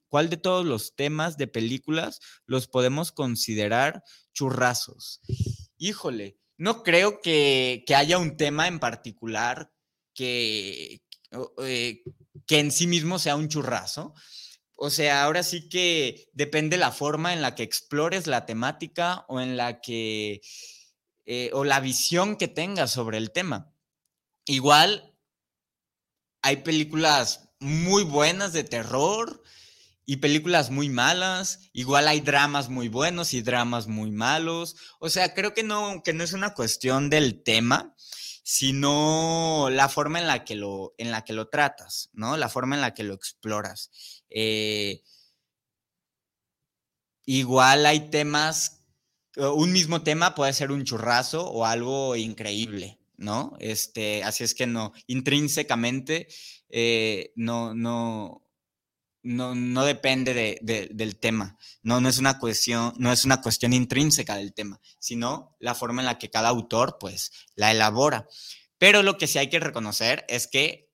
¿Cuál 0.08 0.30
de 0.30 0.36
todos 0.36 0.64
los 0.64 0.94
temas 0.94 1.36
de 1.36 1.48
películas 1.48 2.20
los 2.46 2.68
podemos 2.68 3.12
considerar 3.12 4.04
churrazos? 4.32 5.20
Híjole, 5.76 6.38
no 6.58 6.82
creo 6.82 7.20
que, 7.20 7.84
haya 7.94 8.18
un 8.18 8.36
tema 8.36 8.68
en 8.68 8.78
particular 8.78 9.72
que, 10.14 11.02
eh, 11.62 12.02
que 12.46 12.58
en 12.58 12.72
sí 12.72 12.86
mismo 12.86 13.18
sea 13.18 13.36
un 13.36 13.48
churrazo. 13.48 14.14
O 14.74 14.90
sea, 14.90 15.24
ahora 15.24 15.42
sí 15.42 15.68
que 15.68 16.28
depende 16.32 16.76
la 16.76 16.92
forma 16.92 17.32
en 17.32 17.42
la 17.42 17.54
que 17.54 17.62
explores 17.62 18.26
la 18.26 18.44
temática 18.44 19.24
o 19.28 19.40
en 19.40 19.56
la 19.56 19.80
que, 19.80 20.42
eh, 21.24 21.50
o 21.54 21.64
la 21.64 21.80
visión 21.80 22.36
que 22.36 22.48
tengas 22.48 22.92
sobre 22.92 23.18
el 23.18 23.32
tema. 23.32 23.74
Igual 24.44 25.14
hay 26.42 26.58
películas 26.58 27.50
muy 27.58 28.04
buenas 28.04 28.52
de 28.52 28.64
terror, 28.64 29.42
y 30.06 30.18
películas 30.18 30.70
muy 30.70 30.88
malas, 30.88 31.68
igual 31.72 32.06
hay 32.06 32.20
dramas 32.20 32.68
muy 32.68 32.88
buenos 32.88 33.34
y 33.34 33.42
dramas 33.42 33.88
muy 33.88 34.12
malos. 34.12 34.76
O 35.00 35.10
sea, 35.10 35.34
creo 35.34 35.52
que 35.52 35.64
no, 35.64 36.02
que 36.04 36.12
no 36.12 36.22
es 36.22 36.32
una 36.32 36.54
cuestión 36.54 37.10
del 37.10 37.42
tema, 37.42 37.92
sino 38.44 39.68
la 39.68 39.88
forma 39.88 40.20
en 40.20 40.28
la 40.28 40.44
que 40.44 40.54
lo, 40.54 40.94
en 40.96 41.10
la 41.10 41.24
que 41.24 41.32
lo 41.32 41.48
tratas, 41.48 42.10
¿no? 42.12 42.36
La 42.36 42.48
forma 42.48 42.76
en 42.76 42.82
la 42.82 42.94
que 42.94 43.02
lo 43.02 43.14
exploras. 43.14 43.90
Eh, 44.30 45.02
igual 47.24 47.84
hay 47.84 48.08
temas, 48.08 48.84
un 49.36 49.72
mismo 49.72 50.02
tema 50.02 50.36
puede 50.36 50.52
ser 50.52 50.70
un 50.70 50.84
churrazo 50.84 51.50
o 51.50 51.66
algo 51.66 52.14
increíble, 52.14 53.00
¿no? 53.16 53.56
Este, 53.58 54.22
así 54.22 54.44
es 54.44 54.54
que 54.54 54.68
no, 54.68 54.92
intrínsecamente, 55.08 56.28
eh, 56.68 57.32
no, 57.34 57.74
no, 57.74 58.45
no, 59.26 59.54
no 59.54 59.84
depende 59.84 60.32
de, 60.34 60.88
del 60.92 61.16
tema. 61.18 61.58
No, 61.82 62.00
no 62.00 62.08
es 62.08 62.18
una 62.18 62.38
cuestión, 62.38 62.94
no 62.96 63.12
es 63.12 63.24
una 63.24 63.42
cuestión 63.42 63.72
intrínseca 63.72 64.36
del 64.36 64.54
tema, 64.54 64.80
sino 64.98 65.56
la 65.58 65.74
forma 65.74 66.02
en 66.02 66.06
la 66.06 66.18
que 66.18 66.30
cada 66.30 66.48
autor, 66.48 66.96
pues, 67.00 67.32
la 67.56 67.72
elabora. 67.72 68.26
Pero 68.78 69.02
lo 69.02 69.18
que 69.18 69.26
sí 69.26 69.38
hay 69.38 69.48
que 69.48 69.58
reconocer 69.58 70.24
es 70.28 70.46
que 70.46 70.90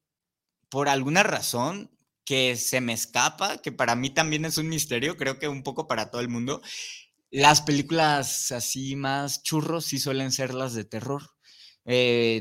por 0.70 0.88
alguna 0.88 1.22
razón 1.22 1.90
que 2.24 2.56
se 2.56 2.80
me 2.80 2.94
escapa, 2.94 3.58
que 3.58 3.72
para 3.72 3.94
mí 3.96 4.10
también 4.10 4.44
es 4.46 4.56
un 4.56 4.68
misterio, 4.68 5.16
creo 5.16 5.38
que 5.38 5.48
un 5.48 5.62
poco 5.62 5.86
para 5.86 6.10
todo 6.10 6.22
el 6.22 6.28
mundo, 6.28 6.62
las 7.30 7.60
películas 7.60 8.50
así 8.52 8.96
más 8.96 9.42
churros 9.42 9.84
sí 9.84 9.98
suelen 9.98 10.32
ser 10.32 10.54
las 10.54 10.72
de 10.74 10.84
terror. 10.84 11.22
Eh, 11.84 12.40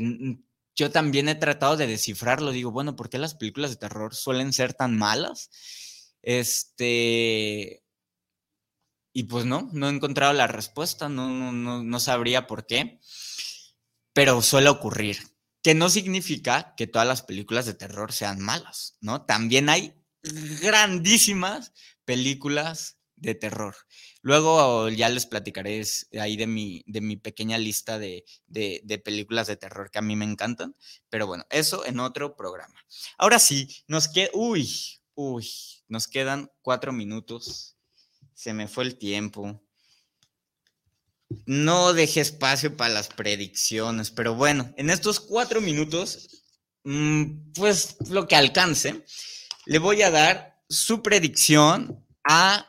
yo 0.76 0.92
también 0.92 1.30
he 1.30 1.36
tratado 1.36 1.78
de 1.78 1.88
descifrarlo, 1.88 2.52
digo, 2.52 2.72
bueno, 2.72 2.96
¿por 2.96 3.10
qué 3.10 3.18
las 3.18 3.36
películas 3.36 3.72
de 3.72 3.78
terror 3.78 4.16
suelen 4.16 4.54
ser 4.54 4.74
tan 4.74 4.98
malas? 4.98 5.50
Este, 6.22 7.84
y 9.14 9.24
pues 9.24 9.46
no, 9.46 9.70
no 9.74 9.90
he 9.90 9.92
encontrado 9.94 10.34
la 10.34 10.48
respuesta, 10.48 11.10
no, 11.10 11.52
no, 11.52 11.84
no 11.84 12.00
sabría 12.00 12.48
por 12.48 12.66
qué, 12.66 13.00
pero 14.14 14.42
suele 14.42 14.70
ocurrir, 14.70 15.18
que 15.62 15.76
no 15.76 15.90
significa 15.90 16.74
que 16.76 16.88
todas 16.88 17.08
las 17.08 17.22
películas 17.22 17.66
de 17.66 17.74
terror 17.74 18.14
sean 18.14 18.40
malas, 18.40 18.98
¿no? 19.02 19.26
También 19.26 19.70
hay 19.70 19.94
grandísimas 20.62 21.74
películas 22.06 23.01
de 23.22 23.36
terror. 23.36 23.76
Luego 24.22 24.90
ya 24.90 25.08
les 25.08 25.26
platicaré 25.26 25.82
ahí 26.20 26.36
de 26.36 26.48
mi, 26.48 26.84
de 26.88 27.02
mi 27.02 27.18
pequeña 27.18 27.58
lista 27.58 28.00
de, 28.00 28.26
películas 29.04 29.48
de 29.48 29.56
terror 29.56 29.90
que 29.92 30.00
a 30.00 30.02
mí 30.02 30.16
me 30.16 30.26
encantan. 30.26 30.76
Pero 31.10 31.28
bueno, 31.28 31.46
eso 31.50 31.86
en 31.86 32.00
otro 32.00 32.36
programa. 32.36 32.76
Ahora 33.18 33.40
sí, 33.40 33.84
nos 33.88 34.08
queda... 34.08 34.30
Uy, 34.34 34.70
uy, 35.14 35.48
nos 35.88 36.08
quedan 36.08 36.52
cuatro 36.62 36.92
minutos. 36.92 37.78
Se 38.34 38.54
me 38.54 38.68
fue 38.68 38.84
el 38.84 38.98
tiempo. 38.98 39.62
No 41.46 41.94
dejé 41.94 42.22
espacio 42.22 42.76
para 42.76 42.94
las 42.94 43.08
predicciones, 43.08 44.12
pero 44.12 44.36
bueno, 44.36 44.74
en 44.76 44.90
estos 44.90 45.22
cuatro 45.22 45.62
minutos, 45.62 46.44
mm, 46.84 47.54
pues 47.54 47.96
lo 48.10 48.28
que 48.28 48.36
alcance, 48.36 49.06
le 49.66 49.80
voy 49.80 50.02
a 50.02 50.12
dar 50.12 50.62
su 50.68 51.02
predicción 51.02 52.06
a 52.24 52.68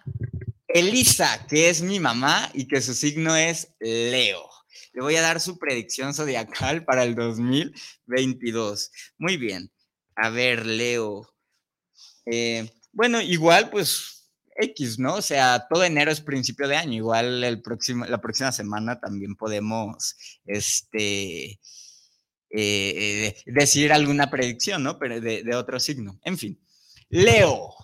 Elisa, 0.72 1.46
que 1.48 1.68
es 1.68 1.82
mi 1.82 2.00
mamá 2.00 2.50
y 2.54 2.66
que 2.66 2.80
su 2.80 2.94
signo 2.94 3.36
es 3.36 3.74
Leo. 3.80 4.48
Le 4.94 5.02
voy 5.02 5.16
a 5.16 5.22
dar 5.22 5.40
su 5.40 5.58
predicción 5.58 6.14
zodiacal 6.14 6.84
para 6.86 7.04
el 7.04 7.14
2022. 7.14 8.90
Muy 9.18 9.36
bien. 9.36 9.70
A 10.16 10.30
ver, 10.30 10.66
Leo. 10.66 11.34
Eh, 12.26 12.70
bueno, 12.92 13.20
igual, 13.20 13.70
pues 13.70 14.30
X, 14.56 14.98
¿no? 14.98 15.14
O 15.14 15.22
sea, 15.22 15.66
todo 15.68 15.84
enero 15.84 16.10
es 16.10 16.20
principio 16.20 16.68
de 16.68 16.76
año. 16.76 16.94
Igual 16.94 17.42
el 17.44 17.62
próximo, 17.62 18.04
la 18.04 18.20
próxima 18.20 18.52
semana 18.52 19.00
también 19.00 19.34
podemos, 19.36 20.16
este, 20.44 21.58
eh, 22.50 23.36
decir 23.46 23.92
alguna 23.92 24.30
predicción, 24.30 24.82
¿no? 24.82 24.98
Pero 24.98 25.20
de, 25.20 25.54
otro 25.54 25.80
signo. 25.80 26.18
En 26.24 26.36
fin. 26.38 26.60
Leo. 27.08 27.74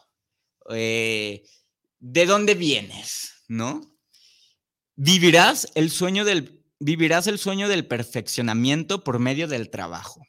Eh, 0.71 1.43
de 2.01 2.27
dónde 2.27 2.55
vienes, 2.55 3.33
¿no? 3.49 3.81
Vivirás 4.97 5.69
el 5.75 5.91
sueño 5.91 6.25
del, 6.25 6.65
vivirás 6.81 7.27
el 7.27 7.39
sueño 7.39 7.69
del 7.69 7.87
perfeccionamiento 7.87 9.05
por 9.05 9.19
medio 9.19 9.49
del 9.49 9.71
trabajo. 9.71 10.23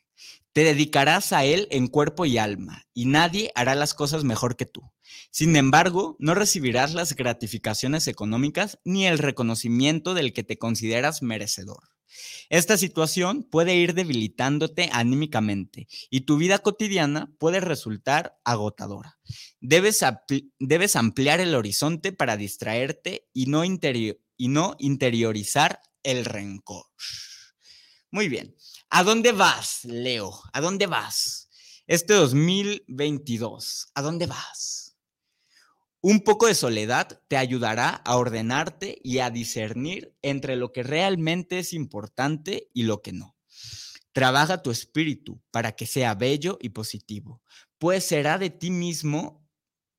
Te 0.53 0.63
dedicarás 0.63 1.31
a 1.31 1.45
él 1.45 1.67
en 1.71 1.87
cuerpo 1.87 2.25
y 2.25 2.37
alma, 2.37 2.83
y 2.93 3.05
nadie 3.05 3.51
hará 3.55 3.75
las 3.75 3.93
cosas 3.93 4.23
mejor 4.23 4.55
que 4.55 4.65
tú. 4.65 4.81
Sin 5.31 5.55
embargo, 5.55 6.15
no 6.19 6.33
recibirás 6.33 6.93
las 6.93 7.15
gratificaciones 7.15 8.07
económicas 8.07 8.79
ni 8.83 9.05
el 9.05 9.19
reconocimiento 9.19 10.13
del 10.13 10.33
que 10.33 10.43
te 10.43 10.57
consideras 10.57 11.21
merecedor. 11.21 11.83
Esta 12.49 12.77
situación 12.77 13.43
puede 13.43 13.75
ir 13.75 13.93
debilitándote 13.93 14.89
anímicamente 14.91 15.87
y 16.09 16.21
tu 16.21 16.37
vida 16.37 16.59
cotidiana 16.59 17.31
puede 17.37 17.59
resultar 17.59 18.39
agotadora. 18.43 19.19
Debes, 19.59 20.03
debes 20.59 20.95
ampliar 20.95 21.39
el 21.39 21.55
horizonte 21.55 22.11
para 22.11 22.37
distraerte 22.37 23.27
y 23.33 23.45
no, 23.45 23.63
y 23.63 24.47
no 24.47 24.75
interiorizar 24.79 25.81
el 26.03 26.25
rencor. 26.25 26.85
Muy 28.11 28.27
bien. 28.27 28.55
¿A 28.89 29.03
dónde 29.03 29.31
vas, 29.31 29.85
Leo? 29.85 30.41
¿A 30.51 30.61
dónde 30.61 30.87
vas? 30.87 31.49
Este 31.85 32.13
2022, 32.13 33.91
¿a 33.93 34.01
dónde 34.01 34.25
vas? 34.25 34.88
Un 36.01 36.21
poco 36.21 36.47
de 36.47 36.55
soledad 36.55 37.21
te 37.27 37.35
ayudará 37.35 37.89
a 37.89 38.15
ordenarte 38.15 38.99
y 39.03 39.19
a 39.19 39.29
discernir 39.29 40.15
entre 40.21 40.55
lo 40.55 40.71
que 40.71 40.81
realmente 40.81 41.59
es 41.59 41.73
importante 41.73 42.69
y 42.73 42.83
lo 42.83 43.01
que 43.01 43.11
no. 43.11 43.35
Trabaja 44.13 44.61
tu 44.61 44.71
espíritu 44.71 45.41
para 45.51 45.73
que 45.73 45.85
sea 45.85 46.15
bello 46.15 46.57
y 46.61 46.69
positivo, 46.69 47.41
pues 47.79 48.05
será 48.05 48.37
de 48.37 48.49
ti 48.49 48.71
mismo, 48.71 49.45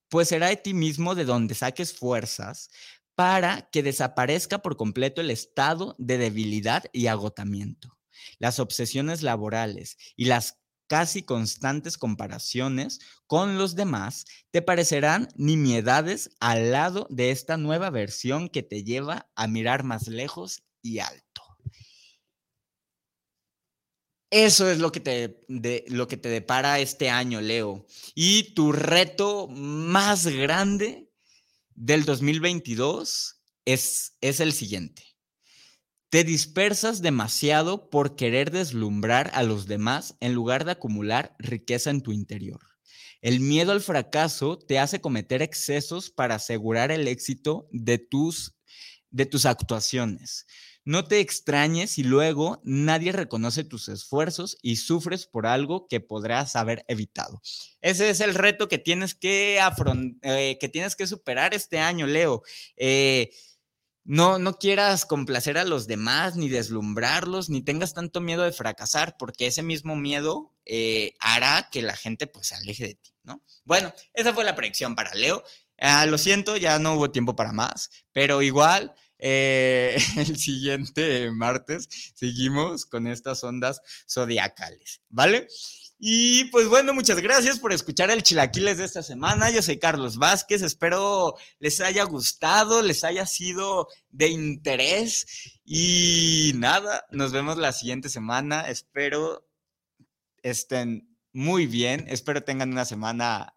pues 0.08 0.28
será 0.28 0.48
de 0.48 0.56
ti 0.56 0.72
mismo 0.72 1.14
de 1.14 1.26
donde 1.26 1.54
saques 1.54 1.92
fuerzas 1.92 2.70
para 3.14 3.68
que 3.70 3.82
desaparezca 3.82 4.60
por 4.60 4.78
completo 4.78 5.20
el 5.20 5.30
estado 5.30 5.96
de 5.98 6.16
debilidad 6.16 6.84
y 6.94 7.08
agotamiento. 7.08 7.98
Las 8.38 8.58
obsesiones 8.58 9.20
laborales 9.20 9.98
y 10.16 10.24
las 10.24 10.59
casi 10.90 11.22
constantes 11.22 11.96
comparaciones 11.96 12.98
con 13.28 13.58
los 13.58 13.76
demás 13.76 14.24
te 14.50 14.60
parecerán 14.60 15.28
nimiedades 15.36 16.30
al 16.40 16.72
lado 16.72 17.06
de 17.10 17.30
esta 17.30 17.56
nueva 17.56 17.90
versión 17.90 18.48
que 18.48 18.64
te 18.64 18.82
lleva 18.82 19.30
a 19.36 19.46
mirar 19.46 19.84
más 19.84 20.08
lejos 20.08 20.64
y 20.82 20.98
alto. 20.98 21.42
Eso 24.30 24.68
es 24.68 24.78
lo 24.78 24.90
que 24.90 24.98
te, 24.98 25.44
lo 25.86 26.08
que 26.08 26.16
te 26.16 26.28
depara 26.28 26.80
este 26.80 27.08
año, 27.08 27.40
Leo. 27.40 27.86
Y 28.16 28.54
tu 28.54 28.72
reto 28.72 29.46
más 29.46 30.26
grande 30.26 31.08
del 31.76 32.04
2022 32.04 33.40
es, 33.64 34.16
es 34.20 34.40
el 34.40 34.52
siguiente. 34.52 35.09
Te 36.10 36.24
dispersas 36.24 37.02
demasiado 37.02 37.88
por 37.88 38.16
querer 38.16 38.50
deslumbrar 38.50 39.30
a 39.32 39.44
los 39.44 39.66
demás 39.66 40.16
en 40.18 40.34
lugar 40.34 40.64
de 40.64 40.72
acumular 40.72 41.36
riqueza 41.38 41.90
en 41.90 42.00
tu 42.00 42.10
interior. 42.10 42.60
El 43.20 43.38
miedo 43.38 43.70
al 43.70 43.80
fracaso 43.80 44.58
te 44.58 44.80
hace 44.80 45.00
cometer 45.00 45.40
excesos 45.40 46.10
para 46.10 46.34
asegurar 46.34 46.90
el 46.90 47.06
éxito 47.06 47.68
de 47.70 47.98
tus, 47.98 48.56
de 49.10 49.24
tus 49.24 49.46
actuaciones. 49.46 50.46
No 50.84 51.04
te 51.04 51.20
extrañes 51.20 51.92
si 51.92 52.02
luego 52.02 52.60
nadie 52.64 53.12
reconoce 53.12 53.62
tus 53.62 53.88
esfuerzos 53.88 54.58
y 54.62 54.76
sufres 54.76 55.26
por 55.26 55.46
algo 55.46 55.86
que 55.86 56.00
podrás 56.00 56.56
haber 56.56 56.84
evitado. 56.88 57.40
Ese 57.82 58.10
es 58.10 58.18
el 58.20 58.34
reto 58.34 58.66
que 58.66 58.78
tienes 58.78 59.14
que, 59.14 59.60
eh, 60.22 60.58
que, 60.58 60.68
tienes 60.68 60.96
que 60.96 61.06
superar 61.06 61.54
este 61.54 61.78
año, 61.78 62.08
Leo. 62.08 62.42
Eh, 62.76 63.30
no, 64.04 64.38
no 64.38 64.58
quieras 64.58 65.04
complacer 65.04 65.58
a 65.58 65.64
los 65.64 65.86
demás, 65.86 66.36
ni 66.36 66.48
deslumbrarlos, 66.48 67.50
ni 67.50 67.62
tengas 67.62 67.94
tanto 67.94 68.20
miedo 68.20 68.42
de 68.42 68.52
fracasar, 68.52 69.16
porque 69.18 69.46
ese 69.46 69.62
mismo 69.62 69.96
miedo 69.96 70.52
eh, 70.64 71.14
hará 71.20 71.68
que 71.70 71.82
la 71.82 71.96
gente 71.96 72.26
pues 72.26 72.48
se 72.48 72.54
aleje 72.54 72.86
de 72.88 72.94
ti, 72.94 73.14
¿no? 73.22 73.42
Bueno, 73.64 73.92
esa 74.14 74.32
fue 74.32 74.44
la 74.44 74.54
predicción 74.54 74.94
para 74.94 75.14
Leo. 75.14 75.42
Ah, 75.78 76.06
lo 76.06 76.18
siento, 76.18 76.56
ya 76.56 76.78
no 76.78 76.94
hubo 76.94 77.10
tiempo 77.10 77.36
para 77.36 77.52
más, 77.52 77.90
pero 78.12 78.42
igual 78.42 78.94
eh, 79.18 79.96
el 80.16 80.36
siguiente 80.36 81.30
martes 81.30 81.88
seguimos 82.14 82.86
con 82.86 83.06
estas 83.06 83.44
ondas 83.44 83.80
zodiacales, 84.08 85.00
¿vale? 85.08 85.46
Y 86.02 86.44
pues 86.44 86.66
bueno, 86.66 86.94
muchas 86.94 87.20
gracias 87.20 87.58
por 87.58 87.74
escuchar 87.74 88.10
el 88.10 88.22
Chilaquiles 88.22 88.78
de 88.78 88.86
esta 88.86 89.02
semana. 89.02 89.50
Yo 89.50 89.60
soy 89.60 89.78
Carlos 89.78 90.16
Vázquez. 90.16 90.62
Espero 90.62 91.36
les 91.58 91.82
haya 91.82 92.04
gustado, 92.04 92.80
les 92.80 93.04
haya 93.04 93.26
sido 93.26 93.86
de 94.08 94.28
interés. 94.28 95.60
Y 95.62 96.52
nada, 96.54 97.04
nos 97.10 97.32
vemos 97.32 97.58
la 97.58 97.74
siguiente 97.74 98.08
semana. 98.08 98.62
Espero 98.62 99.46
estén 100.42 101.14
muy 101.34 101.66
bien. 101.66 102.06
Espero 102.08 102.44
tengan 102.44 102.72
una 102.72 102.86
semana 102.86 103.52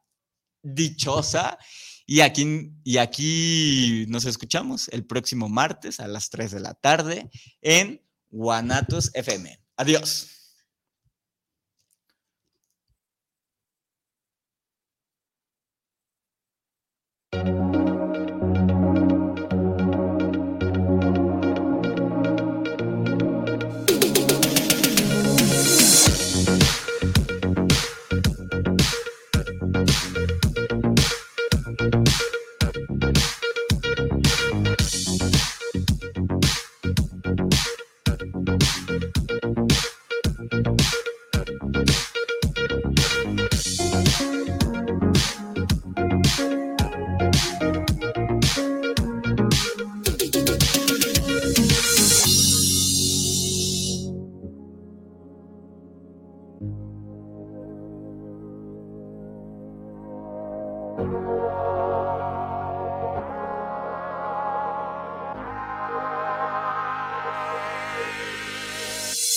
dichosa. 0.61 1.57
Y 2.05 2.19
aquí, 2.19 2.73
y 2.83 2.97
aquí 2.97 4.05
nos 4.09 4.25
escuchamos 4.25 4.89
el 4.89 5.05
próximo 5.05 5.47
martes 5.47 6.01
a 6.01 6.09
las 6.09 6.29
3 6.29 6.51
de 6.51 6.59
la 6.59 6.73
tarde 6.73 7.29
en 7.61 8.05
Guanatos 8.29 9.11
FM. 9.13 9.57
Adiós. 9.77 10.42